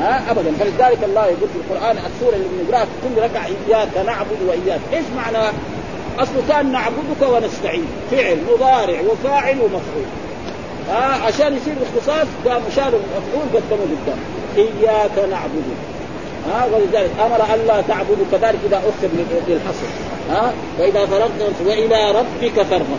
ها 0.00 0.30
ابدا. 0.30 0.52
فلذلك 0.60 1.04
الله 1.04 1.26
يقول 1.26 1.48
في 1.48 1.58
القرآن 1.74 1.96
السورة 1.96 2.34
اللي 2.34 2.48
بنقراها 2.52 2.86
كل 3.02 3.22
ركعة 3.22 3.46
إياك 3.68 4.06
نعبد 4.06 4.38
وإياك. 4.48 4.80
إيش 4.92 5.04
معنى 5.16 5.52
اصله 6.18 6.42
كان 6.48 6.72
نعبدك 6.72 7.22
ونستعين. 7.22 7.86
فعل 8.10 8.38
مضارع 8.52 9.00
وفاعل 9.00 9.56
ومفعول. 9.60 10.06
ها 10.90 11.26
عشان 11.26 11.56
يصير 11.56 11.74
اختصاص 11.82 12.26
قام 12.46 12.62
شال 12.76 12.82
المفعول 12.94 13.46
قدمه 13.54 13.86
قدام 14.02 14.18
إياك 14.56 15.28
نعبد. 15.30 15.64
ها 16.50 16.66
ولذلك 16.66 17.10
أمر 17.20 17.54
أن 17.54 17.66
لا 17.66 17.80
تعبدوا 17.88 18.26
كذلك 18.32 18.58
إذا 18.66 18.76
اخر 18.76 19.08
للحصر 19.48 19.86
ها 20.30 20.52
وإذا 20.78 21.06
فرغت 21.06 21.54
وإلى 21.66 22.10
ربك 22.10 22.62
فارغب. 22.62 22.98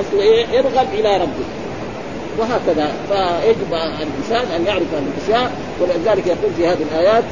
أصل 0.00 0.20
إيه؟ 0.20 0.60
ارغب 0.60 0.86
إلى 0.92 1.16
ربك. 1.16 1.50
وهكذا. 2.38 2.92
فيجب 3.08 3.74
الإنسان 3.74 4.54
أن 4.56 4.66
يعرف 4.66 4.82
الأشياء 4.92 5.52
ولذلك 5.80 6.26
يقول 6.26 6.52
في 6.56 6.66
هذه 6.66 6.82
الآيات 6.92 7.24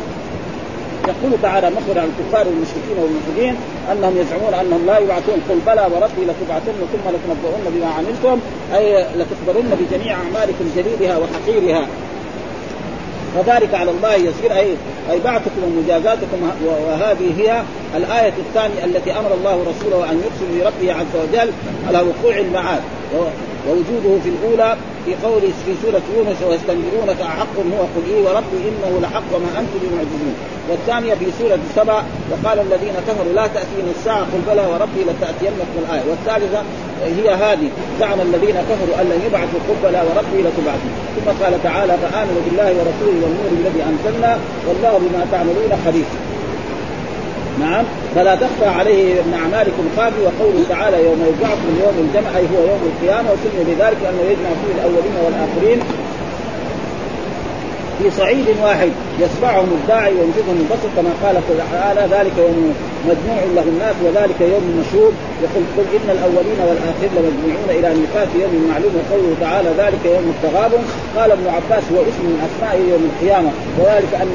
يقول 1.09 1.33
تعالى 1.43 1.71
مخبرا 1.71 2.01
عن 2.01 2.09
الكفار 2.09 2.49
والمشركين 2.49 2.97
والملحدين 2.99 3.57
أنهم 3.93 4.17
يزعمون 4.17 4.55
أنهم 4.55 4.87
لا 4.87 4.99
يبعثون. 4.99 5.43
قل 5.49 5.59
بلى 5.67 5.83
وربي 5.83 6.23
لتبعثن 6.23 6.73
ثم 6.93 7.09
لتنبؤن 7.09 7.65
بما 7.75 7.87
عملتم 7.87 8.41
أي 8.75 9.07
لتخبرن 9.17 9.77
بجميع 9.81 10.15
أعمالكم 10.15 10.65
جليلها 10.77 11.19
وحقيرها. 11.19 11.87
وذلك 13.39 13.75
على 13.75 13.91
الله 13.91 14.15
يسير. 14.15 14.53
اي 14.57 14.77
أي 15.11 15.21
بعثكم 15.25 15.65
ومجازاتكم 15.65 16.51
وهذه 16.65 17.33
هي 17.39 17.63
الآية 17.97 18.33
الثانية 18.39 18.85
التي 18.85 19.13
أمر 19.13 19.35
الله 19.35 19.65
رسوله 19.71 20.11
أن 20.11 20.23
يقسم 20.25 20.59
بربه 20.59 20.93
عز 20.93 21.15
وجل 21.23 21.53
على 21.89 21.99
وقوع 21.99 22.39
المعاد. 22.39 22.83
ووجوده 23.69 24.21
في 24.25 24.29
الأولى 24.35 24.77
في 25.05 25.15
قوله 25.25 25.53
في 25.67 25.73
سورة 25.83 26.03
يونس 26.17 26.39
ويستنبئونك 26.49 27.21
أحق 27.21 27.57
هو 27.57 27.83
قل 27.95 28.05
إيه 28.11 28.23
وربي 28.25 28.59
إنه 28.69 29.01
لحق 29.03 29.29
وما 29.35 29.51
أنتم 29.61 29.79
بمعجزين. 29.83 30.35
والثانية 30.71 31.15
في 31.15 31.27
سورة 31.39 31.59
سبع 31.77 32.03
وقال 32.31 32.59
الذين 32.59 32.95
كفروا 33.09 33.33
لا 33.33 33.47
تأتيني 33.47 33.91
الساعة 33.99 34.21
قل 34.21 34.41
بلى 34.49 34.67
وربي 34.67 35.03
لتأتينكم 35.09 35.77
الآية. 35.83 36.03
والثالثة 36.11 36.63
هي 37.19 37.29
هذه 37.45 37.69
زعم 38.01 38.21
الذين 38.21 38.57
كفروا 38.71 39.01
أن 39.01 39.07
لن 39.13 39.21
يبعثوا 39.27 39.61
قل 39.69 39.77
بلى 39.85 40.01
وربي 40.09 40.39
لتبعثوا. 40.47 40.93
ثم 41.17 41.45
قال 41.45 41.63
تعالى 41.63 41.95
فآمنوا 42.03 42.43
بالله 42.47 42.71
ورسوله 42.79 43.19
والنور 43.23 43.51
الذي 43.61 43.83
أنزلنا 43.91 44.39
والله 44.69 44.99
بما 44.99 45.27
تعملون 45.33 45.73
خبير. 45.87 46.32
نعم. 47.61 47.85
فلا 48.15 48.35
تخفى 48.35 48.67
عليه 48.67 49.15
من 49.15 49.35
أعمالكم 49.35 49.85
خافي 49.97 50.21
وقوله 50.23 50.65
تعالى 50.69 51.05
يوم 51.05 51.21
يبعثكم 51.29 51.73
يوم 51.85 51.97
الجمع 52.09 52.31
اي 52.37 52.43
هو 52.43 52.61
يوم 52.71 52.83
القيامة 52.91 53.29
وسمي 53.33 53.65
بذلك 53.75 53.99
انه 54.09 54.23
يجمع 54.31 54.51
فيه 54.61 54.73
الأولين 54.79 55.17
والآخرين. 55.25 55.79
في 58.03 58.11
صعيد 58.11 58.47
واحد 58.63 58.91
يسمعهم 59.21 59.69
الداعي 59.83 60.13
وينفذهم 60.15 60.59
البصر 60.61 60.89
كما 60.97 61.11
قال 61.23 61.37
تعالى 61.73 62.01
ذلك 62.17 62.33
يوم 62.39 62.75
مجموع 63.11 63.41
له 63.57 63.63
الناس 63.63 63.97
وذلك 64.05 64.41
يوم 64.41 64.65
مشهور 64.81 65.13
يقول 65.45 65.65
قل 65.77 65.87
إن 65.97 66.09
الأولين 66.17 66.61
والآخرين 66.69 67.13
لمجموعون 67.17 67.69
إلى 67.79 67.89
ميقات 68.01 68.29
يوم 68.43 68.55
معلوم 68.71 68.93
وقوله 68.99 69.35
تعالى 69.41 69.71
ذلك 69.83 70.03
يوم 70.05 70.35
التغابن. 70.35 70.83
قال 71.17 71.31
ابن 71.31 71.47
عباس 71.57 71.85
هو 71.93 72.01
اسم 72.11 72.25
من 72.33 72.39
أسماء 72.49 72.75
يوم 72.93 73.03
القيامة. 73.11 73.51
وذلك 73.79 74.13
أن. 74.23 74.31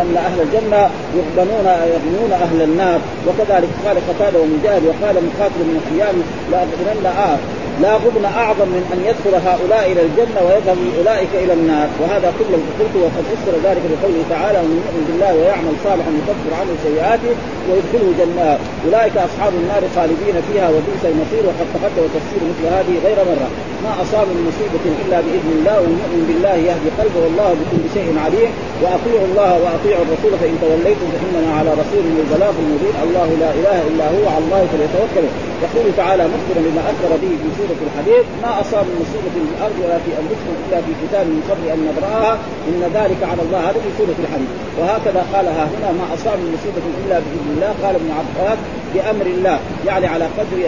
أن 0.00 0.16
أهل 0.16 0.38
الجنة 0.46 0.90
يغبنون 1.18 1.66
يغنون 1.94 2.32
أهل 2.32 2.62
النار. 2.62 3.00
وكذلك 3.26 3.70
قال 3.86 3.96
قتادة 4.08 4.38
ومجاهد 4.40 4.82
وقال 4.88 5.14
مقاتل 5.28 5.60
من 5.70 5.76
القيام 5.80 6.16
لاغفرن 6.50 7.06
آه. 7.06 7.38
لا 7.80 7.92
غبن 8.04 8.24
أعظم 8.24 8.68
من 8.76 8.84
أن 8.94 9.00
يدخل 9.08 9.34
هؤلاء 9.48 9.84
إلى 9.92 10.02
الجنة 10.06 10.40
ويذهب 10.46 10.78
أولئك 10.98 11.32
إلى 11.44 11.52
النار. 11.52 11.88
وهذا 12.00 12.28
كله 12.38 12.58
قلت 12.78 12.94
وقد 13.04 13.24
فسر 13.30 13.54
ذلك 13.66 13.84
بقوله 13.92 14.22
تعالى 14.34 14.58
ومن 14.62 14.76
يؤمن 14.82 15.02
بالله 15.08 15.32
ويعمل 15.38 15.74
صالحا 15.86 16.10
يكفر 16.20 16.52
عنه 16.60 16.72
سيئاته 16.86 17.32
ويدخله 17.68 18.08
جنات. 18.20 18.60
أولئك 18.86 19.16
أصحاب 19.28 19.52
النار 19.60 19.82
خالدين 19.96 20.36
فيها 20.48 20.66
وبئس 20.74 21.02
المصير. 21.12 21.42
وقد 21.48 21.66
تقدم 21.74 22.04
تفسير 22.16 22.40
مثل 22.50 22.64
هذه 22.76 22.94
غير 23.06 23.18
مرة. 23.30 23.48
ما 23.84 23.92
أصاب 24.02 24.26
من 24.34 24.40
مصيبة 24.48 24.84
إلا 25.02 25.18
بإذن 25.24 25.50
الله. 25.58 25.76
ومن 25.82 25.96
يؤمن 26.02 26.22
بالله 26.28 26.56
يهدي 26.68 26.90
قلبه 27.00 27.20
والله 27.24 27.50
بكل 27.60 27.84
شيء 27.96 28.08
عليم. 28.24 28.50
وأطيعوا 28.82 29.26
الله 29.30 29.52
وأطيعوا 29.62 30.04
الرسول 30.06 30.32
فإن 30.40 30.54
توليتم 30.64 31.08
فانما 31.14 31.50
على 31.58 31.70
رسول 31.82 32.02
البلاغ 32.24 32.54
المبين. 32.64 32.96
الله 33.06 33.28
لا 33.42 33.50
إله 33.60 33.78
إلا 33.90 34.06
هو. 34.14 34.24
على 34.32 34.42
الله 34.46 34.62
فليتوكلوا 34.72 35.32
يقول 35.64 35.86
تعالى 35.96 36.24
مخبرا 36.34 36.60
بما 36.66 36.82
اخبر 36.92 37.10
به 37.22 37.32
في 37.42 37.48
سورة 37.58 37.80
الحديث 37.86 38.24
ما 38.42 38.50
أصاب 38.62 38.84
من 38.90 38.96
مصيبة 39.02 39.34
في 39.34 39.40
الأرض 39.56 39.76
ولا 39.84 39.98
في 40.04 40.10
أنفسكم 40.22 40.54
إلا 40.64 40.78
في 40.84 40.92
كتاب 41.02 41.24
من 41.26 41.40
قبل 41.50 41.64
أن 41.74 41.78
نبرأها 41.88 42.32
إن 42.68 42.80
ذلك 42.98 43.20
على 43.30 43.42
الله. 43.46 43.60
هذا 43.68 43.78
في 43.84 43.90
سورة 43.98 44.18
الحديث 44.24 44.50
وهكذا 44.78 45.22
قالها 45.34 45.64
هنا 45.72 45.88
ما 45.98 46.06
أصاب 46.14 46.38
من 46.42 46.48
مصيبة 46.56 46.84
إلا 47.00 47.16
بإذن 47.24 47.48
الله. 47.54 47.70
قال 47.82 47.94
ابن 48.00 48.10
عباس 48.18 48.58
بأمر 48.94 49.26
الله 49.34 49.58
يعني 49.86 50.06
على 50.06 50.26
قدر 50.38 50.58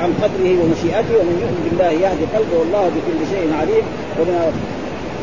عن 0.00 0.10
قدره 0.22 0.52
ومشيئته 0.60 1.14
ومن 1.20 1.36
يؤمن 1.42 1.60
بالله 1.64 1.90
يهدي 2.04 2.24
قلبه 2.34 2.54
والله 2.60 2.84
بكل 2.94 3.20
شيء 3.32 3.46
عليم. 3.60 3.84
ومن 4.18 4.36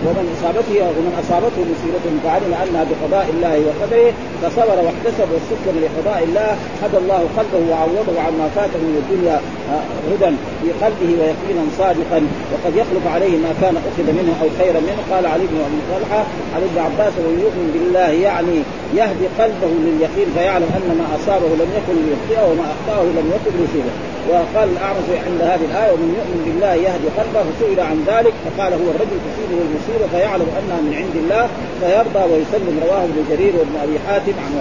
ومن 0.06 0.26
أصابته 0.36 0.78
ومن 0.98 1.14
أصابته 1.22 1.62
مصيبة 1.72 2.06
فعلم 2.24 2.52
أنها 2.64 2.84
بقضاء 2.92 3.26
الله 3.34 3.56
وقدره 3.68 4.10
فصبر 4.42 4.78
واحتسب 4.86 5.28
واستسلم 5.34 5.76
لقضاء 5.84 6.20
الله 6.28 6.50
هدى 6.84 6.98
الله 7.04 7.22
قلبه 7.38 7.62
وعوضه 7.70 8.16
عما 8.26 8.48
فاته 8.56 8.80
من 8.90 8.96
الدنيا 9.02 9.38
آه، 9.72 9.84
هدى 10.12 10.30
في 10.62 10.70
قلبه 10.84 11.10
ويقينا 11.20 11.64
صادقا. 11.82 12.20
وقد 12.52 12.74
يخلف 12.82 13.06
عليه 13.16 13.34
ما 13.46 13.52
كان 13.62 13.76
أخذ 13.90 14.08
منه 14.20 14.34
أو 14.42 14.48
خيرا 14.60 14.80
منه. 14.88 15.02
قال 15.12 15.26
علي 15.34 15.46
بن 15.52 15.58
أبي 15.68 15.80
طلحة 15.92 16.22
علي 16.56 16.66
بن 16.74 16.80
عباس 16.88 17.14
ومن 17.20 17.38
يؤمن 17.46 17.68
بالله 17.74 18.10
يعني 18.28 18.58
يهدي 19.00 19.28
قلبه 19.40 19.72
لليقين 19.86 20.28
فيعلم 20.36 20.70
أن 20.78 20.90
ما 21.00 21.06
أصابه 21.18 21.50
لم 21.62 21.70
يكن 21.78 21.96
ليخطئه 22.06 22.44
وما 22.50 22.66
أخطأه 22.76 23.04
لم 23.04 23.28
يكن 23.36 23.52
ليصيبه. 23.60 23.94
وقال 24.30 24.70
الأعرج 24.76 25.08
عند 25.26 25.42
هذه 25.42 25.66
الآية 25.72 25.92
ومن 25.94 26.10
يؤمن 26.20 26.40
بالله 26.46 26.74
يهدي 26.74 27.08
قلبه. 27.18 27.44
فسئل 27.50 27.80
عن 27.80 27.98
ذلك 28.12 28.34
فقال 28.46 28.72
هو 28.74 28.88
الرجل 28.94 29.18
تصيبه 29.28 29.58
المصيبة 29.68 30.08
فيعلم 30.14 30.50
أنها 30.60 30.80
من 30.82 30.94
عند 31.02 31.16
الله 31.24 31.46
فيرضى 31.82 32.34
ويسلم 32.34 32.76
رواه 32.86 33.04
ابن 33.04 33.20
جرير 33.30 33.54
وابن 33.60 33.76
أبي 33.84 33.98
حاتم 34.08 34.36
عن 34.46 34.52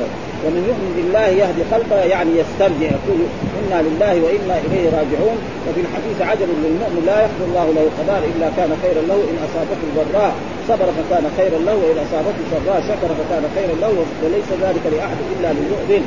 ومن 0.45 0.63
يؤمن 0.69 0.91
بالله 0.97 1.27
يهدي 1.43 1.63
قلبه 1.75 2.01
يعني 2.15 2.33
يسترجع 2.41 2.89
يقول 2.97 3.21
إنا 3.61 3.79
لله 3.87 4.15
وإنا 4.25 4.57
إليه 4.65 4.85
راجعون. 4.99 5.39
وفي 5.67 5.81
الحديث 5.87 6.19
عجب 6.31 6.49
للمؤمن 6.65 7.03
لا 7.11 7.17
يقضي 7.25 7.45
الله 7.51 7.67
له 7.77 7.85
قضاء 7.99 8.23
إلا 8.33 8.49
كان 8.59 8.71
خيرا 8.83 9.03
له 9.11 9.19
إن 9.31 9.37
أصابته 9.47 9.87
ضراء 9.99 10.33
صبر 10.69 10.89
فكان 10.99 11.25
خيرا 11.39 11.59
له 11.69 11.77
وإن 11.83 11.99
أصابته 12.07 12.43
سراء 12.53 12.79
شكر 12.91 13.11
فكان 13.21 13.45
خيرا 13.57 13.75
له 13.85 13.93
وليس 14.23 14.49
ذلك 14.65 14.85
لأحد 14.95 15.19
إلا 15.35 15.49
للمؤمن. 15.57 16.03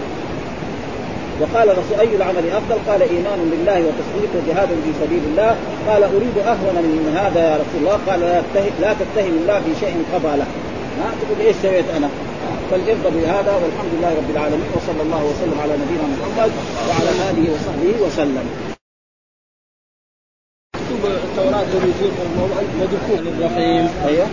وقال 1.41 1.67
الرسول 1.73 1.97
أي 2.03 2.11
العمل 2.19 2.45
أفضل؟ 2.59 2.77
قال 2.89 3.01
إيمان 3.15 3.39
بالله 3.51 3.80
وتصديق 3.88 4.32
وجهاد 4.38 4.69
في 4.86 4.91
سبيل 5.01 5.23
الله. 5.32 5.51
قال 5.88 6.01
أريد 6.15 6.38
أهون 6.53 6.77
من 7.05 7.05
هذا 7.19 7.41
يا 7.49 7.55
رسول 7.63 7.80
الله. 7.82 7.97
قال 8.09 8.19
لا 8.84 8.91
تتهم 9.01 9.34
الله 9.41 9.57
في 9.65 9.71
شيء 9.84 9.95
قضى 10.13 10.34
له 10.39 10.47
ها؟ 10.99 11.07
تقول 11.21 11.38
إيش 11.47 11.55
سويت 11.63 11.86
أنا؟ 11.97 12.09
فالارضى 12.72 13.09
بهذا 13.22 13.53
والحمد 13.55 13.91
لله 13.97 14.11
رب 14.17 14.30
العالمين 14.30 14.70
وصلى 14.76 15.01
الله 15.01 15.24
وسلم 15.26 15.57
على 15.61 15.74
نبينا 15.74 16.05
محمد 16.13 16.51
وعلى 16.89 17.11
آله 17.30 17.53
وصحبه 17.53 17.93
وسلم. 18.05 18.45
التوراة 21.30 21.72
الرحيم. 23.28 23.89
أيوه. 24.07 24.28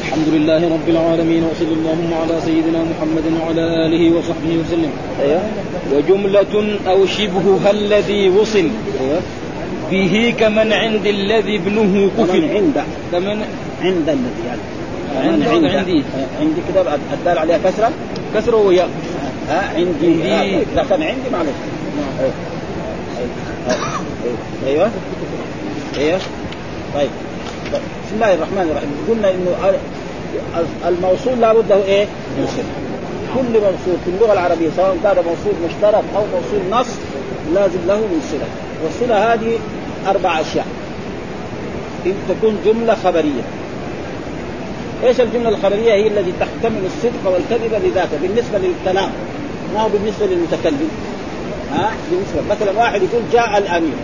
الحمد 0.00 0.28
لله 0.28 0.74
رب 0.74 0.88
العالمين 0.88 1.42
وصلى 1.44 1.74
اللهم 1.78 2.14
على 2.14 2.40
سيدنا 2.40 2.80
محمد 2.84 3.26
وعلى 3.40 3.86
آله 3.86 4.02
وصحبه 4.16 4.52
وسلم. 4.60 4.92
أيوه. 5.20 5.42
وجملة 5.92 6.78
أو 6.86 7.06
شبهها 7.06 7.70
الذي 7.70 8.28
وصل 8.28 8.68
أيوه. 9.00 9.22
به 9.90 10.34
كمن 10.38 10.72
عند 10.72 11.06
الذي 11.06 11.56
ابنه 11.56 12.10
كمن 12.16 12.26
كفل 12.26 12.44
عند. 12.56 12.76
كمن 13.12 13.38
عند 13.80 14.08
الذي 14.08 14.42
يعني. 14.46 14.79
عند 15.16 15.44
كمان 15.44 15.66
عندي. 15.66 16.02
عندي 16.40 16.60
كده 16.68 16.94
الدال 17.12 17.38
عليها 17.38 17.58
كسرة. 17.58 17.90
كسرة 18.34 18.56
وياء 18.56 18.88
ها 19.48 19.68
عندي 19.76 20.32
عندي. 20.32 20.62
اذا 20.72 20.84
كان 20.90 21.02
عندي 21.02 21.30
معلش 21.32 21.48
أيوه. 24.66 24.90
أيوه. 25.98 26.18
طيب. 26.94 27.10
بسم 28.06 28.14
الله 28.14 28.34
الرحمن 28.34 28.66
الرحيم. 28.70 28.90
قلنا 29.08 29.30
إنه 29.30 29.78
الموصول 30.88 31.40
لابد 31.40 31.72
له 31.72 31.84
إيه؟ 31.84 32.06
صله 32.36 32.64
كل 33.34 33.52
موصول 33.52 33.96
في 34.04 34.10
اللغة 34.10 34.32
العربية 34.32 34.68
سواء 34.76 34.96
كان 35.02 35.16
موصول 35.16 35.52
مشترك 35.66 36.04
أو 36.16 36.22
موصول 36.34 36.60
نص 36.70 36.88
لازم 37.54 37.78
له 37.86 37.96
من 37.96 38.20
صله 38.32 38.48
والصله 38.84 39.34
هذه 39.34 39.58
أربع 40.06 40.40
أشياء. 40.40 40.66
إن 42.06 42.14
تكون 42.28 42.58
جملة 42.64 42.94
خبرية. 42.94 43.42
إيش 45.04 45.20
الجملة 45.20 45.48
الخبريه 45.48 45.92
هي 45.92 46.06
التي 46.06 46.32
تحتمل 46.40 46.86
الصدق 46.86 47.32
والكذب 47.32 47.84
لذاته 47.84 48.16
بالنسبة 48.22 48.58
للكلام 48.58 49.10
ما 49.74 49.80
هو 49.80 49.88
بالنسبة 49.88 50.26
للمتكلم. 50.26 50.90
ها؟ 51.72 51.90
بالنسبة 52.10 52.40
مثلا 52.50 52.78
واحد 52.78 53.02
يقول 53.02 53.22
جاء 53.32 53.58
الأمير. 53.58 53.94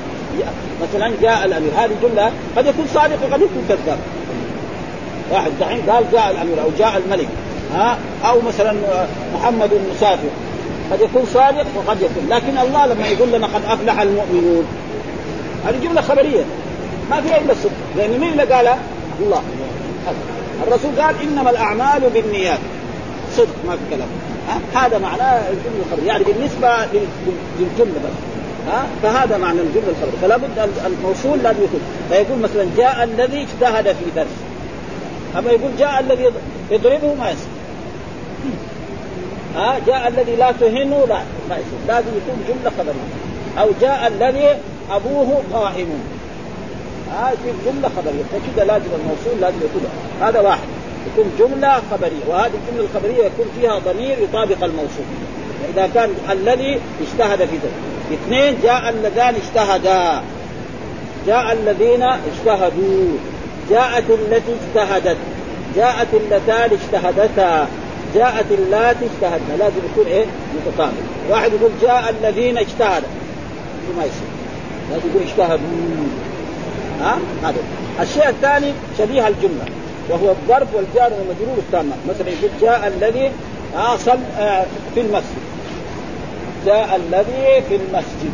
مثلا 0.82 1.12
جاء 1.22 1.44
الأمير. 1.44 1.70
هذه 1.76 1.90
جمله 2.02 2.32
قد 2.56 2.66
يكون 2.66 2.86
صادق 2.94 3.16
وقد 3.22 3.40
يكون 3.40 3.64
كذاب. 3.68 3.98
واحد 5.32 5.50
دحين 5.60 5.80
قال 5.90 6.04
جاء 6.12 6.30
الأمير 6.30 6.62
أو 6.62 6.68
جاء 6.78 7.02
الملك. 7.06 7.28
ها؟ 7.74 7.98
أو 8.24 8.40
مثلا 8.40 8.74
محمد 9.34 9.70
مسافر 9.94 10.28
قد 10.92 11.00
يكون 11.00 11.26
صادق 11.34 11.66
وقد 11.76 11.96
يكون 12.02 12.28
لكن 12.30 12.58
الله 12.58 12.86
لما 12.86 13.06
يقول 13.06 13.32
لنا 13.32 13.46
قد 13.46 13.64
أفلح 13.68 14.00
المؤمنون. 14.00 14.66
هذه 15.66 15.76
جملة 15.84 16.00
خبرية. 16.00 16.44
ما 17.10 17.20
فيها 17.20 17.36
إلا 17.36 17.52
الصدق 17.52 17.72
لأن 17.96 18.20
مين 18.20 18.32
اللي 18.32 18.44
قالها؟ 18.44 18.78
الله. 19.20 19.42
الرسول 20.62 21.00
قال 21.00 21.14
إنما 21.22 21.50
الأعمال 21.50 22.10
بالنيات. 22.14 22.58
صدق 23.36 23.56
ما 23.66 23.72
في 23.72 23.96
كلام؟ 23.96 24.08
هذا 24.74 24.98
معناه 24.98 25.48
الجملة 25.50 25.82
الخبريه 25.86 26.06
يعني 26.08 26.24
بالنسبة 26.24 26.68
لل- 26.92 27.06
للجملة 27.60 28.00
بس. 28.04 28.16
ها؟ 28.72 28.86
فهذا 29.02 29.38
معنى 29.38 29.60
الجملة 29.60 29.88
الخبريه 29.88 30.20
فلا 30.22 30.36
بد 30.36 30.58
ال- 30.58 30.86
الموصول 30.86 31.38
لازم 31.42 31.58
يكون. 31.64 31.80
فيقول 32.10 32.38
مثلا 32.38 32.66
جاء 32.76 33.04
الذي 33.04 33.42
اجتهد 33.42 33.84
في 33.84 34.04
درس. 34.16 34.26
أما 35.38 35.50
يقول 35.50 35.70
جاء 35.78 36.00
الذي 36.00 36.24
يض- 36.24 36.72
يضربه 36.72 37.14
ما 37.14 37.30
يصير. 37.30 37.48
ها؟ 39.56 39.76
جاء 39.86 40.08
الذي 40.08 40.36
لا 40.36 40.52
تهنه 40.60 41.04
لا 41.08 41.18
ما 41.48 41.56
يصير. 41.56 41.78
لازم 41.88 42.08
يكون 42.08 42.44
جملة 42.48 42.70
خبريه 42.78 43.62
أو 43.62 43.68
جاء 43.80 44.06
الذي 44.06 44.48
أبوه 44.90 45.42
قائم. 45.52 45.88
هذه 47.12 47.54
جملة 47.66 47.88
خبرية. 47.96 48.22
فكذا 48.32 48.64
لازم 48.64 48.90
الموصول 49.00 49.40
لازم 49.40 49.56
يكون. 49.56 49.82
هذا 50.20 50.40
واحد. 50.40 50.68
يكون 51.12 51.32
جملة 51.38 51.80
خبرية. 51.90 52.24
وهذه 52.28 52.52
الجملة 52.54 52.88
الخبرية 52.90 53.24
يكون 53.24 53.46
فيها 53.60 53.78
ضمير 53.78 54.18
يطابق 54.18 54.64
الموصول. 54.64 55.06
إذا 55.74 55.90
كان 55.94 56.10
الذي 56.30 56.80
اجتهد 57.00 57.38
في 57.38 57.56
ذلك. 57.56 57.72
اثنين 58.12 58.58
جاء 58.62 58.88
اللذان 58.88 59.34
اجتهدا. 59.34 60.22
جاء 61.26 61.52
الذين 61.52 62.02
اجتهدوا. 62.02 63.08
جاءت 63.70 64.04
التي 64.10 64.52
اجتهدت. 64.66 65.16
جاءت 65.76 66.08
اللتان 66.14 66.70
اجتهدتا. 66.70 67.68
جاءت 68.14 68.46
اللاتي 68.50 69.04
اجتهدنا. 69.04 69.56
لازم 69.58 69.80
يكون 69.92 70.06
إيه؟ 70.06 70.24
متطابق. 70.56 70.92
واحد 71.30 71.52
يقول 71.52 71.70
جاء 71.82 72.14
الذين 72.20 72.58
اجتهدوا 72.58 73.08
ما 73.96 74.04
يصير. 74.04 74.28
لازم 74.90 75.08
يقول 75.08 75.22
اجتهدوا. 75.22 76.25
ها؟ 77.00 77.18
هذا. 77.42 77.58
الشيء 78.00 78.28
الثاني 78.28 78.72
شبيه 78.98 79.28
الجملة 79.28 79.64
وهو 80.10 80.30
الظرف 80.30 80.74
والجار 80.74 81.12
والمجرور 81.12 81.58
التامة. 81.58 81.96
مثلا 82.08 82.28
يقول 82.28 82.50
جاء 82.60 82.86
الذي 82.86 83.30
صل 83.96 84.18
آه 84.38 84.64
في 84.94 85.00
المسجد. 85.00 85.42
جاء 86.66 86.96
الذي 86.96 87.62
في 87.68 87.76
المسجد. 87.76 88.32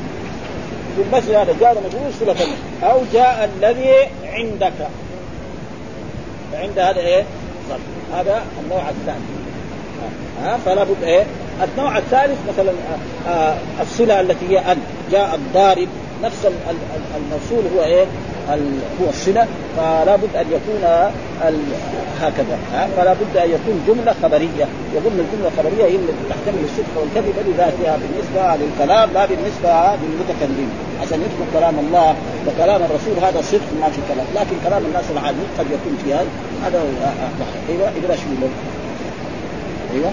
في 0.97 1.03
المسجد 1.03 1.35
هذا 1.35 1.55
جاء 1.61 1.83
مجهول 1.87 2.13
صلة. 2.21 2.47
أو 2.83 3.01
جاء 3.13 3.51
الذي 3.57 3.95
عندك. 4.25 4.89
عند 6.55 6.79
هذا 6.79 7.01
إيه؟ 7.01 7.25
هذا 8.15 8.43
النوع 8.65 8.83
الثاني. 8.89 9.25
ها؟ 10.43 10.57
فلا 10.57 10.85
بد 10.85 11.03
إيه؟ 11.03 11.25
النوع 11.65 11.99
الثالث 11.99 12.39
مثلا 12.49 12.73
آه، 13.27 13.31
آه، 13.31 13.57
الصلة 13.83 14.21
التي 14.21 14.49
هي 14.49 14.59
أن. 14.59 14.79
جاء 15.13 15.35
الضارب. 15.35 15.89
نفس 16.23 16.47
الموصول 17.17 17.65
هو 17.77 17.83
إيه؟ 17.83 18.05
هو 19.01 19.09
الصلة 19.09 19.47
فلا 19.77 20.17
بد 20.17 20.37
أن 20.37 20.47
يكون 20.51 20.83
هكذا 22.21 22.59
فلا 22.97 23.13
بد 23.13 23.37
أن 23.37 23.51
يكون 23.51 23.85
جملة 23.89 24.15
خبرية. 24.23 24.67
وقلنا 24.95 25.23
الجملة 25.23 25.51
الخبرية 25.53 25.85
هي 25.85 25.97
التي 25.97 26.25
تحتمل 26.31 26.65
الصدق 26.65 26.95
والكذب 26.97 27.35
لذاتها 27.49 27.99
بالنسبة 28.03 28.65
للكلام 28.65 29.11
لا 29.15 29.27
بالنسبة 29.27 29.73
للمتكلم 30.03 30.69
عشان 31.03 31.21
يدخل 31.21 31.47
كلام 31.53 31.79
الله 31.79 32.15
وكلام 32.47 32.81
الرسول 32.83 33.25
هذا 33.25 33.41
صدق 33.43 33.69
ما 33.81 33.89
في 33.91 34.01
كلام. 34.15 34.27
لكن 34.35 34.57
كلام 34.65 34.83
الناس 34.87 35.05
العادي 35.11 35.45
قد 35.59 35.67
يكون 35.67 35.99
في 36.05 36.15
هذا 36.65 36.83
أيوه 37.69 37.91
شو 38.17 38.45
أيوه. 39.95 40.13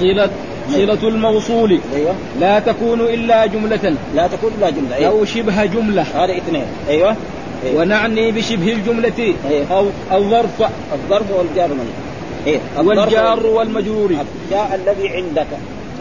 صلة 0.00 0.30
صلة 0.70 1.08
الموصول. 1.08 1.78
أيوه. 1.94 2.14
لا 2.40 2.58
تكون 2.58 3.00
إلا 3.00 3.46
جملة. 3.46 3.94
لا 4.14 4.26
تكون 4.26 4.52
إلا 4.58 4.70
جملة 4.70 4.96
أيوة. 4.96 5.10
أو 5.10 5.24
شبه 5.24 5.64
جملة. 5.64 6.02
هذا 6.02 6.36
اثنين. 6.36 6.64
أيوه. 6.88 7.16
أيوة. 7.64 7.80
ونعني 7.80 8.32
بشبه 8.32 8.72
الجملة. 8.72 9.34
أيوة. 9.50 9.66
أو 9.70 9.86
الظرف. 10.18 10.62
الظرف 10.92 11.30
والجار 11.30 11.70
إيه؟ 12.46 12.58
والجار 12.78 13.46
والمجرور. 13.46 14.12
جاء 14.50 14.80
الذي 14.84 15.08
عندك. 15.08 15.46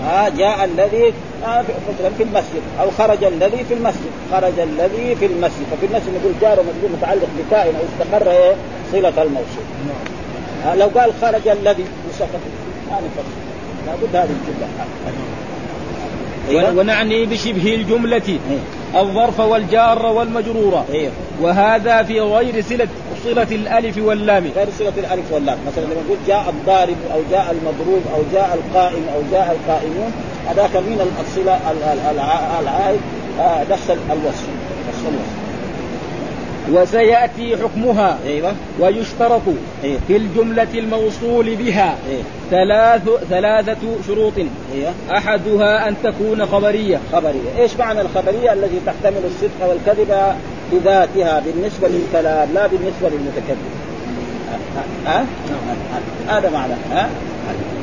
ها 0.03 0.29
جاء 0.29 0.65
الذي 0.65 1.13
آه 1.45 1.61
مثلا 1.61 2.09
في 2.17 2.23
المسجد. 2.23 2.61
أو 2.81 2.91
خرج 2.91 3.23
الذي 3.23 3.63
في 3.67 3.73
المسجد. 3.73 4.11
خرج 4.31 4.59
الذي 4.59 5.15
في 5.15 5.25
المسجد. 5.25 5.65
ففي 5.71 5.85
المسجد 5.85 6.09
نقول 6.19 6.33
جار 6.41 6.59
ومجرور 6.59 6.97
متعلق 6.97 7.27
بكائن 7.39 7.75
أو 7.75 7.81
استقر 7.81 8.31
إيه؟ 8.31 8.55
صلة 8.91 9.23
الموصول. 9.23 9.65
نعم. 9.87 10.71
آه 10.71 10.75
لو 10.75 10.87
قال 10.99 11.11
خرج 11.21 11.47
الذي 11.47 11.85
وسقط 12.09 12.39
ما 12.89 12.95
نفسر 12.95 13.46
لابد 13.87 14.15
هذه 14.15 14.29
الجملة 14.29 14.67
أيوة. 16.49 16.79
ونعني 16.79 17.25
بشبه 17.25 17.75
الجملة 17.75 18.21
أيوة. 18.27 19.05
الظرف 19.05 19.39
والجار 19.39 20.05
والمجرور 20.05 20.83
أيوة. 20.93 21.11
وهذا 21.41 22.03
في 22.03 22.19
غير 22.21 22.63
صلة 22.63 22.87
صلة 23.23 23.47
الألف 23.51 23.97
واللام 23.97 24.43
غير 24.55 24.67
صلة 24.79 24.93
الألف 24.97 25.31
واللام 25.31 25.57
مثلا 25.67 25.83
لما 25.83 26.01
نقول 26.05 26.17
جاء 26.27 26.49
الضارب 26.49 26.97
أو 27.13 27.19
جاء 27.31 27.55
المضروب 27.61 28.01
أو 28.15 28.21
جاء 28.33 28.59
القائم 28.59 29.03
أو 29.15 29.21
جاء 29.31 29.57
القائمون 29.59 30.11
هذاك 30.47 30.75
من 30.75 31.15
الصلة 31.27 31.59
العائد 32.61 32.99
آه، 33.39 33.63
نفس 33.71 33.89
الوصف 33.89 34.47
نفس 34.89 35.01
الوصف 35.01 35.46
وسيأتي 36.73 37.57
حكمها 37.57 38.19
أيوة. 38.25 38.53
ويشترط 38.79 39.41
أيوة. 39.83 39.99
في 40.07 40.17
الجملة 40.17 40.67
الموصول 40.73 41.55
بها 41.55 41.95
أيوة. 42.09 42.23
ثلاث 42.51 43.09
ثلاثة 43.29 44.03
شروط 44.07 44.33
أيوة. 44.75 44.93
أحدها 45.11 45.87
أن 45.87 45.95
تكون 46.03 46.45
خبرية 46.45 46.99
خبرية 47.13 47.59
إيش 47.59 47.77
معنى 47.77 48.01
الخبرية 48.01 48.53
التي 48.53 48.79
تحتمل 48.85 49.21
الصدق 49.25 49.69
والكذب 49.69 50.35
بذاتها 50.71 51.39
بالنسبة 51.45 51.87
للكلام 51.87 52.49
لا 52.53 52.67
بالنسبة 52.67 53.09
للمتكلم 53.09 53.57
ها؟ 55.05 55.25
هذا 56.27 56.49
معنى 56.49 56.73
ها؟ 56.91 57.09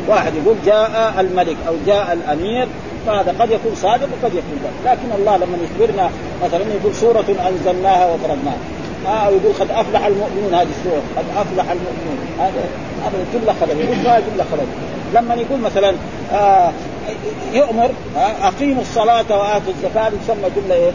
واحد 0.09 0.32
يقول 0.35 0.57
جاء 0.66 1.14
الملك 1.20 1.57
أو 1.68 1.74
جاء 1.87 2.12
الأمير 2.12 2.68
فهذا 3.07 3.35
قد 3.39 3.51
يكون 3.51 3.75
صادق 3.75 4.09
وقد 4.23 4.35
يكون 4.35 4.59
لا 4.85 4.91
لكن 4.91 5.13
الله 5.19 5.37
لما 5.37 5.59
يخبرنا 5.65 6.11
مثلا 6.45 6.61
يقول 6.81 6.95
سورة 6.95 7.25
أنزلناها 7.49 8.07
وفرضناها 8.07 8.59
آه 9.07 9.27
أو 9.27 9.33
يقول 9.33 9.53
قد 9.61 9.71
أفلح 9.71 10.07
المؤمنون 10.07 10.55
هذه 10.55 10.69
السورة. 10.79 11.03
قد 11.17 11.25
أفلح 11.37 11.71
المؤمنون. 11.71 12.19
هذا 12.39 12.65
هذا 13.05 13.25
جملة 13.35 13.55
خبر. 13.61 13.81
يقول 13.81 13.97
جملة 13.97 14.45
خبر. 14.53 14.65
لما 15.15 15.35
يقول 15.35 15.61
مثلا 15.61 15.95
آه 16.33 16.71
يؤمر 17.53 17.91
آه 18.17 18.49
أقيموا 18.49 18.83
الصلاة 18.83 19.39
وآتوا 19.39 19.73
الزكاة 19.77 20.11
يسمى 20.23 20.51
جملة 20.57 20.75
إيه؟ 20.75 20.91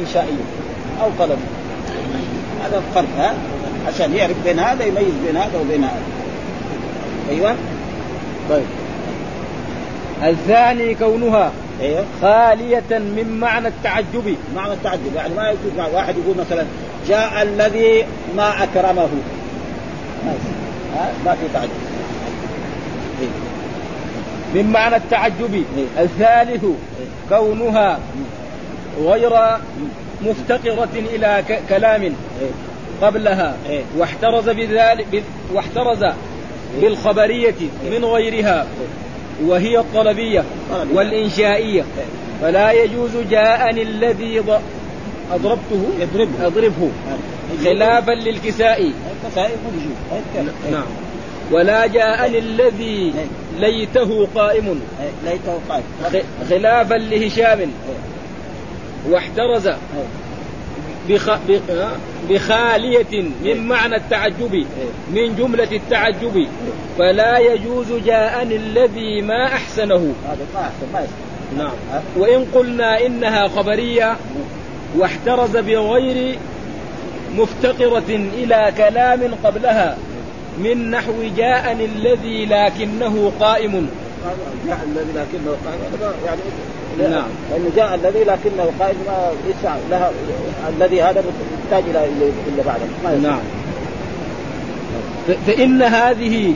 إنشائية 0.00 0.44
أو 1.02 1.08
طلب 1.18 1.38
هذا 2.64 2.82
الفرق 2.88 3.08
ها؟ 3.18 3.34
عشان 3.88 4.14
يعرف 4.14 4.36
بين 4.44 4.58
هذا 4.58 4.84
يميز 4.84 5.14
بين 5.26 5.36
هذا 5.36 5.60
وبين 5.60 5.84
هذا. 5.84 6.02
أيوه؟ 7.30 7.54
طيب. 8.50 8.64
الثاني 10.22 10.94
كونها 10.94 11.52
أيوه 11.80 12.04
خالية 12.22 12.98
من 12.98 13.38
معنى 13.40 13.68
التعجب. 13.68 14.36
معنى 14.56 14.72
التعجب. 14.72 15.14
يعني 15.16 15.34
ما 15.34 15.50
يجوز 15.50 15.92
واحد 15.94 16.14
يقول 16.18 16.36
مثلا 16.36 16.64
جاء 17.08 17.42
الذي 17.42 18.04
ما 18.36 18.62
أكرمه. 18.62 19.08
ما 21.24 21.34
في 21.34 21.48
تعجب. 21.54 21.70
إيه. 23.20 23.28
من 24.54 24.70
معنى 24.72 24.96
التعجب. 24.96 25.54
إيه. 25.54 26.04
الثالث 26.04 26.64
إيه. 26.64 27.38
كونها 27.38 27.98
غير 29.00 29.32
مفتقرة 30.22 30.88
إلى 30.94 31.44
كلام 31.68 32.12
قبلها. 33.02 33.56
واحترز 33.96 34.48
بذلك 34.48 35.22
واحترز 35.52 36.04
بالخبرية 36.80 37.54
من 37.90 38.04
غيرها. 38.04 38.66
وهي 39.44 39.78
الطلبية 39.78 40.44
والإنشائية. 40.92 41.84
فلا 42.42 42.72
يجوز 42.72 43.10
جاءني 43.30 43.82
الذي 43.82 44.42
أضربته 45.32 45.84
يضربه. 46.00 46.46
أضربه 46.46 46.90
خلافا 47.64 48.12
للكسائي 48.12 48.92
نعم. 50.72 50.86
ولا 51.52 51.86
جاءني 51.86 52.38
الذي 52.38 53.14
ليته 53.58 54.28
قائم. 54.34 54.80
ليته 55.24 55.58
قائم. 55.68 55.84
خلافا 56.50 56.94
لهشام. 56.94 57.70
واحترز. 59.08 59.68
بخ... 61.08 61.30
بخالية 62.30 63.22
من 63.44 63.68
معنى 63.68 63.96
التعجب 63.96 64.66
من 65.10 65.36
جملة 65.36 65.72
التعجب. 65.72 66.46
فلا 66.98 67.38
يجوز 67.38 67.92
جاءني 68.06 68.56
الذي 68.56 69.22
ما 69.22 69.46
أحسنه. 69.46 70.14
هذا 70.28 70.46
ما 70.54 70.60
أحسن 70.60 70.92
ما 70.92 71.06
نعم. 71.58 72.02
وإن 72.16 72.46
قلنا 72.54 73.06
إنها 73.06 73.48
خبرية 73.48 74.16
واحترز 74.96 75.56
بغير 75.56 76.38
مفتقرة 77.36 78.08
إلى 78.08 78.72
كلام 78.76 79.34
قبلها 79.44 79.98
من 80.58 80.90
نحو 80.90 81.12
جاءني 81.36 81.84
الذي 81.84 82.46
لكنه 82.46 83.32
قائم. 83.40 83.88
جاء 84.66 84.80
الذي 84.84 85.12
لكنه 85.14 85.56
قائم. 85.64 86.12
يعني 86.26 86.40
نعم. 86.98 87.28
لأنه 87.50 87.70
جاء 87.76 87.94
الذي 87.94 88.24
لكنه 88.24 88.70
قائد 88.80 88.96
ما 89.06 89.30
يسع 89.48 89.76
لها 89.90 90.10
الذي 90.68 91.02
هذا 91.02 91.24
محتاج 91.64 91.84
إلى 91.90 92.04
الا 92.48 92.62
بعده 92.66 93.18
نعم. 93.18 93.40
فإن 95.46 95.82
هذه 95.82 96.54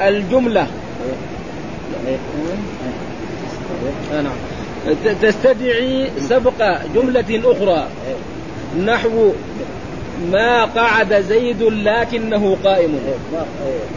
الجملة 0.00 0.66
نعم 4.12 4.36
تستدعي 5.22 6.10
سبق 6.20 6.78
جملة 6.94 7.42
أخرى 7.44 7.86
نحو 8.84 9.32
ما 10.32 10.64
قعد 10.64 11.14
زيد 11.20 11.62
لكنه 11.62 12.56
قائم. 12.64 12.98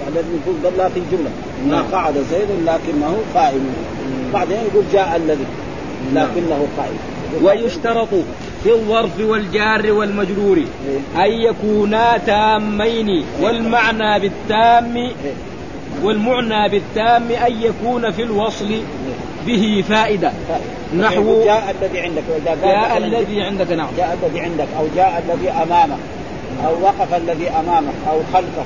الذي 0.08 0.28
يقول 0.46 0.56
قبل 0.66 0.92
في 0.92 1.00
الجملة 1.00 1.30
ما 1.68 1.82
قعد 1.82 2.14
زيد 2.14 2.50
لكنه 2.66 3.18
قائم. 3.36 3.74
بعدين 4.34 4.58
يقول 4.58 4.84
جاء 4.94 5.16
الذي. 5.16 5.46
لكنه 6.14 6.68
قائم 6.78 6.98
ويشترط 7.44 8.10
في 8.64 8.72
الظرف 8.72 9.20
والجار 9.20 9.92
والمجرور. 9.92 10.64
أن 11.16 11.32
يكونا 11.32 12.18
تامين 12.18 13.26
والمعنى 13.42 14.20
بالتام. 14.20 15.12
والمعنى 16.04 16.70
بالتام 16.70 17.32
أن 17.32 17.62
يكون 17.62 18.12
في 18.12 18.24
الوصل 18.24 18.82
به 19.48 19.84
فائدة 19.90 20.32
نحو 20.98 21.44
جاء 21.44 21.76
الذي 21.82 22.00
عندك 22.00 22.24
جاء 22.64 22.98
الذي 22.98 23.42
عندك 23.42 23.72
نعم 23.72 23.90
جاء 23.98 24.18
الذي 24.24 24.40
عندك 24.40 24.68
أو 24.80 24.86
جاء 24.96 25.24
الذي 25.28 25.50
أمامك 25.50 26.00
أو 26.66 26.82
وقف 26.82 27.14
الذي 27.14 27.50
أمامك 27.50 27.94
أو 28.10 28.20
خلفك 28.34 28.66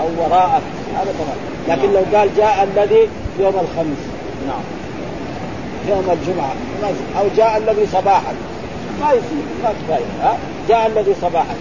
أو 0.00 0.06
وراءك 0.18 0.62
هذا 0.94 1.12
تمام 1.18 1.36
لكن 1.68 1.92
لو 1.92 2.18
قال 2.18 2.28
جاء 2.36 2.68
الذي 2.76 3.08
يوم 3.40 3.54
الخميس 3.54 4.02
نعم 4.46 4.62
يوم 5.88 6.10
الجمعة 6.10 6.54
أو 7.18 7.26
جاء 7.36 7.56
الذي 7.56 7.86
صباحا. 7.86 8.34
ما 9.00 9.12
يصير 9.12 9.44
ما 9.62 9.72
كفاية 9.82 10.04
ها؟ 10.22 10.38
جاء 10.68 10.86
الذي 10.86 11.14
صباحا. 11.22 11.54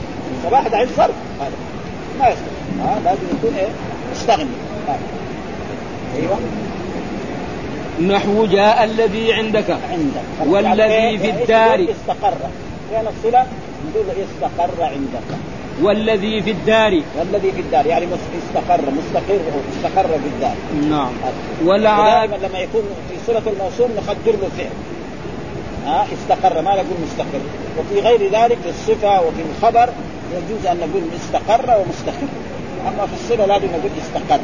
صباح 0.43 0.67
ده 0.67 0.87
صرف. 0.97 1.15
هذا. 1.39 1.57
ما 2.19 2.27
يصير. 2.27 2.83
ها؟ 2.83 2.99
لازم 3.05 3.21
يكون 3.37 3.57
إيه؟ 3.57 3.67
مستغني. 4.11 4.49
أيوه. 6.15 6.39
نحو 8.15 8.45
جاء 8.45 8.83
الذي 8.83 9.33
عندك. 9.33 9.69
عندك. 9.91 10.53
والذي 10.53 10.79
يعني 10.79 11.17
في 11.17 11.25
إيش 11.25 11.41
الدار. 11.41 11.87
استقر. 11.91 12.33
وين 12.93 13.07
الصلة؟ 13.07 13.45
نقول 13.89 14.05
استقر 14.09 14.83
عندك. 14.83 15.37
والذي 15.81 16.41
في 16.41 16.51
الدار. 16.51 17.01
والذي 17.19 17.51
في 17.51 17.61
الدار 17.61 17.85
يعني 17.85 18.05
استقر 18.05 18.81
مستقر 18.81 19.39
استقر 19.77 20.07
في 20.07 20.27
الدار. 20.35 20.55
نعم. 20.89 21.11
والعاب 21.65 22.29
ودائما 22.29 22.47
لما 22.47 22.59
يكون 22.59 22.81
في 23.09 23.15
صلة 23.27 23.41
الموصول 23.47 23.89
نقدر 23.97 24.31
له 24.31 24.49
فعل. 24.57 24.69
ها 25.85 26.07
استقر 26.13 26.61
ما 26.61 26.71
نقول 26.71 26.97
مستقر. 27.03 27.41
وفي 27.79 27.99
غير 27.99 28.31
ذلك 28.31 28.57
في 28.63 28.69
الصفة 28.69 29.21
وفي 29.21 29.41
الخبر 29.51 29.89
يجوز 30.33 30.65
أن 30.65 30.77
نقول 30.77 31.03
استقر 31.15 31.81
ومستقر. 31.81 32.27
أما 32.87 33.07
في 33.07 33.13
الصلة 33.13 33.45
لازم 33.45 33.67
نقول 33.67 33.91
استقر. 34.01 34.39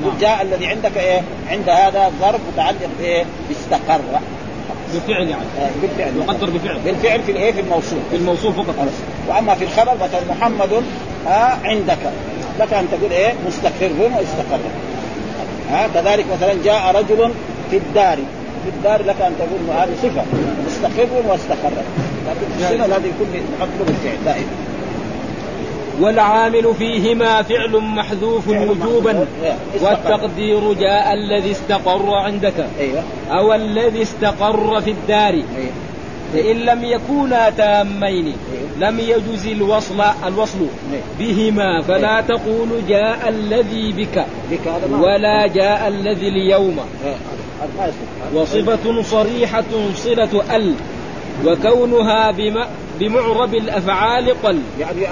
نقول 0.00 0.18
جاء 0.20 0.42
الذي 0.42 0.66
عندك 0.66 0.96
إيه؟ 0.96 1.20
عند 1.50 1.68
هذا 1.68 2.12
ظرف 2.20 2.40
متعلق 2.52 2.90
بإيه؟ 2.98 3.24
باستقر. 3.48 4.00
بفعل 4.94 5.28
يعني. 5.28 5.42
آه، 5.60 5.70
بالفعل. 5.82 6.12
يقدر 6.16 6.50
بفعل. 6.50 6.78
بالفعل 6.84 7.22
في 7.22 7.32
الإيه؟ 7.32 7.52
في 7.52 7.60
الموصول. 7.60 7.98
في 8.10 8.16
الموصوف 8.16 8.56
فقط. 8.56 8.74
وأما 9.28 9.54
في 9.54 9.64
الخبر 9.64 9.94
مثلا 9.94 10.20
محمد 10.30 10.72
آه 11.28 11.56
عندك. 11.64 11.98
لك 12.60 12.72
أن 12.72 12.86
تقول 12.92 13.12
إيه؟ 13.12 13.32
مستقر 13.46 13.90
واستقر 14.00 14.60
ها 15.70 15.88
كذلك 15.94 16.24
مثلا 16.36 16.54
جاء 16.64 16.94
رجل 16.96 17.32
في 17.70 17.76
الدار. 17.76 18.16
في 18.64 18.70
الدار 18.76 19.02
لك 19.02 19.20
أن 19.20 19.32
تقول 19.38 19.76
هذه 19.78 19.90
صفة. 20.02 20.22
مستقر 20.66 21.08
واستقر 21.28 21.72
لكن 22.26 22.46
في 22.58 22.64
الصله 22.64 22.86
لازم 22.86 23.06
يكون 23.06 23.26
نحط 23.58 23.68
له 23.78 23.84
بالفعل. 23.84 24.24
دائما. 24.24 24.69
والعامل 26.00 26.74
فيهما 26.78 27.42
فعل 27.42 27.76
محذوف 27.80 28.48
وجوبا. 28.48 29.26
إيه،. 29.42 29.56
والتقدير 29.82 30.72
جاء 30.72 31.12
الذي 31.12 31.50
استقر 31.50 32.14
عندك. 32.14 32.66
أيوه. 32.80 33.02
أو 33.30 33.54
الذي 33.54 34.02
استقر 34.02 34.80
في 34.80 34.90
الدار. 34.90 35.32
أيوه. 35.34 35.44
فإن 36.32 36.56
لم 36.56 36.84
يكونا 36.84 37.50
تامين 37.50 38.32
لم 38.78 39.00
يجز 39.00 39.46
الوصل 39.46 40.00
الوصل 40.26 40.58
بهما. 41.18 41.82
فلا 41.82 42.20
تقول 42.20 42.68
جاء 42.88 43.28
الذي 43.28 43.92
بك 43.92 44.24
ولا 45.00 45.46
جاء 45.46 45.88
الذي 45.88 46.28
اليوم. 46.28 46.76
وصفة 48.34 49.02
صريحة 49.02 49.64
صلة 49.94 50.56
ال 50.56 50.74
وكونها 51.46 52.30
بم- 52.30 52.64
بمعرب 53.00 53.54
الأفعال 53.54 54.42
قل. 54.42 54.58
يعني 54.80 55.06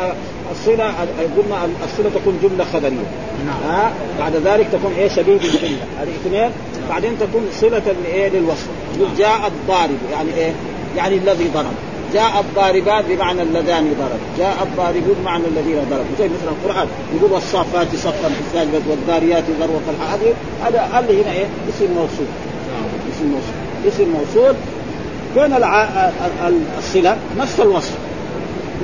الصلة 0.53 0.85
آه، 0.85 1.07
قلنا 1.37 1.69
الصلة 1.85 2.11
تكون 2.21 2.39
جملة 2.43 2.65
خبرية. 2.65 3.07
نعم. 3.47 3.71
ها؟ 3.75 3.93
بعد 4.19 4.37
ذلك 4.37 4.67
تكون 4.73 4.93
إيه؟ 4.99 5.09
شبيه 5.09 5.39
بالجملة. 5.39 5.79
هذه 6.01 6.09
اثنين. 6.27 6.51
بعدين 6.91 7.19
تكون 7.21 7.47
صلة 7.61 7.83
لإيه؟ 8.05 8.29
للوصف. 8.29 8.67
يقول 8.97 9.09
جاء 9.19 9.39
الضارب. 9.47 9.99
يعني 10.13 10.35
إيه؟ 10.37 10.53
يعني 10.97 11.17
الذي 11.17 11.49
ضرب. 11.55 11.73
جاء 12.15 12.41
الضاربان 12.41 13.05
بمعنى 13.09 13.43
اللذان 13.43 13.95
ضرب. 14.01 14.21
جاء 14.39 14.57
الضاربون 14.63 15.15
بمعنى 15.21 15.45
الذين 15.47 15.77
ضربوا. 15.91 16.15
زي 16.19 16.25
مثلا 16.25 16.51
القرآن. 16.51 16.89
يقول 17.17 17.33
والصافات 17.33 17.87
صفا 17.97 18.29
في 18.29 18.41
الساجدة 18.47 18.81
والذاريات 18.91 19.45
ذروة 19.61 19.81
هذه 20.13 20.35
هذا 20.65 20.99
اللي 21.09 21.23
هنا 21.23 21.33
إيه؟ 21.33 21.47
اسم 21.69 21.87
موصول. 21.95 22.27
اسم 23.13 23.27
موصول. 23.27 23.89
اسم 23.89 24.09
موصول. 24.19 24.55
كون 25.35 25.53
الع... 25.57 25.85
ال- 25.85 26.47
ال- 26.47 26.63
الصلة 26.79 27.17
نفس 27.39 27.61
الوصف. 27.61 27.93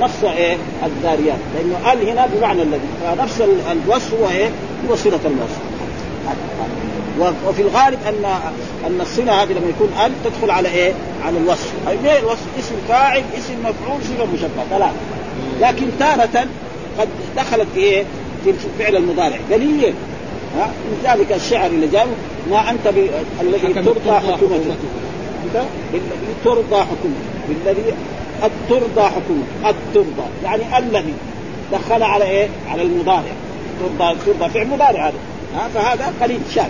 نفس 0.01 0.24
إيه 0.24 0.57
الذاريات 0.84 1.38
لأنه 1.55 1.92
ال 1.92 2.09
هنا 2.09 2.26
بمعنى 2.26 2.62
الذي 2.62 2.80
فنفس 3.03 3.40
ال- 3.40 3.78
الوصف 3.86 4.14
هو 4.14 4.28
إيه 4.28 4.51
هو 4.90 4.97
صلة 4.97 5.20
الوصف 5.24 5.59
وفي 7.49 7.62
الغالب 7.62 7.99
ان 8.09 8.24
أن 8.86 9.01
الصلة 9.01 9.42
هذه 9.42 9.53
لما 9.53 9.68
يكون 9.68 9.88
ال 10.07 10.12
تدخل 10.24 10.51
على 10.51 10.68
إيه؟ 10.68 10.92
على 11.24 11.38
الوصف، 11.38 11.72
أي 11.88 11.97
ليه 12.03 12.18
الوصف؟ 12.18 12.47
اسم 12.59 12.74
فاعل، 12.88 13.22
اسم 13.38 13.55
مفعول، 13.61 14.01
صفه 14.03 14.24
مشبهة، 14.34 14.64
ثلاثة. 14.70 14.92
لكن 15.61 15.86
تارة 15.99 16.47
قد 16.99 17.09
دخلت 17.36 17.66
في 17.74 17.80
إيه؟ 17.80 18.05
في 18.45 18.51
الفعل 18.51 18.97
المضارع 18.97 19.36
قليلا. 19.53 19.92
ها؟ 20.59 20.70
لذلك 21.05 21.32
الشعر 21.32 21.66
اللي 21.66 21.86
جاء 21.86 22.07
ما 22.51 22.70
أنت. 22.70 22.86
الذي 23.40 23.72
ترضى 23.74 24.11
حكومته 24.11 24.74
انت 25.45 25.64
بالذي 25.92 26.34
ترضى 26.45 26.76
حكومته 26.76 27.30
بالذي 27.49 27.95
قد 28.42 28.51
ترضى 28.68 29.03
حكومته 29.09 29.64
قد 29.64 29.74
ترضى 29.95 30.28
يعني 30.45 30.78
الذي 30.78 31.14
دخل 31.72 32.03
على 32.03 32.24
إيه؟ 32.24 32.49
على 32.68 32.82
المضارع. 32.82 33.32
ترضى 33.80 34.16
ترضى 34.26 34.51
فعل 34.51 34.66
مضارع 34.66 35.09
هذا. 35.09 35.14
ها 35.57 35.68
فهذا 35.68 36.12
قليل 36.22 36.40
شاذ. 36.55 36.68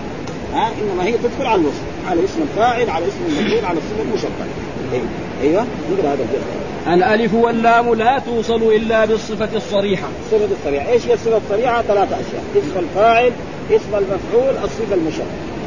ها 0.55 0.71
إنما 0.83 1.05
هي 1.05 1.13
تدخل 1.13 1.47
على 1.47 1.61
الوصف 1.61 1.83
على 2.11 2.25
اسم 2.25 2.43
الفاعل 2.43 2.91
على 2.91 3.05
اسم 3.09 3.19
المفعول 3.29 3.65
على 3.65 3.79
الصفه 3.79 4.03
المشبهه 4.03 4.47
أيوة. 4.93 5.07
أيوه 5.43 5.67
نقرأ 5.93 6.13
هذا 6.13 6.23
الجزء. 6.23 6.95
الألف 6.95 7.35
واللام 7.35 7.95
لا 7.95 8.19
توصل 8.19 8.63
إلا 8.63 9.05
بالصفة 9.05 9.49
الصريحة. 9.57 10.09
الصفه 10.25 10.49
الصريحة. 10.61 10.93
إيش 10.93 11.07
هي 11.07 11.15
الصفة 11.15 11.37
الصريحة؟ 11.37 11.83
ثلاثة 11.83 12.17
أشياء. 12.17 12.45
اسم 12.57 12.79
الفاعل 12.79 13.33
اسم 13.71 13.95
المفعول 13.95 14.65
الصفة 14.65 14.95
المشبهه 14.95 15.27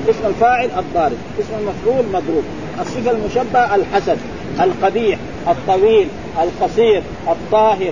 اسم 0.09 0.27
الفاعل 0.27 0.69
الضارب. 0.79 1.17
اسم 1.39 1.53
المفعول 1.59 2.05
مضروب. 2.05 2.43
الصفة 2.81 3.11
المشبهة 3.11 3.75
الحسن 3.75 4.17
القبيح 4.59 5.19
الطويل 5.47 6.07
القصير 6.43 7.03
الطاهر. 7.27 7.91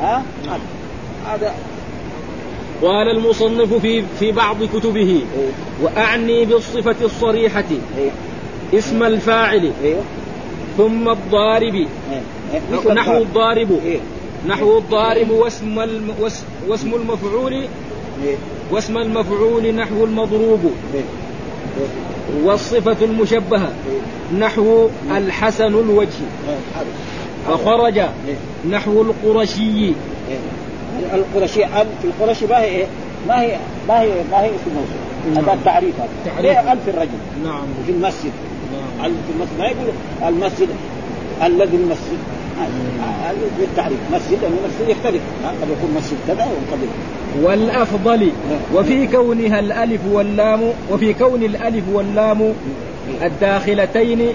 ها؟ 0.00 0.22
هذا. 1.26 1.54
قال 2.82 3.08
المصنف 3.16 3.74
في 3.74 4.04
في 4.18 4.32
بعض 4.32 4.64
كتبه 4.64 5.00
أيوه 5.36 5.50
وأعني 5.82 6.44
بالصفة 6.44 6.96
الصريحة 7.04 7.64
أيوه 7.98 8.12
اسم 8.74 9.02
الفاعل 9.02 9.72
أيوه 9.84 10.02
ثم 10.76 11.08
الضارب. 11.08 11.74
إيه. 11.74 11.88
إيه. 12.54 12.92
نحو. 12.92 13.16
الضارب. 13.16 13.80
نحو 14.46 14.78
الضارب 14.78 15.30
واسم 15.30 15.78
واسم 16.68 16.94
المفعول 16.94 17.64
واسم 18.70 18.98
المفعول 18.98 19.74
نحو 19.74 20.04
المضروب. 20.04 20.72
والصفة 22.44 22.96
المشبهة 23.02 23.72
نحو 24.38 24.88
الحسن 25.16 25.64
الوجه 25.64 26.08
إيه. 26.48 26.84
فخرج 27.48 27.98
إيه. 27.98 28.08
نحو 28.70 29.02
القرشي 29.02 29.62
إيه. 29.62 29.92
القرشي 31.14 31.64
القرشي 32.04 32.46
ما 32.46 32.60
هي 32.60 32.64
إيه؟ 32.64 32.86
ما 33.28 33.40
هي 33.40 33.56
ما 33.88 34.00
هي 34.00 34.08
ما 34.30 34.40
هي 34.40 34.46
اسم 34.46 34.70
موصول 34.74 35.34
نعم. 35.34 35.44
هذا 35.44 35.52
التعريف 35.52 35.94
هذا. 36.00 36.42
ليه 36.42 36.72
ال 36.72 36.78
في 36.84 36.90
الرجل 36.90 37.18
نعم 37.44 37.64
في 37.86 37.92
المسجد 37.92 38.32
نعم. 38.72 39.10
في 39.10 39.32
المسجد 39.32 39.58
ما 39.58 39.66
يقول 39.66 39.88
المسجد 40.28 40.68
الذي 41.42 41.76
المسجد 41.76 42.18
بالتعريف. 43.58 43.98
مسجد 44.12 44.38
المسجد 44.44 44.88
يختلف. 44.88 45.22
قد 45.44 45.68
يكون 45.70 45.94
مسجد 45.96 46.16
كذا 46.26 46.44
وقد 46.44 46.78
يكون. 46.82 47.16
والأفضل 47.44 48.30
وفي 48.74 49.06
كونها 49.06 49.58
الألف 49.60 50.00
واللام 50.12 50.60
وفي 50.90 51.14
كون 51.14 51.42
الألف 51.42 51.84
واللام 51.92 52.52
الداخلتين 53.22 54.28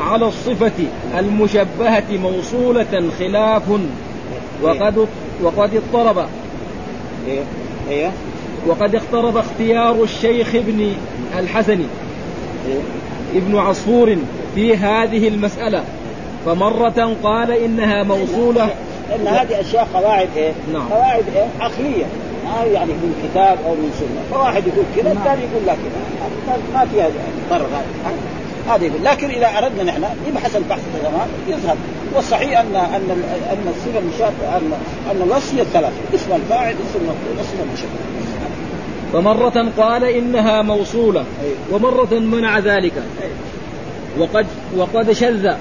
على 0.00 0.26
الصفة 0.26 0.72
المشبهة 1.18 2.04
موصولة 2.10 3.10
خلاف 3.18 3.62
وقد 4.62 5.06
وقد 5.42 5.70
اضطرب. 5.74 6.26
إيه. 7.28 7.40
إيه. 7.90 8.10
وقد 8.66 8.94
اقترب 8.94 9.36
اختيار 9.36 10.02
الشيخ 10.02 10.54
ابن 10.54 10.92
الحسن. 11.38 11.80
ابن 13.34 13.56
عصفور 13.56 14.16
في 14.54 14.76
هذه 14.76 15.28
المسألة. 15.28 15.84
فمرة 16.46 17.16
قال 17.22 17.50
إنها 17.50 18.02
موصولة. 18.02 18.68
لأن 19.10 19.26
هذه 19.26 19.60
أشياء 19.60 19.88
قواعد 19.94 20.28
إيه؟ 20.36 20.52
نعم. 20.72 20.88
قواعد 20.88 21.24
إيه؟ 21.36 21.46
عقلية. 21.60 22.04
ما 22.44 22.64
يعني 22.64 22.92
من 22.92 23.14
كتاب 23.24 23.58
أو 23.66 23.74
من 23.74 23.92
سنة، 23.98 24.38
فواحد 24.38 24.66
يقول 24.66 24.84
كذا 24.96 25.12
الثاني 25.12 25.40
يقول 25.40 25.66
لا 25.66 25.72
كذا، 25.72 26.28
ما 26.74 26.86
فيها 26.86 27.08
ضرر 27.50 27.66
هذا. 28.68 28.84
يقول. 28.86 29.04
لكن 29.04 29.30
إذا 29.30 29.46
أردنا 29.58 29.82
نحن 29.82 30.04
نبحث 30.28 30.56
البحث 30.56 30.80
تمام 31.02 31.28
يظهر 31.48 31.76
والصحيح 32.14 32.60
ان 32.60 32.76
أن 32.76 33.22
أن 33.50 33.68
الصفه 33.68 33.98
المشابهه 33.98 34.56
ان 34.56 34.72
أن 35.10 35.22
الوصف 35.22 35.54
هي 35.54 35.62
الثلاث. 35.62 35.92
اسم 36.14 36.32
الفاعل 36.32 36.74
اسم 36.74 36.98
المفعول 37.00 37.40
اسم 37.40 37.56
المشبه 37.68 37.88
فمرة 39.12 39.72
قال 39.78 40.04
إنها 40.04 40.62
موصولة. 40.62 41.24
ومرة 41.72 42.14
منع 42.14 42.58
ذلك. 42.58 42.92
وقد 44.18 44.46
وقد 44.76 45.12
شذ. 45.12 45.54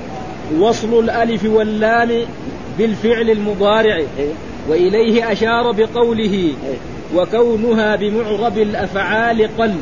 وصل 0.59 0.99
الألف 0.99 1.45
واللام 1.45 2.25
بالفعل 2.77 3.29
المضارع 3.29 3.95
إيه. 3.95 4.33
وإليه 4.69 5.31
أشار 5.31 5.71
بقوله 5.71 6.33
إيه. 6.33 6.77
وكونها 7.15 7.95
بمعرب 7.95 8.57
الأفعال 8.57 9.49
قل 9.57 9.75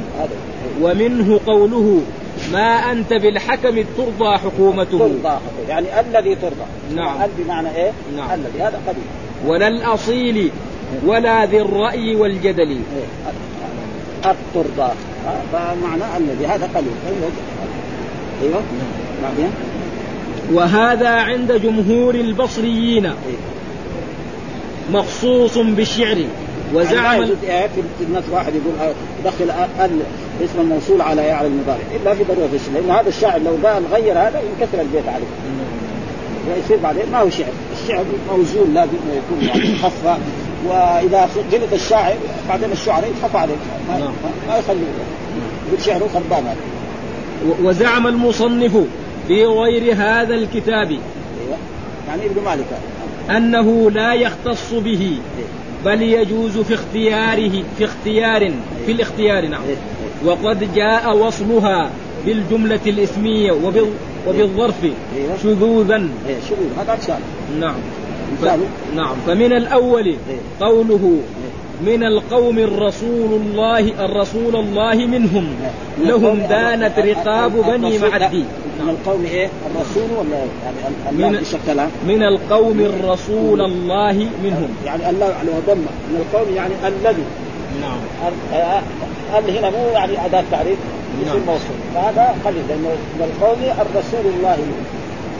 ومنه 0.82 1.40
قوله 1.48 2.02
ما 2.52 2.92
أنت 2.92 3.14
بالحكم 3.14 3.84
ترضى 3.98 4.38
حكومته 4.38 4.98
ترضى 4.98 5.38
يعني 5.70 6.00
الذي 6.00 6.36
ترضى 6.36 6.66
نعم. 6.96 7.22
ال 7.22 7.30
بمعنى 7.38 7.76
إيه؟ 7.76 7.92
نعم. 8.18 8.40
الذي 8.40 8.62
هذا 8.62 8.82
قديم 8.88 9.04
ولا 9.46 9.68
الأصيل 9.68 10.52
ولا 11.06 11.46
ذي 11.46 11.62
الرأي 11.62 12.16
والجدل 12.16 12.80
قد 14.24 14.36
ترضى 14.54 14.92
فمعنى 15.54 16.18
الذي 16.18 16.46
هذا 16.46 16.70
قليل 16.76 16.92
أيوه 18.44 18.62
بعدين 19.24 19.50
وهذا 20.54 21.10
عند 21.10 21.52
جمهور 21.52 22.16
البصريين. 22.16 23.14
مخصوص 24.92 25.58
بالشعر. 25.58 26.18
وزعم 26.74 27.30
يعني 27.48 27.70
في 28.00 28.04
الناس 28.08 28.24
واحد 28.32 28.54
يقول 28.56 28.90
آه، 28.90 28.94
دخل 29.26 29.50
ال 29.86 30.00
اسم 30.44 30.60
الموصول 30.62 31.02
على 31.02 31.22
يا 31.22 31.34
على 31.34 31.48
المضارع. 31.48 31.82
الا 32.02 32.16
في 32.16 32.24
ضرورة 32.24 32.50
الشعر 32.54 32.74
لأن 32.74 32.92
هذا 32.92 33.10
الشاعر 33.10 33.40
لو 33.40 33.68
قال 33.68 33.84
غير 33.94 34.14
هذا 34.14 34.42
ينكسر 34.42 34.82
البيت 34.82 35.08
عليه. 35.08 35.26
ويصير 36.50 36.78
بعدين 36.84 37.04
ما 37.12 37.20
هو 37.20 37.30
شعر. 37.30 37.52
الشعر 37.84 38.06
موزون 38.30 38.74
لازم 38.74 38.92
يكون 38.92 39.48
يعني 39.48 39.76
خفة. 39.76 40.18
وإذا 40.68 41.30
غلط 41.54 41.74
الشاعر 41.74 42.16
بعدين 42.50 42.72
الشعراء 42.72 43.10
يتخف 43.10 43.36
عليه. 43.36 43.56
ما, 43.90 44.00
نعم. 44.00 44.12
ما 44.50 44.58
يخليه. 44.58 44.88
يقول 45.68 45.86
شعره 45.86 46.10
خربان 46.14 46.56
وزعم 47.64 48.08
المصنف 48.08 48.78
في 49.28 49.46
غير 49.46 49.94
هذا 49.96 50.36
الكتاب. 50.36 50.92
يعني 52.08 52.26
ابن 52.26 52.42
مالك. 52.46 52.66
أنه 53.38 53.92
لا 53.92 54.14
يختص 54.14 54.74
به 54.74 55.18
بل 55.86 56.02
يجوز 56.02 56.58
في 56.58 56.74
اختياره 56.74 57.64
في 57.78 57.86
اختيار 57.86 58.52
في 58.86 58.92
الاختيار 58.92 59.48
نعم. 59.48 59.62
وقد 60.26 60.74
جاء 60.76 61.18
وصلها 61.18 61.90
بالجملة 62.26 62.80
الإسمية 62.88 63.52
وبال 63.52 63.86
وبالظرف. 64.28 64.76
شذوذا. 65.44 66.10
شذوذ 66.50 66.70
هذا 66.80 67.20
نعم. 67.60 67.76
ف... 68.42 68.46
نعم. 68.96 69.16
فمن 69.28 69.54
الأول. 69.54 70.16
قوله 70.62 71.20
من 71.86 72.04
القوم 72.04 72.60
الرسول 72.60 73.42
الله 73.42 74.06
الرسول 74.06 74.56
الله 74.56 74.96
منهم 74.96 75.44
من 75.98 76.08
لهم 76.08 76.24
القوم- 76.26 76.50
دانت 76.50 77.00
رقاب 77.00 77.52
بني 77.52 77.98
معدي. 78.00 78.44
من 78.84 78.90
القوم 78.90 79.26
إيه؟ 79.26 79.50
الرسول 79.70 80.10
ولا 80.18 80.38
يعني 80.38 80.78
الله 81.12 81.30
من- 81.30 81.40
بشكلها 81.40 81.88
من 82.08 82.24
القوم 82.24 82.80
الرسول 82.80 83.62
الله 83.62 84.14
منهم. 84.44 84.70
يعني 84.86 85.10
الله 85.10 85.26
على 85.26 85.52
ضمه 85.68 85.92
من 86.10 86.24
القوم 86.26 86.56
يعني 86.56 86.74
الذي. 86.88 87.24
نعم. 87.82 88.00
ال- 89.38 89.58
هنا 89.58 89.70
مو 89.70 89.78
يعني 89.94 90.26
أداة 90.26 90.44
تعريف 90.52 90.78
اسم 91.24 91.30
نعم. 91.38 91.46
موصول. 91.48 91.78
فهذا 91.96 92.36
قليل 92.46 92.64
لأنه 92.70 92.90
من 92.90 93.32
القوم 93.32 93.60
الرسول 93.64 94.34
الله 94.38 94.58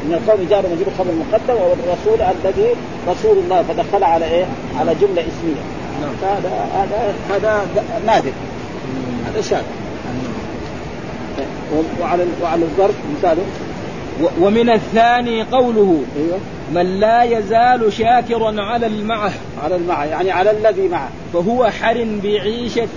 من 0.06 0.14
القوم 0.14 0.48
جار 0.50 0.64
مجرور 0.74 0.94
خبر 0.98 1.12
مقدم 1.12 1.62
والرسول 1.62 2.22
الذي 2.36 2.70
رسول 3.08 3.38
الله 3.38 3.64
فدخل 3.64 4.04
على 4.04 4.26
إيه؟ 4.26 4.46
على 4.80 4.96
جملة 5.02 5.22
اسمية. 5.22 5.64
نعم. 6.02 6.12
فهذا 6.22 6.68
هذا 6.78 7.14
هذا 7.36 7.66
نادر. 8.06 8.32
هذا 9.34 9.42
شاذ. 9.42 9.64
وعلى 12.02 12.26
وعلى 12.44 12.62
الظرف 12.64 12.96
مثاله. 13.18 13.44
ومن 14.42 14.70
الثاني 14.70 15.44
قوله 15.44 16.04
أيوه. 16.18 16.40
من 16.74 17.00
لا 17.00 17.24
يزال 17.24 17.94
شاكرا 17.94 18.62
على 18.62 18.86
المعة. 18.86 19.32
على 19.64 19.76
المع 19.76 20.06
يعني 20.06 20.32
على 20.32 20.52
الذي 20.52 20.88
معه. 20.88 21.10
فهو 21.34 21.66
حر 21.66 22.08
بعيشة 22.24 22.88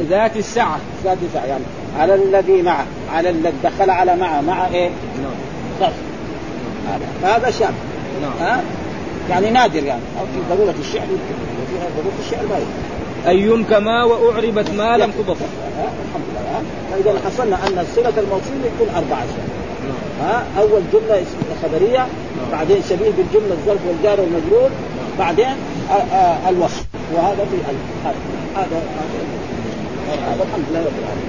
ذات 0.00 0.36
السعة. 0.36 0.78
ذات 1.04 1.18
ساعة 1.32 1.44
يعني 1.44 1.64
على 1.98 2.14
الذي 2.14 2.62
معه 2.62 2.86
على 3.12 3.30
الذي 3.30 3.56
دخل 3.64 3.90
على 3.90 4.16
معه. 4.16 4.40
مع 4.40 4.66
إيه؟ 4.66 4.90
نعم. 5.80 5.92
هذا. 6.88 7.36
هذا 7.36 7.50
شاذ 7.50 7.72
نعم. 8.22 8.32
ها؟ 8.40 8.62
يعني 9.30 9.50
نادر 9.50 9.84
يعني. 9.84 10.00
في 10.34 10.54
ضرورة 10.54 10.74
الشعر. 10.80 11.02
يمكن 11.02 11.34
وفيها 11.62 11.88
ضرورة 11.96 12.14
الشعر 12.26 12.46
ما 12.46 12.56
يمكن 12.56 12.99
أي 13.28 13.64
كما 13.70 14.04
وأعربت 14.04 14.70
ما 14.70 14.96
لم 14.96 15.10
ها 15.78 15.88
الحمد 16.04 16.24
لله 16.30 16.40
ها 16.40 16.62
فاذا 16.90 17.20
حصلنا 17.24 17.56
أن 17.66 17.86
صلة 17.96 18.12
الموصول 18.18 18.58
يكون 18.64 18.88
أربع 18.96 19.16
أشياء. 19.16 19.48
ها 20.20 20.44
أول 20.58 20.82
جملة 20.92 21.22
اسم 21.22 21.38
خبريه 21.62 22.06
بعدين 22.52 22.82
شبيه 22.90 23.10
بالجملة 23.10 23.52
الظرف 23.52 23.80
والجار 23.88 24.20
والمجرور 24.20 24.70
بعدين 25.18 25.56
الوصف. 26.48 26.84
وهذا 27.14 27.44
في 27.50 27.56
هذا 28.56 28.82
هذا 30.26 30.42
الحمد 30.42 30.64
لله 30.70 30.80
رب 30.80 30.98
العالمين. 31.02 31.28